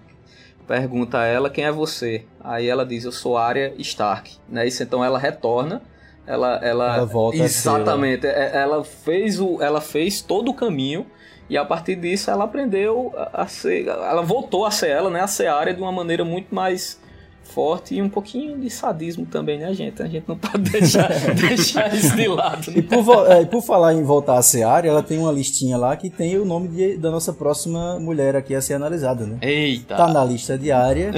[0.67, 2.25] Pergunta a ela quem é você.
[2.41, 4.39] Aí ela diz, eu sou Arya Stark.
[4.49, 4.67] Né?
[4.67, 5.83] Isso, então ela retorna.
[6.27, 8.27] Ela, ela, Ela volta a ser, Exatamente.
[8.27, 11.07] É- Ela fez, o, ela fez todo o caminho.
[11.51, 13.87] E a partir disso ela aprendeu a a ser.
[13.87, 15.21] Ela voltou a ser ela, né?
[15.21, 16.99] A ser Arya de uma maneira muito mais
[17.43, 20.03] forte e um pouquinho de sadismo também, né, gente?
[20.03, 22.71] A gente não pode deixar, deixar isso de lado.
[22.71, 22.83] E Né?
[23.03, 25.95] por, é, e por falar em voltar a ser Arya, ela tem uma listinha lá
[25.95, 29.37] que tem o nome de- da nossa próxima mulher aqui a ser analisada, né?
[29.43, 29.95] Eita!
[29.97, 31.11] Tá na lista de Arya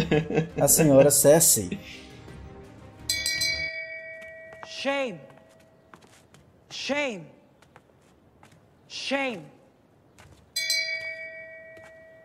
[0.60, 1.78] a senhora Cersei.
[4.82, 5.18] Shame.
[6.68, 7.24] Shame.
[8.86, 9.42] Shame.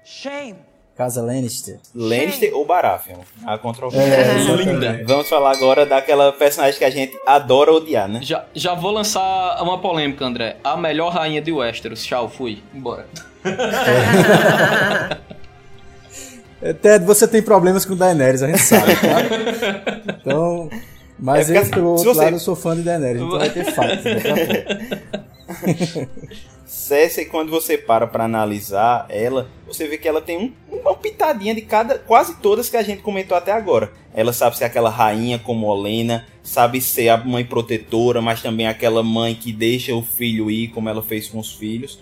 [0.04, 0.58] Shame.
[0.98, 1.80] Casa Lannister.
[1.96, 3.20] Lannister ou Baratheon?
[3.46, 4.52] A controvérsia.
[4.52, 5.02] É, Linda.
[5.08, 8.20] Vamos falar agora daquela personagem que a gente adora odiar, né?
[8.22, 10.58] Já, já vou lançar uma polêmica, André.
[10.62, 12.04] A melhor rainha de Westeros.
[12.04, 12.62] Tchau, fui.
[12.74, 13.08] Embora.
[16.64, 20.14] É, Ted, você tem problemas com Daenerys, a gente sabe, tá?
[20.22, 20.70] Então,
[21.22, 23.50] mas É eu, assim, pelo outro você- lado, eu sou fã de Daenerys, então vai
[23.50, 23.64] ter.
[23.66, 26.10] Daqui a pouco.
[26.66, 31.54] Cersei, quando você para pra analisar ela, você vê que ela tem um, uma pitadinha
[31.54, 33.92] de cada, quase todas que a gente comentou até agora.
[34.14, 39.04] Ela sabe ser aquela rainha como Olena, sabe ser a mãe protetora, mas também aquela
[39.04, 42.00] mãe que deixa o filho ir, como ela fez com os filhos.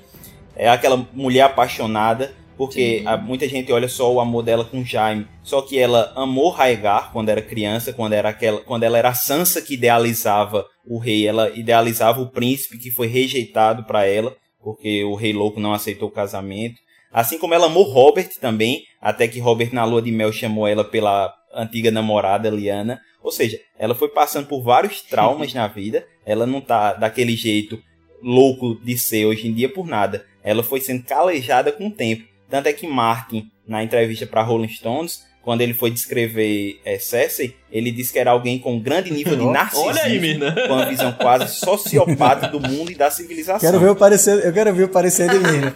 [0.56, 5.26] É aquela mulher apaixonada, porque a, muita gente olha só o amor dela com Jaime.
[5.42, 9.14] Só que ela amou Raegar quando era criança, quando, era aquela, quando ela era a
[9.14, 11.26] Sansa que idealizava o rei.
[11.26, 16.10] Ela idealizava o príncipe que foi rejeitado para ela porque o Rei Louco não aceitou
[16.10, 16.82] o casamento.
[17.14, 20.84] Assim como ela amou Robert também, até que Robert na lua de mel chamou ela
[20.84, 23.00] pela antiga namorada Liana.
[23.24, 26.06] Ou seja, ela foi passando por vários traumas na vida.
[26.26, 27.82] Ela não tá daquele jeito
[28.22, 30.26] louco de ser hoje em dia por nada.
[30.44, 32.28] Ela foi sendo calejada com o tempo.
[32.50, 37.56] Tanto é que Martin, na entrevista para Rolling Stones, quando ele foi descrever é, Cersei,
[37.72, 40.54] ele disse que era alguém com um grande nível de narcisismo, Olha aí, mina.
[40.54, 43.60] com uma visão quase sociopata do mundo e da civilização.
[43.60, 45.76] Quero ver o parecer, eu quero ver o parecer de Mirna.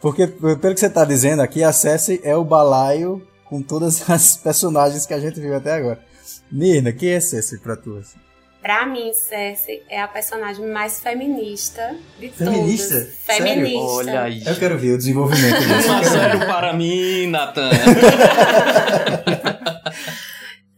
[0.00, 4.36] Porque, pelo que você está dizendo aqui, a Cersei é o balaio com todas as
[4.36, 6.00] personagens que a gente viu até agora.
[6.50, 8.00] Mirna, quem é Cersei pra tu?
[8.60, 12.94] Pra mim, Cersei é a personagem mais feminista de Feminista?
[12.94, 13.14] todas.
[13.24, 13.78] Feminista.
[13.78, 14.42] Olha aí.
[14.44, 15.92] Eu quero ver o desenvolvimento disso.
[15.92, 17.70] A zero para mim, Nathan.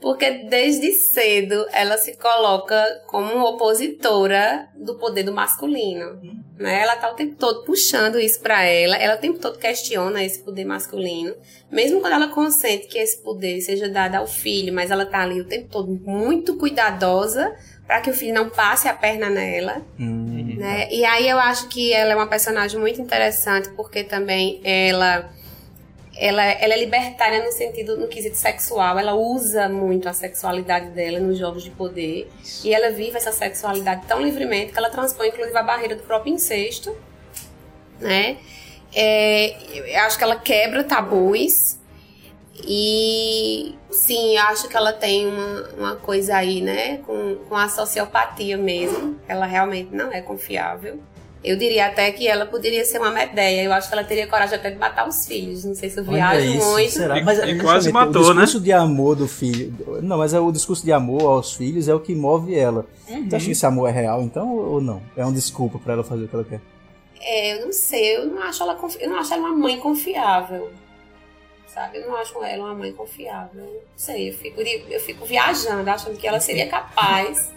[0.02, 6.20] Porque desde cedo ela se coloca como opositora do poder do masculino.
[6.58, 6.82] Né?
[6.82, 10.40] Ela tá o tempo todo puxando isso pra ela, ela o tempo todo questiona esse
[10.40, 11.34] poder masculino.
[11.70, 15.40] Mesmo quando ela consente que esse poder seja dado ao filho, mas ela tá ali
[15.40, 17.54] o tempo todo muito cuidadosa
[17.86, 19.82] para que o filho não passe a perna nela.
[19.98, 20.88] Hum, né?
[20.90, 25.30] E aí eu acho que ela é uma personagem muito interessante porque também ela
[26.16, 28.98] ela, ela é libertária no sentido, no quesito sexual.
[28.98, 32.30] Ela usa muito a sexualidade dela nos jogos de poder.
[32.62, 36.34] E ela vive essa sexualidade tão livremente que ela transpõe, inclusive, a barreira do próprio
[36.34, 36.94] incesto.
[37.98, 38.36] Né?
[38.94, 41.78] É, eu acho que ela quebra tabus.
[42.66, 46.98] E sim, eu acho que ela tem uma, uma coisa aí, né?
[46.98, 49.16] Com, com a sociopatia mesmo.
[49.26, 50.98] Ela realmente não é confiável.
[51.44, 53.64] Eu diria até que ela poderia ser uma Medeia.
[53.64, 55.64] Eu acho que ela teria coragem até de matar os filhos.
[55.64, 56.90] Não sei se eu viajo isso, muito.
[56.92, 57.18] será?
[57.18, 58.42] E- Mas, e quase matou, o né?
[58.44, 59.74] discurso de amor do filho.
[60.02, 62.86] Não, mas é o discurso de amor aos filhos é o que move ela.
[63.08, 63.28] Uhum.
[63.28, 65.02] Tu acha que esse amor é real, então, ou não?
[65.16, 66.60] É uma desculpa pra ela fazer o que ela quer?
[67.20, 69.78] É, eu não sei, eu não acho ela confi- eu não acho ela uma mãe
[69.80, 70.70] confiável.
[71.72, 71.98] Sabe?
[71.98, 73.62] Eu não acho ela uma mãe confiável.
[73.64, 77.50] Não sei, eu fico, eu fico viajando, achando que ela seria capaz,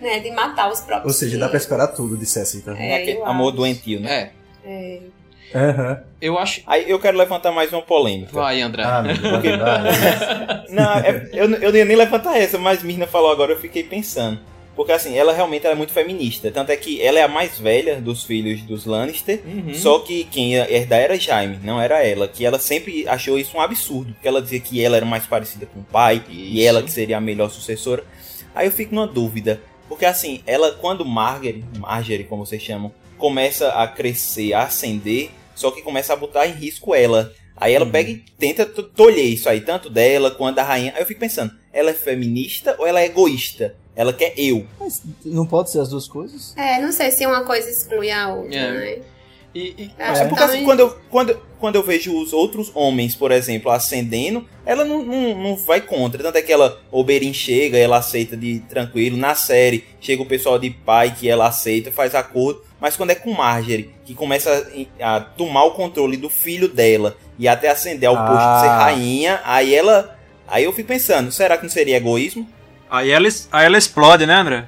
[0.00, 1.62] né, de matar os próprios Ou seja, dá pra filhos.
[1.64, 2.74] esperar tudo de Cersei, tá?
[2.78, 3.56] É, Aquele eu amor acho.
[3.56, 4.30] doentio, né?
[4.64, 5.00] É, É.
[5.52, 6.02] Aham.
[6.22, 6.62] eu acho.
[6.66, 8.32] Aí eu quero levantar mais uma polêmica.
[8.32, 8.82] Vai, André.
[8.84, 10.66] Ah, meu vai.
[10.70, 13.82] Não, é- eu, eu não ia nem levantar essa, mas Mirna falou agora, eu fiquei
[13.82, 14.38] pensando.
[14.80, 16.50] Porque assim, ela realmente ela é muito feminista.
[16.50, 19.42] Tanto é que ela é a mais velha dos filhos dos Lannister.
[19.44, 19.74] Uhum.
[19.74, 22.26] Só que quem ia herdar era Jaime, não era ela.
[22.26, 24.14] Que ela sempre achou isso um absurdo.
[24.14, 26.24] Porque ela dizia que ela era mais parecida com o pai.
[26.30, 26.66] E Isso.
[26.66, 28.02] ela que seria a melhor sucessora.
[28.54, 29.60] Aí eu fico numa dúvida.
[29.86, 35.28] Porque assim, ela quando Margaery, Marjorie como vocês chamam, começa a crescer, a ascender.
[35.54, 37.30] Só que começa a botar em risco ela.
[37.54, 40.94] Aí ela pega e tenta to- tolher isso aí, tanto dela quanto da rainha.
[40.96, 43.74] Aí eu fico pensando, ela é feminista ou ela é egoísta?
[43.96, 44.66] Ela quer eu.
[44.78, 46.54] Mas não pode ser as duas coisas?
[46.56, 48.70] É, não sei se uma coisa exclui a outra, É.
[48.72, 48.98] né?
[49.52, 52.32] E, e- Acho É que porque assim, também- quando eu, quando, quando eu vejo os
[52.32, 56.22] outros homens, por exemplo, ascendendo, ela não, não, não vai contra.
[56.22, 59.16] Tanto é que ela, Oberyn chega, ela aceita de tranquilo.
[59.16, 62.62] Na série, chega o pessoal de pai que ela aceita, faz acordo.
[62.80, 64.68] Mas quando é com Marjorie, que começa
[65.00, 68.68] a, a tomar o controle do filho dela e até ascender ao posto de ser
[68.68, 68.78] Ah.
[68.84, 70.16] rainha, aí ela.
[70.46, 72.48] Aí eu fico pensando, será que não seria egoísmo?
[72.90, 74.66] Aí ela, aí ela explode, né, André?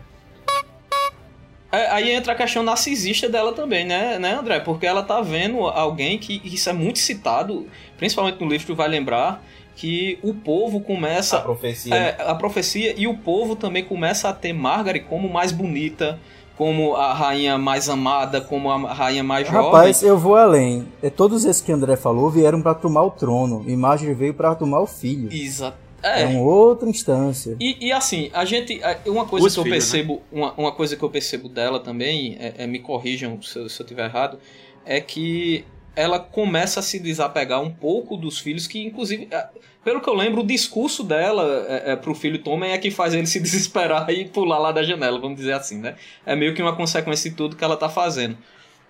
[1.70, 4.60] É, aí entra a questão narcisista dela também, né, né, André?
[4.60, 7.66] Porque ela tá vendo alguém que isso é muito citado,
[7.96, 9.42] principalmente no livro, tu vai lembrar,
[9.74, 11.40] que o povo A começa.
[11.40, 11.90] profecia.
[11.94, 12.14] né?
[12.18, 16.18] É, a profecia e o povo também começa a ter Margaret como mais bonita,
[16.58, 19.64] como a rainha mais amada, como a rainha mais jovem.
[19.64, 20.86] Rapaz, eu vou além.
[21.02, 23.64] É, Todos esses que André falou vieram pra tomar o trono.
[23.66, 25.32] E Marjorie veio pra tomar o filho.
[25.32, 25.78] Exato.
[26.02, 26.26] É, É.
[26.26, 27.56] uma outra instância.
[27.60, 28.82] E, e assim, a gente.
[28.82, 29.98] é, Uma coisa Os que eu filhos, né?
[29.98, 30.22] percebo.
[30.32, 33.80] Uma, uma coisa que eu percebo dela também, é, é, me corrijam se eu, se
[33.80, 34.38] eu tiver errado,
[34.84, 35.64] é que
[35.94, 39.28] ela começa a se desapegar um pouco dos filhos, que inclusive.
[39.30, 39.46] é,
[39.84, 43.14] Pelo que eu lembro, o discurso dela é, é, pro filho Tommen é que faz
[43.14, 45.96] ele se desesperar e pular lá da janela, vamos dizer assim, né?
[46.24, 48.36] É meio que uma consequência de tudo que ela tá fazendo.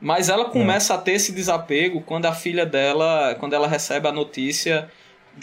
[0.01, 4.13] Mas ela começa a ter esse desapego quando a filha dela, quando ela recebe a
[4.13, 4.91] notícia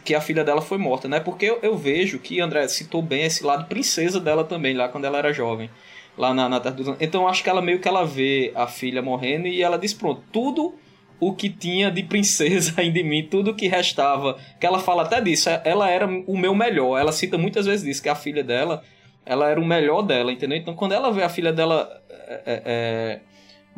[0.04, 1.20] que a filha dela foi morta, né?
[1.20, 5.06] Porque eu, eu vejo que André citou bem esse lado princesa dela também, lá quando
[5.06, 5.70] ela era jovem.
[6.18, 9.02] lá na, na Terra dos Então acho que ela meio que ela vê a filha
[9.02, 10.76] morrendo e ela diz, pronto, tudo
[11.20, 15.20] o que tinha de princesa ainda em mim, tudo que restava, que ela fala até
[15.20, 16.98] disso, é, ela era o meu melhor.
[17.00, 18.84] Ela cita muitas vezes isso, que a filha dela,
[19.26, 20.58] ela era o melhor dela, entendeu?
[20.58, 23.20] Então quando ela vê a filha dela é, é, é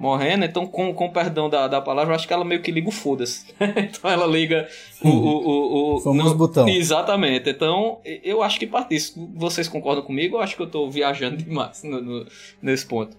[0.01, 2.89] morrendo, então com, com perdão da, da palavra, eu acho que ela meio que liga
[2.89, 3.45] o foda-se.
[3.77, 4.67] então ela liga
[5.01, 5.07] o...
[5.07, 6.67] o, o, o Famoso botão.
[6.67, 7.49] Exatamente.
[7.49, 9.29] Então eu acho que parte disso.
[9.35, 10.37] Vocês concordam comigo?
[10.37, 12.25] Eu acho que eu tô viajando demais no, no,
[12.61, 13.15] nesse ponto.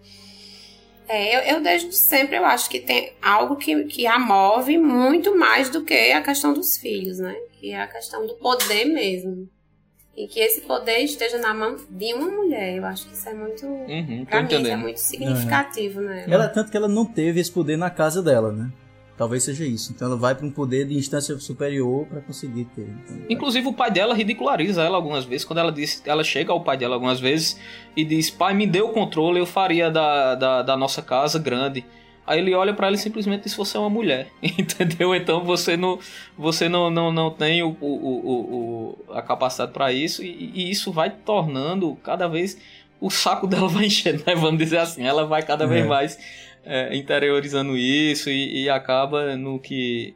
[1.09, 5.37] É, eu, eu desde sempre eu acho que tem algo que, que a move muito
[5.37, 7.37] mais do que a questão dos filhos, né?
[7.61, 9.49] Que é a questão do poder mesmo.
[10.17, 12.77] E que esse poder esteja na mão de uma mulher.
[12.77, 13.67] Eu acho que isso é muito.
[13.67, 16.27] Uhum, pra mim, isso é muito significativo, né?
[16.29, 18.71] Ela, tanto que ela não teve esse poder na casa dela, né?
[19.17, 19.93] Talvez seja isso.
[19.93, 22.83] Então ela vai para um poder de instância superior para conseguir ter.
[22.83, 26.63] Então, Inclusive o pai dela ridiculariza ela algumas vezes quando ela diz, ela chega ao
[26.63, 27.59] pai dela algumas vezes
[27.97, 31.85] e diz: "Pai, me dê o controle, eu faria da, da, da nossa casa grande".
[32.27, 34.29] Aí ele olha pra ela e simplesmente diz: "Você é uma mulher".
[34.43, 35.15] Entendeu?
[35.15, 35.99] Então você não
[36.39, 40.93] você não, não, não tem o, o, o, a capacidade pra isso e, e isso
[40.93, 42.57] vai tornando cada vez
[43.01, 44.35] o saco dela vai enchendo, né?
[44.35, 45.89] Vamos dizer assim, ela vai cada vez É.
[45.89, 46.19] mais
[46.65, 50.15] é, interiorizando isso e, e acaba no que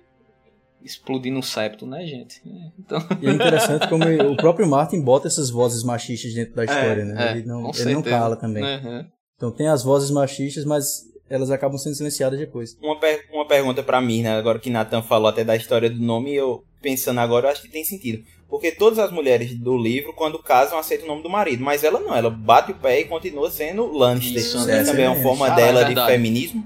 [0.84, 2.40] explodindo um septo, né, gente?
[2.78, 7.04] Então, E é interessante como o próprio Martin bota essas vozes machistas dentro da história,
[7.04, 7.30] né?
[7.30, 8.62] é, ele não, ele não cala também.
[8.62, 9.04] Uhum.
[9.36, 12.76] Então tem as vozes machistas, mas elas acabam sendo silenciadas depois.
[12.80, 14.36] Uma, per- uma pergunta pra mim, né?
[14.36, 17.68] Agora que Nathan falou até da história do nome, eu pensando agora, eu acho que
[17.68, 18.22] tem sentido.
[18.48, 21.64] Porque todas as mulheres do livro, quando casam, aceitam o nome do marido.
[21.64, 24.40] Mas ela não, ela bate o pé e continua sendo Lannister.
[24.40, 26.12] Isso, Isso é, também é uma forma Ah, dela é de verdade.
[26.12, 26.64] feminismo.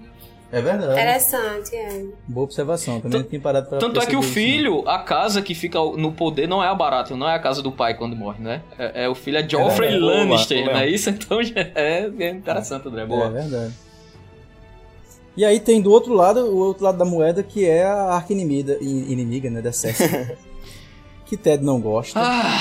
[0.53, 0.93] É verdade.
[0.93, 2.05] Interessante, é.
[2.29, 3.01] Boa observação.
[3.01, 6.13] Também não tinha parado pra Tanto é que o filho, a casa que fica no
[6.13, 8.61] poder não é a Baratheon, não é a casa do pai quando morre, né?
[8.77, 10.73] É, é o filho é Joffrey É, boa, Lannister, boa.
[10.75, 11.09] não é isso?
[11.11, 13.07] Então é, é interessante, André.
[13.07, 13.15] não.
[13.15, 13.31] É Boa.
[13.31, 13.73] verdade.
[15.37, 18.33] E aí tem do outro lado, o outro lado da moeda, que é a arca
[18.33, 20.09] inimiga, inimiga né, da Cersei.
[21.25, 22.19] que Ted não gosta.
[22.21, 22.59] Ah,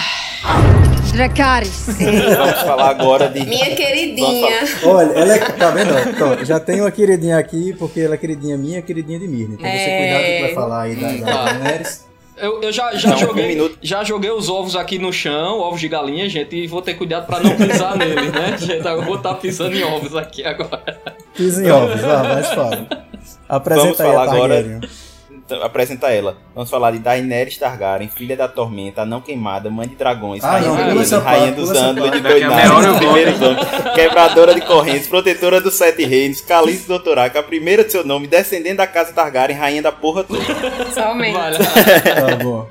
[1.11, 1.87] Dracarys.
[1.97, 3.43] Vamos falar agora de.
[3.45, 4.59] Minha queridinha.
[4.83, 5.91] Olha, ela é, tá vendo?
[6.09, 9.55] Então, já tem uma queridinha aqui, porque ela é queridinha minha, queridinha de Mirna.
[9.55, 9.97] Então você É.
[9.97, 11.45] cuidado com o que vai falar aí da, da Tá.
[11.53, 12.05] Daenerys.
[12.37, 13.77] eu, eu já, já, Não, um joguei, minuto.
[13.81, 17.25] já joguei os ovos aqui no chão, ovos de galinha, gente, e vou ter cuidado
[17.25, 18.55] pra não pisar neles, né?
[18.61, 21.01] Gente, eu vou estar pisando em ovos aqui agora.
[21.39, 22.87] Pisa em ovos, vá, mais fala.
[23.47, 24.81] Apresenta Vamos a falar agora- Targaryen.
[25.31, 26.37] Então, apresenta ela.
[26.53, 30.69] Vamos falar de Daenerys Targaryen, filha da tormenta, não queimada, mãe de dragões, Ah, rainha,
[30.93, 33.37] não, do rainha dos ângulos de doinados, homens,
[33.95, 38.27] quebradora de correntes, protetora dos sete reinos, calice do Dotoraca, a primeira de seu nome,
[38.27, 40.43] descendente da casa Targaryen, rainha da porra toda.
[40.93, 41.33] Somente.
[41.57, 42.67] Tá bom.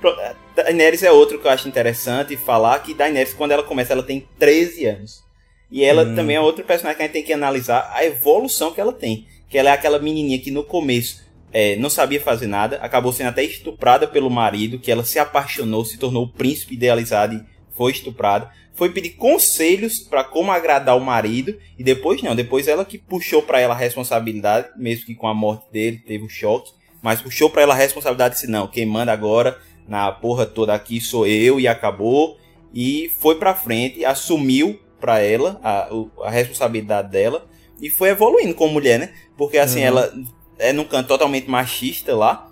[0.00, 0.16] Pro-
[0.54, 4.24] Daenerys é outro que eu acho interessante falar, que Daenerys, quando ela começa, ela tem
[4.38, 5.25] 13 anos.
[5.70, 6.14] E ela Hum.
[6.14, 9.26] também é outro personagem que a gente tem que analisar a evolução que ela tem.
[9.48, 13.28] Que ela é aquela menininha que no começo é, não sabia fazer nada, acabou sendo
[13.28, 17.42] até estuprada pelo marido, que ela se apaixonou, se tornou o príncipe idealizado e
[17.76, 18.50] foi estuprada.
[18.74, 23.40] Foi pedir conselhos para como agradar o marido e depois não, depois ela que puxou
[23.40, 27.48] para ela a responsabilidade, mesmo que com a morte dele teve o choque, mas puxou
[27.48, 31.26] para ela a responsabilidade e disse não, quem manda agora na porra toda aqui sou
[31.26, 32.36] eu e acabou
[32.74, 35.88] e foi pra frente, assumiu pra ela a,
[36.24, 37.46] a responsabilidade dela
[37.80, 39.12] e foi evoluindo como mulher, né?
[39.36, 39.86] Porque assim, Uhum.
[39.86, 40.12] ela
[40.58, 42.50] é num canto totalmente machista lá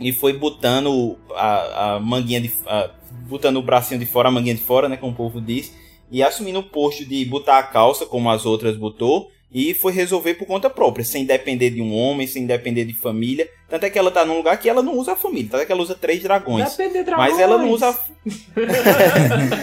[0.00, 2.90] e foi botando a, a manguinha de a-
[3.28, 5.72] botando o bracinho de fora, a manguinha de fora, né, como o povo diz,
[6.10, 10.34] e assumindo o posto de botar a calça como as outras botou e foi resolver
[10.34, 13.48] por conta própria, sem depender de um homem, sem depender de família.
[13.68, 15.66] Tanto é que ela tá num lugar que ela não usa a família, tanto é
[15.66, 16.76] que ela usa três dragões.
[17.16, 17.98] Mas ela não usa.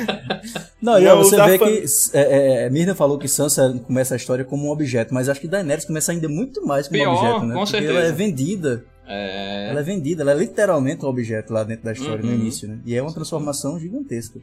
[0.82, 1.86] Não, e Não, você vê fam- que
[2.18, 5.48] é, é, Mirna falou que Sansa começa a história como um objeto, mas acho que
[5.48, 7.54] Daenerys começa ainda muito mais como Pior, um objeto, né?
[7.54, 7.94] com Porque certeza.
[7.94, 8.86] ela é vendida.
[9.08, 9.68] É.
[9.70, 12.36] Ela é vendida, ela é literalmente um objeto lá dentro da história no Uhum.
[12.36, 12.80] início, né?
[12.86, 14.40] E é uma transformação gigantesca.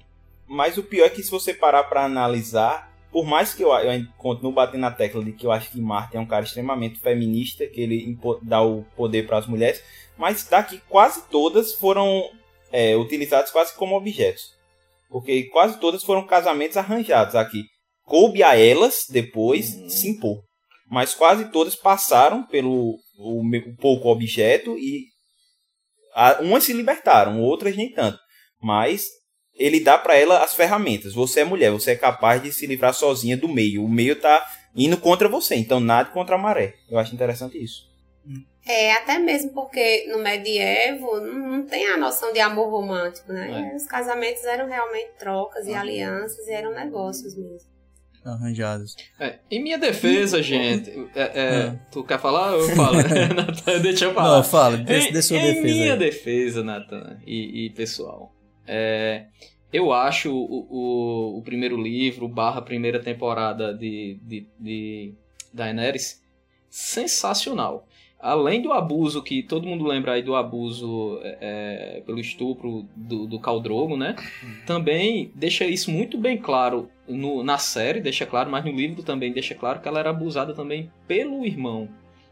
[0.49, 4.07] Mas o pior é que se você parar pra analisar, por mais que eu, eu
[4.19, 7.67] continuo batendo na tecla de que eu acho que Martin é um cara extremamente feminista,
[7.67, 9.83] que ele dá o poder para as mulheres,
[10.17, 12.31] mas daqui quase todas foram
[12.73, 14.43] é, utilizadas quase como objetos.
[15.09, 17.65] Porque quase todas foram casamentos arranjados aqui.
[18.05, 20.41] Coube a elas depois se impor.
[20.89, 25.05] Mas quase todas passaram pelo o, o pouco objeto e
[26.15, 28.19] a- umas se libertaram, outras nem tanto.
[28.63, 29.05] Mas
[29.61, 31.13] ele dá pra ela as ferramentas.
[31.13, 33.85] Você é mulher, você é capaz de se livrar sozinha do meio.
[33.85, 36.75] O meio tá indo contra você, então nada contra a maré.
[36.91, 37.89] Eu acho interessante isso.
[38.67, 43.73] É, até mesmo porque no medievo não não tem a noção de amor romântico, né?
[43.75, 47.69] Os casamentos eram realmente trocas e alianças e eram negócios mesmo.
[48.25, 48.97] arranjados.
[49.19, 52.53] É, em minha defesa, gente, é, é, tu quer falar?
[52.53, 52.97] Eu falo.
[53.35, 54.37] Nathan, deixa eu falar.
[54.37, 55.69] Não, fala, dê, dê sua em, defesa.
[55.69, 55.99] Em minha aí.
[55.99, 58.33] defesa, Nathan e, e pessoal,
[58.67, 59.27] é,
[59.73, 65.15] eu acho o, o, o primeiro livro, barra primeira temporada de, de, de
[65.53, 66.23] Daenerys,
[66.69, 67.87] sensacional.
[68.19, 73.39] Além do abuso, que todo mundo lembra aí do abuso é, pelo estupro do, do
[73.41, 74.15] Khal Drogo, né?
[74.67, 79.33] Também deixa isso muito bem claro no, na série, deixa claro, mas no livro também
[79.33, 81.89] deixa claro que ela era abusada também pelo irmão.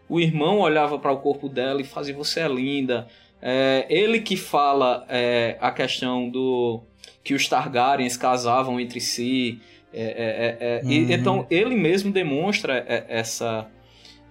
[0.09, 3.09] O irmão olhava para o corpo dela e fazia você é linda.
[3.40, 6.81] É, ele que fala é, a questão do
[7.23, 9.60] que os Targaryens casavam entre si.
[9.93, 11.10] É, é, é, e, Uhum.
[11.10, 13.66] então ele mesmo demonstra é, essa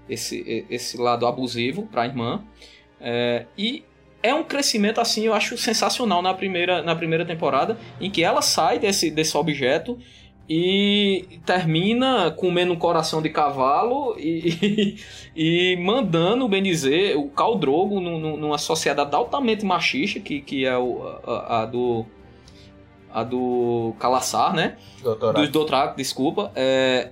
[0.09, 2.43] esse, esse lado abusivo para a irmã.
[2.99, 3.83] É, e
[4.23, 8.41] é um crescimento, assim, eu acho sensacional na primeira, na primeira temporada, em que ela
[8.41, 9.97] sai desse, desse objeto
[10.49, 14.95] e termina comendo um coração de cavalo e,
[15.35, 20.65] e, mandando, bem dizer, o Khal Drogo num- num- numa sociedade altamente machista, que, que
[20.65, 22.05] é o, a, a do
[23.13, 24.77] a do Calaçar, né?
[25.01, 25.37] Doutorado.
[25.41, 25.49] Dos
[25.95, 26.51] desculpa.
[26.55, 27.09] É,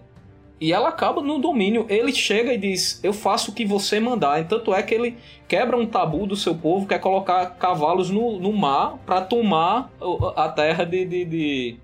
[0.61, 1.85] e ela acaba no domínio.
[1.89, 4.39] Ele chega e diz: Eu faço o que você mandar.
[4.39, 5.17] E tanto é que ele
[5.47, 9.89] quebra um tabu do seu povo, que é colocar cavalos no, no mar para tomar
[9.99, 11.77] o- a terra de, de- de-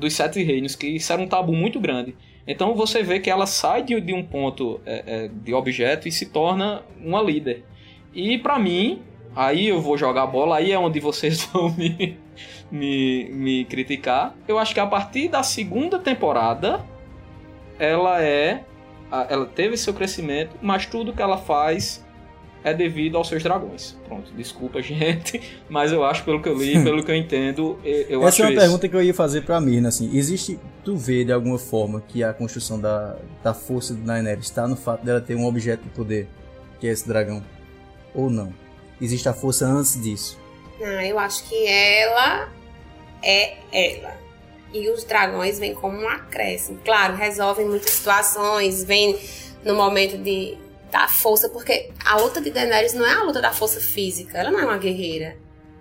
[0.00, 2.16] dos Sete Reinos, que isso era um tabu muito grande.
[2.46, 6.12] Então você vê que ela sai de, de um ponto é, é, de objeto e
[6.12, 7.64] se torna uma líder.
[8.12, 9.02] E pra mim,
[9.36, 12.18] aí eu vou jogar bola, aí é onde vocês vão me,
[12.70, 14.34] me, me criticar.
[14.48, 16.84] Eu acho que a partir da segunda temporada,
[17.78, 18.64] ela é.
[19.28, 22.04] Ela teve seu crescimento, mas tudo que ela faz
[22.62, 23.96] é devido aos seus dragões.
[24.06, 28.20] Pronto, desculpa, gente, mas eu acho, pelo que eu li, pelo que eu entendo, eu,
[28.20, 28.60] Essa acho é uma isso.
[28.60, 30.10] pergunta que eu ia fazer pra Mirna, assim.
[30.16, 34.68] Existe, tu vê de alguma forma que a construção da, da força do Daenerys está
[34.68, 36.28] no fato dela ter um objeto de poder,
[36.78, 37.42] que é esse dragão?
[38.14, 38.52] Ou não?
[39.00, 40.38] Existe a força antes disso?
[40.78, 42.48] Não, eu acho que ela
[43.22, 44.14] é ela.
[44.72, 46.78] E os dragões vêm como um acréscimo.
[46.84, 49.18] Claro, resolvem muitas situações, vem
[49.64, 50.56] no momento de
[50.90, 54.50] da força, porque a luta de Daenerys não é a luta da força física, ela
[54.50, 55.36] não é uma guerreira.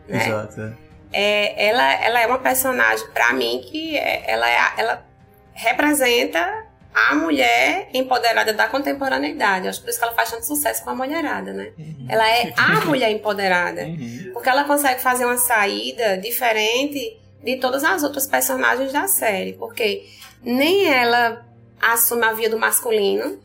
[0.07, 0.25] Né?
[0.27, 0.73] Exato, é.
[1.11, 5.05] É, ela, ela é uma personagem, pra mim, que é- ela, é ela
[5.53, 9.67] representa a mulher empoderada da contemporaneidade.
[9.67, 11.71] Acho que por isso que ela faz tanto sucesso com a mulherada, né?
[12.07, 13.81] Ela é a mulher empoderada.
[14.33, 19.53] Porque ela consegue fazer uma saída diferente de todas as outras personagens da série.
[19.53, 20.05] Porque
[20.43, 21.45] nem ela
[21.81, 23.39] assume a via do masculino,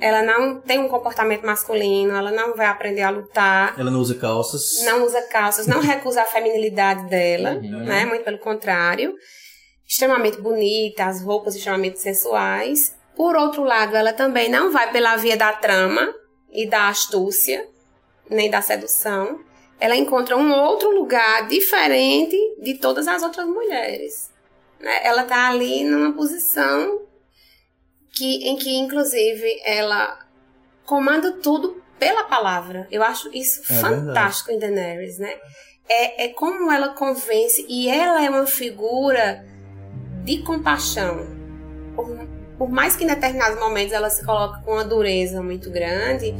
[0.00, 4.14] ela não tem um comportamento masculino, ela não vai aprender a lutar Ela não usa
[4.14, 4.84] calças.
[4.84, 7.84] não usa calças, não recusa a feminilidade dela, Uhum.
[7.84, 8.04] né?
[8.04, 9.14] Muito pelo contrário.
[9.88, 12.94] Extremamente bonita, as roupas extremamente sensuais.
[13.16, 16.14] Por outro lado, ela também não vai pela via da trama
[16.52, 17.66] e da astúcia,
[18.28, 19.40] nem da sedução.
[19.80, 24.30] Ela encontra um outro lugar diferente de todas as outras mulheres.
[24.78, 25.00] né?
[25.04, 27.00] Ela tá ali numa posição
[28.12, 30.18] que, em que, inclusive, ela
[30.84, 32.88] comanda tudo pela palavra.
[32.90, 35.34] Eu acho isso É fantástico em Daenerys, né?
[35.88, 39.44] É, é como ela convence, e ela é uma figura
[40.24, 41.26] de compaixão.
[41.94, 46.34] Por, por mais que em determinados momentos ela se coloque com uma dureza muito grande,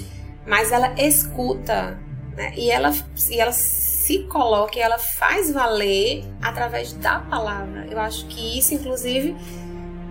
[0.47, 1.98] mas ela escuta,
[2.36, 2.52] né?
[2.56, 2.92] E ela,
[3.30, 7.86] e ela se coloca e ela faz valer através da palavra.
[7.90, 9.36] Eu acho que isso, inclusive,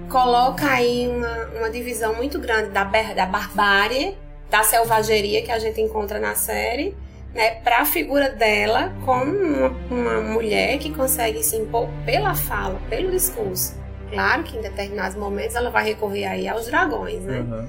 [0.09, 4.17] coloca aí uma, uma divisão muito grande da, da barbárie,
[4.49, 6.95] da selvageria que a gente encontra na série,
[7.33, 12.79] né, para a figura dela como uma, uma mulher que consegue se impor pela fala,
[12.89, 13.77] pelo discurso.
[14.11, 17.41] Claro que em determinados momentos ela vai recorrer aí aos dragões, né?
[17.41, 17.67] Uhum.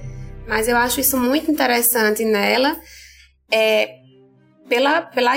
[0.48, 2.76] Mas eu acho isso muito interessante nela,
[3.52, 3.96] é,
[4.66, 5.36] pela, pela,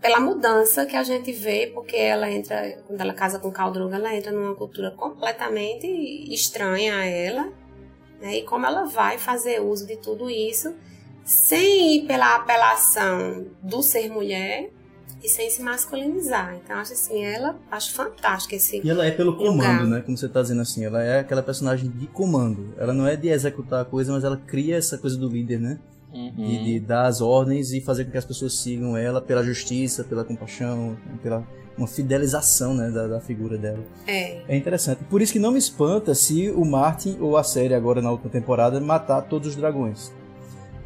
[0.00, 3.94] pela mudança que a gente vê, porque ela entra, quando ela casa com Khal Drogo,
[3.94, 5.86] ela entra numa cultura completamente
[6.32, 7.52] estranha a ela,
[8.20, 8.36] né?
[8.38, 10.74] E como ela vai fazer uso de tudo isso,
[11.24, 14.70] sem ir pela apelação do ser mulher
[15.22, 16.54] e sem se masculinizar.
[16.62, 19.86] Então, acho assim, ela, acho fantástico esse E ela é pelo comando, lugar.
[19.86, 20.00] né?
[20.02, 22.74] Como você tá dizendo assim, ela é aquela personagem de comando.
[22.78, 25.80] Ela não é de executar a coisa, mas ela cria essa coisa do líder, né?
[26.16, 26.32] Uhum.
[26.34, 30.02] De, de dar as ordens e fazer com que as pessoas sigam ela pela justiça,
[30.02, 33.84] pela compaixão, pela uma fidelização, né, da, da figura dela.
[34.06, 34.40] É.
[34.48, 35.04] É interessante.
[35.04, 38.30] Por isso que não me espanta se o Martin ou a série agora na última
[38.30, 40.10] temporada matar todos os dragões.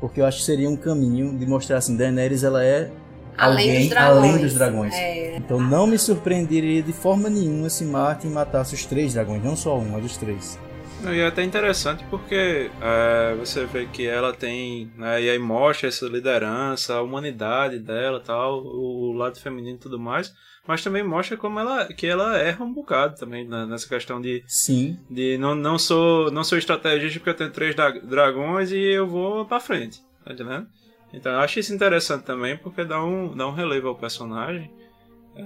[0.01, 2.90] Porque eu acho que seria um caminho de mostrar assim, Daenerys ela é
[3.36, 4.19] Além alguém dos dragões.
[4.19, 4.94] além dos dragões.
[4.94, 5.36] É.
[5.36, 9.78] Então não me surpreenderia de forma nenhuma se Martin matasse os três dragões, não só
[9.78, 10.59] um, mas os três.
[11.02, 15.89] E é até interessante porque é, você vê que ela tem, né, e aí mostra
[15.89, 20.32] essa liderança, a humanidade dela, tal, o lado feminino e tudo mais,
[20.66, 24.44] mas também mostra como ela que ela erra um bocado também né, nessa questão de
[24.47, 24.98] Sim.
[25.10, 29.06] de não, não sou não sou estrategista porque eu tenho três dra- dragões e eu
[29.06, 30.66] vou pra frente, tá entendendo?
[31.12, 34.70] Então eu acho isso interessante também porque dá um dá um relevo ao personagem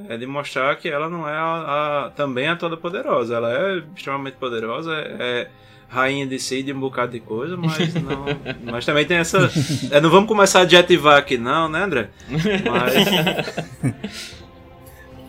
[0.09, 3.35] é de mostrar que ela não é a, a- também a toda poderosa.
[3.37, 5.49] Ela é extremamente poderosa, é, é
[5.89, 8.25] rainha de si de um bocado de coisa, mas não.
[8.65, 9.51] mas também tem essa.
[9.91, 12.09] é, não vamos começar a adjetivar aqui, não, né, André?
[12.71, 13.95] Mas.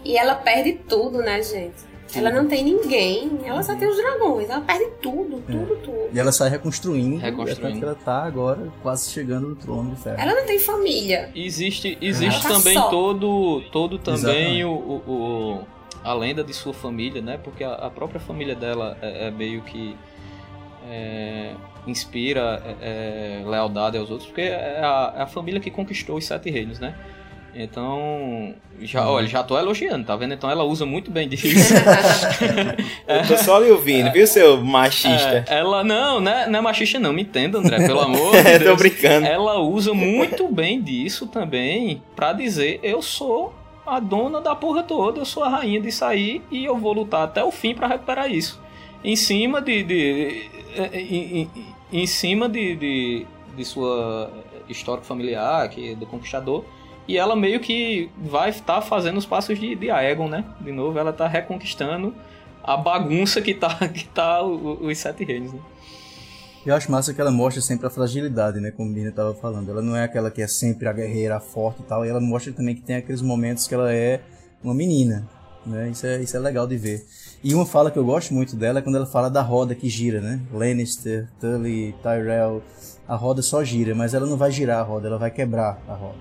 [0.04, 1.85] E ela perde tudo, né, gente?
[2.14, 6.10] Ela não tem ninguém, ela só tem os dragões, ela perde tudo, tudo, tudo.
[6.14, 7.18] E ela sai reconstruindo.
[7.18, 7.78] Reconstruindo.
[7.78, 10.16] É que ela tá agora quase chegando no trono de ferro.
[10.20, 11.30] Ela não tem família.
[11.36, 12.90] Existe, existe Ela tá também só.
[12.90, 15.64] todo, todo também o, o- o-
[16.04, 17.38] a lenda de sua família, né?
[17.44, 19.98] Porque a, a própria família dela é, é meio que
[20.88, 21.54] é,
[21.88, 26.26] inspira é, é, lealdade aos outros, porque é a, é a família que conquistou os
[26.26, 26.96] sete reinos, né?
[27.58, 30.34] Então, já, olha, já tô elogiando, tá vendo?
[30.34, 31.48] Então ela usa muito bem disso.
[33.08, 35.46] Eu tô só lhe ouvindo, viu, seu machista?
[35.48, 38.38] É, ela não, não é, não é machista não, me entenda, André, pelo amor de
[38.40, 38.72] É, Deus.
[38.72, 39.26] tô brincando.
[39.26, 43.54] Ela usa muito bem disso também pra dizer eu sou
[43.86, 47.24] a dona da porra toda, eu sou a rainha disso aí e eu vou lutar
[47.24, 48.60] até o fim pra recuperar isso.
[49.04, 50.50] Em cima de, de
[50.94, 51.50] em, em-
[51.94, 53.26] em cima de, de,
[53.56, 54.30] de sua
[54.68, 56.66] história familiar, que é do conquistador,
[57.08, 60.44] e ela meio que vai estar fazendo os passos de, de Aegon, né?
[60.62, 62.14] De novo, ela tá reconquistando
[62.64, 65.60] a bagunça que tá, que tá o- os sete reinos, né?
[66.66, 68.72] Eu acho massa que ela mostra sempre a fragilidade, né?
[68.72, 69.70] Como o Bina tava falando.
[69.70, 72.04] Ela não é aquela que é sempre a guerreira, a forte e tal.
[72.04, 74.22] E ela mostra também que tem aqueles momentos que ela é
[74.64, 75.28] uma menina,
[75.64, 75.90] né?
[75.90, 77.06] Isso é, isso é legal de ver.
[77.44, 79.88] E uma fala que eu gosto muito dela é quando ela fala da roda que
[79.88, 80.40] gira, né?
[80.52, 82.64] Lannister, Tully, Tyrell.
[83.08, 85.94] A roda só gira, mas ela não vai girar a roda, ela vai quebrar a
[85.94, 86.18] roda.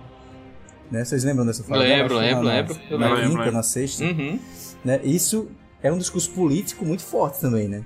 [0.90, 1.04] Né?
[1.04, 1.82] Vocês lembram dessa fala?
[1.82, 2.76] Lembro, lembro, na- na- lembro.
[2.90, 4.04] Eu Na lembro, quinta, na sexta.
[4.04, 4.38] Uhum.
[4.84, 5.00] né?
[5.02, 5.48] Isso
[5.82, 7.82] é um discurso político muito forte também, né?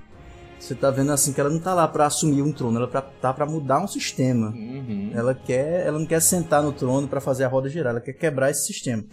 [0.59, 3.01] Você tá vendo assim que ela não tá lá pra assumir um trono, ela pra,
[3.01, 4.47] tá pra mudar um sistema.
[4.49, 5.11] Uhum.
[5.13, 8.11] Ela quer, ela não quer sentar no trono pra fazer a roda girar, ela quer
[8.13, 9.03] quebrar esse sistema.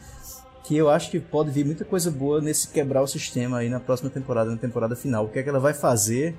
[0.65, 3.79] Que eu acho que pode vir muita coisa boa nesse quebrar o sistema aí na
[3.79, 5.27] próxima temporada, na temporada final.
[5.27, 6.35] O que é que ela vai fazer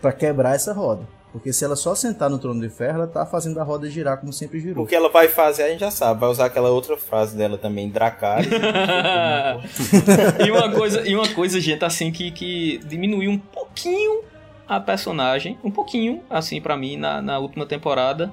[0.00, 1.06] pra quebrar essa roda?
[1.36, 4.18] Porque se ela só sentar no trono de ferro, ela tá fazendo a roda girar
[4.18, 4.84] como sempre girou.
[4.84, 6.18] O que ela vai fazer, a gente já sabe.
[6.18, 8.48] Vai usar aquela outra frase dela também, Dracarys.
[10.42, 14.22] e uma coisa, e uma coisa, gente, assim, que, que diminuiu um pouquinho
[14.66, 18.32] a personagem, um pouquinho, assim, pra mim, na, na última temporada,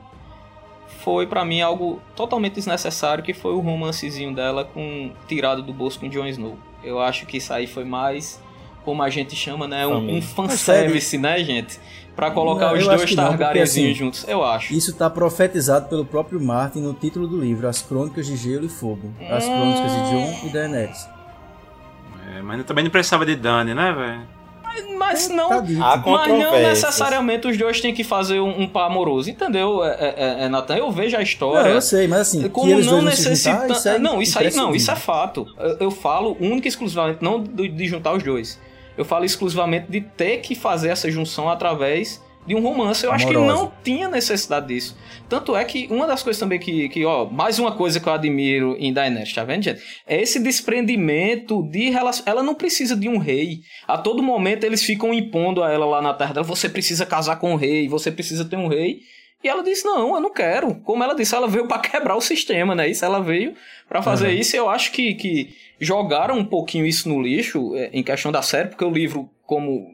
[1.03, 5.99] foi pra mim algo totalmente desnecessário, que foi o romancezinho dela com tirado do bolso
[5.99, 6.57] com Jon Snow.
[6.81, 8.41] Eu acho que isso aí foi mais,
[8.83, 11.79] como a gente chama, né, um, um fanservice, né, gente?
[12.15, 14.71] Pra colocar Não, os eu acho dois não, Targaryenzinhos assim, juntos, eu acho.
[14.73, 18.69] Isso tá profetizado pelo próprio Martin no título do livro, As Crônicas de Gelo e
[18.69, 19.11] Fogo.
[19.31, 21.07] As Crônicas de Jon e Daenerys.
[22.35, 24.43] É, mas também não precisava de Dani, né, velho?
[24.97, 25.61] Mas não, Tá
[26.05, 30.43] Mas não necessariamente os dois têm que fazer um, um par amoroso, entendeu, é, é,
[30.45, 30.75] é, Nathan?
[30.77, 31.69] Eu vejo a Não, história.
[31.69, 33.67] eu sei, mas assim, Como que eles não não necessita.
[33.71, 35.45] isso é não, isso aí não, isso é fato.
[35.59, 38.59] Eu, eu falo única e exclusivamente, não de, de juntar os dois.
[38.97, 43.05] Eu falo exclusivamente de ter que fazer essa junção através de um romance.
[43.05, 43.61] Eu acho que Amorosa.
[43.61, 44.97] não tinha necessidade disso.
[45.29, 48.13] Tanto é que uma das coisas também que, que, ó, mais uma coisa que eu
[48.13, 49.81] admiro em Daenerys, tá vendo, gente?
[50.05, 52.23] É esse desprendimento de relação.
[52.27, 53.61] Ela não precisa de um rei.
[53.87, 57.37] A todo momento eles ficam impondo a ela lá na terra dela: você precisa casar
[57.37, 58.99] com o rei, você precisa ter um rei.
[59.43, 60.75] E ela disse: Não, eu não quero.
[60.75, 62.87] Como ela disse, ela veio pra quebrar o sistema, né?
[62.89, 63.53] Isso ela veio
[63.89, 64.33] pra fazer Uhum.
[64.33, 64.55] isso.
[64.55, 68.69] Eu acho que, que jogaram um pouquinho isso no lixo é, em questão da série,
[68.69, 69.93] porque o livro, como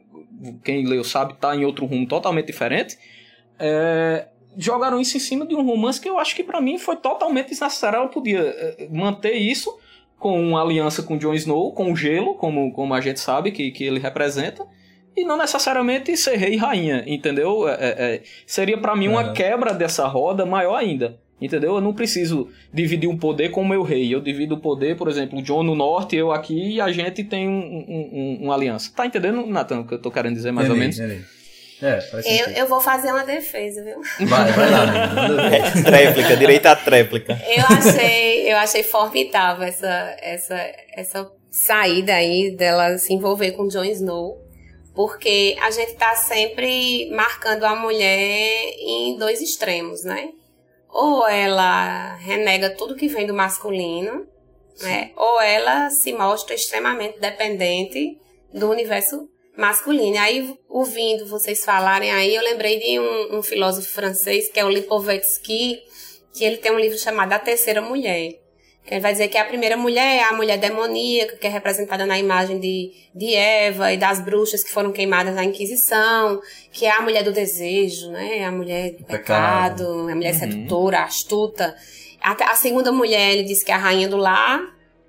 [0.64, 2.96] quem leu sabe, tá em outro rumo totalmente diferente.
[3.58, 6.96] É, jogaram isso em cima de um romance que eu acho que pra mim foi
[6.96, 7.96] totalmente desnecessário.
[7.98, 9.76] Ela podia é, manter isso
[10.18, 13.70] com uma aliança com Jon Snow, com o gelo, como, como a gente sabe que,
[13.70, 14.66] que ele representa.
[15.16, 17.68] E não necessariamente ser rei e rainha, entendeu?
[17.68, 21.18] É, é, é, seria pra mim uma quebra dessa roda maior ainda.
[21.40, 21.74] Entendeu?
[21.76, 24.14] Eu não preciso dividir um poder com o meu rei.
[24.14, 27.24] Eu divido o poder, por exemplo, o John no norte, eu aqui, e a gente
[27.24, 28.92] tem um, um- um- uma aliança.
[28.94, 30.98] Tá entendendo, Nathan, o que eu tô querendo dizer mais ou menos?
[30.98, 31.24] entendi.
[31.82, 32.58] É, faz Eu, sentido.
[32.58, 34.02] eu vou fazer uma defesa, viu?
[34.28, 35.54] Vai, vai lá.
[35.56, 37.40] É, tréplica, direito à tréplica.
[37.48, 43.84] Eu achei, eu achei formidável essa, essa, essa saída aí dela se envolver com Jon
[43.84, 44.38] Snow,
[45.00, 50.30] porque a gente tá sempre marcando a mulher em dois extremos, né?
[50.90, 54.26] Ou ela renega tudo que vem do masculino,
[54.82, 55.12] né?
[55.16, 58.18] Ou ela se mostra extremamente dependente
[58.52, 60.18] do universo masculino.
[60.18, 64.68] Aí, ouvindo vocês falarem aí, eu lembrei de um, um filósofo francês, que é o
[64.68, 65.82] Lipovetsky,
[66.34, 68.38] que ele tem um livro chamado A Terceira Mulher.
[68.90, 72.18] Ele vai dizer que a primeira mulher é a mulher demoníaca, que é representada na
[72.18, 76.40] imagem de, de Eva e das bruxas que foram queimadas na Inquisição,
[76.72, 78.44] que é a mulher do desejo, né?
[78.44, 80.08] A mulher do pecado, Pecado.
[80.10, 81.76] a mulher sedutora, astuta.
[82.20, 84.60] A, a segunda mulher, ele diz que é a rainha do lar,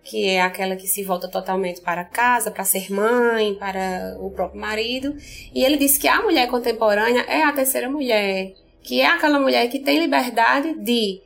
[0.04, 4.62] que é aquela que se volta totalmente para casa, para ser mãe, para o próprio
[4.62, 5.16] marido.
[5.56, 8.54] E ele diz que a mulher contemporânea é a terceira mulher,
[8.84, 11.20] que é aquela mulher que tem liberdade de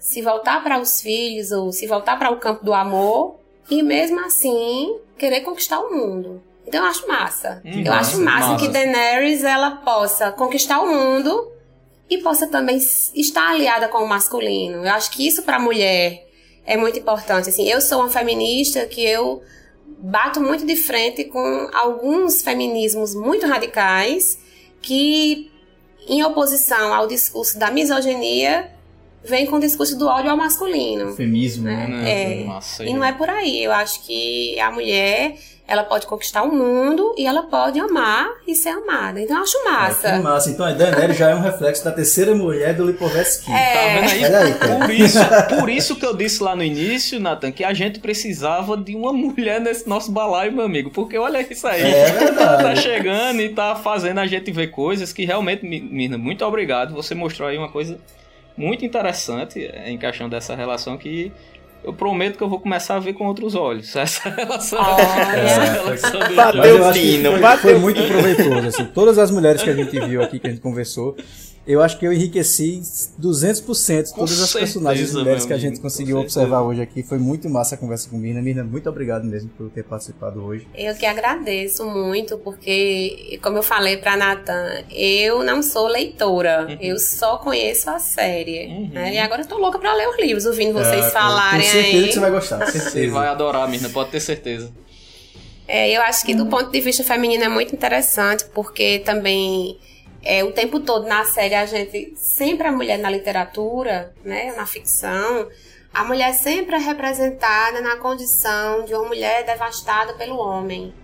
[0.00, 3.36] se voltar para os filhos ou se voltar para o campo do amor
[3.70, 6.42] e mesmo assim querer conquistar o mundo.
[6.66, 7.60] Então eu acho massa.
[7.64, 8.64] Hum, eu acho massa, massa, massa.
[8.64, 11.52] que Daenerys ela possa conquistar o mundo
[12.08, 12.78] e possa também
[13.14, 14.84] estar aliada com o masculino.
[14.84, 16.26] Eu acho que isso para a mulher
[16.64, 17.50] é muito importante.
[17.50, 19.42] Assim, eu sou uma feminista que eu
[19.98, 24.38] bato muito de frente com alguns feminismos muito radicais
[24.80, 25.50] que,
[26.08, 28.70] em oposição ao discurso da misoginia,
[29.24, 31.10] vem com o discurso do ódio ao masculino.
[31.10, 32.40] Eufemismo, né?
[32.42, 32.44] É.
[32.44, 33.62] Massa, E não é por aí.
[33.64, 35.34] Eu acho que a mulher,
[35.68, 39.20] ela pode conquistar o mundo e ela pode amar e ser amada.
[39.20, 40.08] Então eu acho massa.
[40.08, 40.50] É, que massa.
[40.50, 43.52] Então a Daenerys já é um reflexo da terceira mulher do Lipovetsky.
[43.52, 43.74] É.
[43.74, 44.24] Tá vendo aí?
[44.24, 44.78] Olha aí, cara.
[44.78, 45.18] Por isso,
[45.60, 49.12] por isso que eu disse lá no início, Nathan, que a gente precisava de uma
[49.12, 50.90] mulher nesse nosso balaio, meu amigo.
[50.90, 51.82] Porque olha isso aí.
[51.82, 52.62] É verdade.
[52.64, 56.94] tá chegando e tá fazendo a gente ver coisas que realmente, Mi- Mirna, muito obrigado.
[56.94, 57.98] Você mostrou aí uma coisa
[58.60, 61.32] muito interessante é, em questão dessa relação que
[61.82, 63.94] eu prometo que eu vou começar a ver com outros olhos.
[63.96, 64.78] Essa relação.
[64.78, 65.02] Olha.
[65.02, 68.66] essa relação do Bateu fino, foi, bateu foi muito proveitoso.
[68.66, 68.84] Assim.
[68.86, 71.16] Todas as mulheres que a gente viu aqui, que a gente conversou,
[71.66, 72.80] eu acho que eu enriqueci
[73.20, 77.02] 200% Com todas as personagens mulheres que a gente conseguiu observar hoje aqui.
[77.02, 78.40] Foi muito massa a conversa com Mirna.
[78.40, 80.66] Mirna, muito obrigado mesmo por ter participado hoje.
[80.74, 86.98] Eu que agradeço muito, porque, como eu falei pra Natan, eu não sou leitora, eu
[86.98, 88.66] só conheço a série.
[88.66, 88.88] Uhum.
[88.92, 89.14] né?
[89.14, 91.96] E agora eu tô louca pra ler os livros, ouvindo vocês Ah, falarem Tenho certeza
[91.98, 92.06] aí.
[92.08, 93.12] que você vai gostar, Você certeza.
[93.12, 94.70] vai adorar, Mirna, pode ter certeza.
[95.68, 99.78] É, eu acho que do ponto de vista feminino é muito interessante, porque também
[100.22, 104.66] é, o tempo todo na série a gente, sempre a mulher na literatura, né, na
[104.66, 105.48] ficção,
[105.92, 110.94] a mulher sempre é representada na condição de uma mulher devastada pelo homem.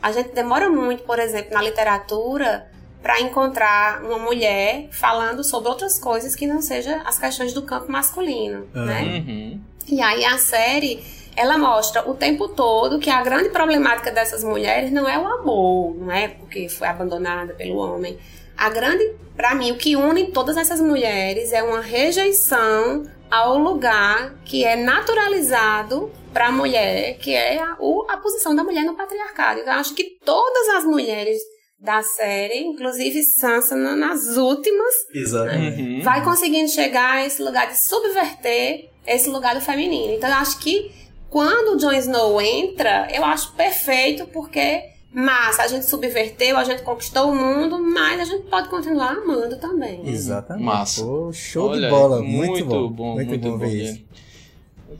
[0.00, 2.70] A gente demora muito, por exemplo, na literatura
[3.02, 7.90] para encontrar uma mulher falando sobre outras coisas que não sejam as questões do campo
[7.90, 9.02] masculino, né?
[9.02, 9.60] Uhum.
[9.88, 11.04] E aí a série,
[11.36, 15.96] ela mostra o tempo todo que a grande problemática dessas mulheres não é o amor,
[15.96, 18.18] não é porque foi abandonada pelo homem.
[18.56, 19.04] A grande,
[19.36, 24.76] pra mim, o que une todas essas mulheres é uma rejeição ao lugar que é
[24.76, 29.60] naturalizado para a mulher, que é a, o- a posição da mulher no patriarcado.
[29.60, 31.38] Então, eu acho que todas as mulheres
[31.78, 35.82] da série, inclusive Sansa na- nas últimas, Exatamente.
[35.82, 36.02] Uhum.
[36.02, 40.14] vai conseguindo chegar a esse lugar de subverter esse lugar do feminino.
[40.14, 40.90] Então eu acho que
[41.30, 44.82] quando o Jon Snow entra, eu acho perfeito porque
[45.16, 49.56] massa, a gente subverteu, a gente conquistou o mundo, mas a gente pode continuar amando
[49.56, 50.06] também.
[50.08, 50.64] Exatamente.
[50.64, 51.02] Massa.
[51.02, 52.22] Pô, show Olha de bola.
[52.22, 52.88] Muito, muito bom.
[52.90, 54.04] bom, Muito, muito bom bom ver isso.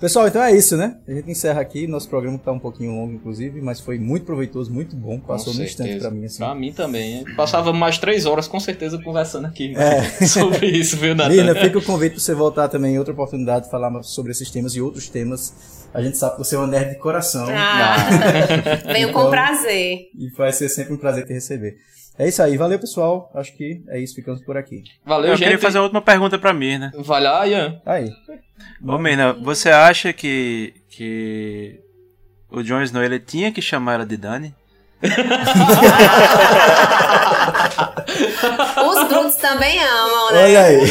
[0.00, 0.98] Pessoal, então é isso, né?
[1.08, 1.86] A gente encerra aqui.
[1.86, 5.18] Nosso programa tá um pouquinho longo, inclusive, mas foi muito proveitoso, muito bom.
[5.18, 6.38] Passou no instante pra mim, assim.
[6.38, 7.14] Pra mim também.
[7.18, 7.24] hein?
[7.34, 10.02] Passava mais três horas, com certeza, conversando aqui É.
[10.26, 11.32] sobre isso, viu, Natan?
[11.32, 14.74] Lina, fica o convite pra você voltar também em outra oportunidade, falar sobre esses temas
[14.74, 15.85] e outros temas.
[15.96, 17.46] A gente sabe que você é uma nerd de coração.
[17.50, 17.96] Ah,
[18.92, 20.10] venho com Então- prazer.
[20.14, 21.76] E vai ser sempre um prazer te receber.
[22.18, 23.30] É isso aí, valeu pessoal.
[23.34, 24.82] Acho que é isso, ficamos por aqui.
[25.06, 25.46] Valeu, Eu gente.
[25.46, 26.92] queria fazer a última pergunta pra Mirna.
[26.98, 27.80] Vai lá, Ian.
[27.86, 28.10] Aí.
[28.86, 31.80] Ô, Mirna, você acha que, que
[32.50, 34.54] o Jon Snow ele tinha que chamar ela de Dani?
[38.88, 40.44] Os brutos também amam, né?
[40.44, 40.80] Olha aí.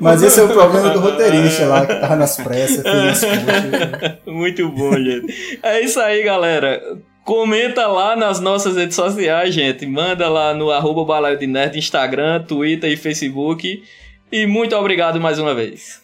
[0.00, 4.18] Mas esse é o problema do roteirista lá, que tava nas pressas, fez as coisas.
[4.26, 5.58] Muito bom, gente.
[5.62, 6.80] É isso aí, galera.
[7.24, 9.86] Comenta lá nas nossas redes sociais, gente.
[9.86, 13.82] Manda lá no arroba Balaio de Nerd, Instagram, Twitter e Facebook.
[14.30, 16.02] E muito obrigado mais uma vez.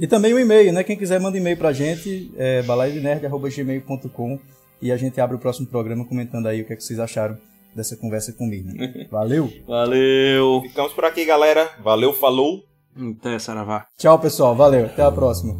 [0.00, 0.82] E também o e-mail, né?
[0.82, 4.38] Quem quiser manda e-mail pra gente, é balaiodenerd.gmail.com
[4.82, 7.38] e a gente abre o próximo programa comentando aí o que, é que vocês acharam
[7.74, 8.68] dessa conversa comigo.
[9.10, 9.52] Valeu!
[9.66, 10.62] Valeu!
[10.62, 11.70] Ficamos por aqui, galera.
[11.82, 12.64] Valeu, falou.
[12.98, 13.86] Até, Saravá.
[13.96, 14.54] Tchau, pessoal.
[14.54, 14.86] Valeu.
[14.86, 15.54] Até a próxima.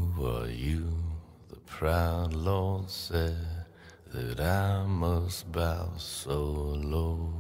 [1.49, 3.67] the proud Lord said
[4.13, 7.33] that I must bow so low.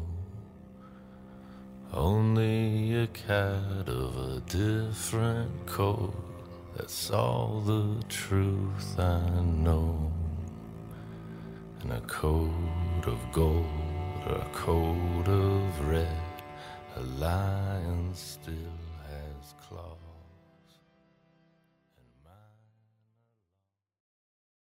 [1.92, 6.14] Only a cat of a different coat,
[6.76, 10.12] that's all the truth I know.
[11.82, 12.50] And a coat
[13.06, 13.66] coat of gold
[14.26, 16.42] or a coat of red,
[16.96, 18.18] a lion's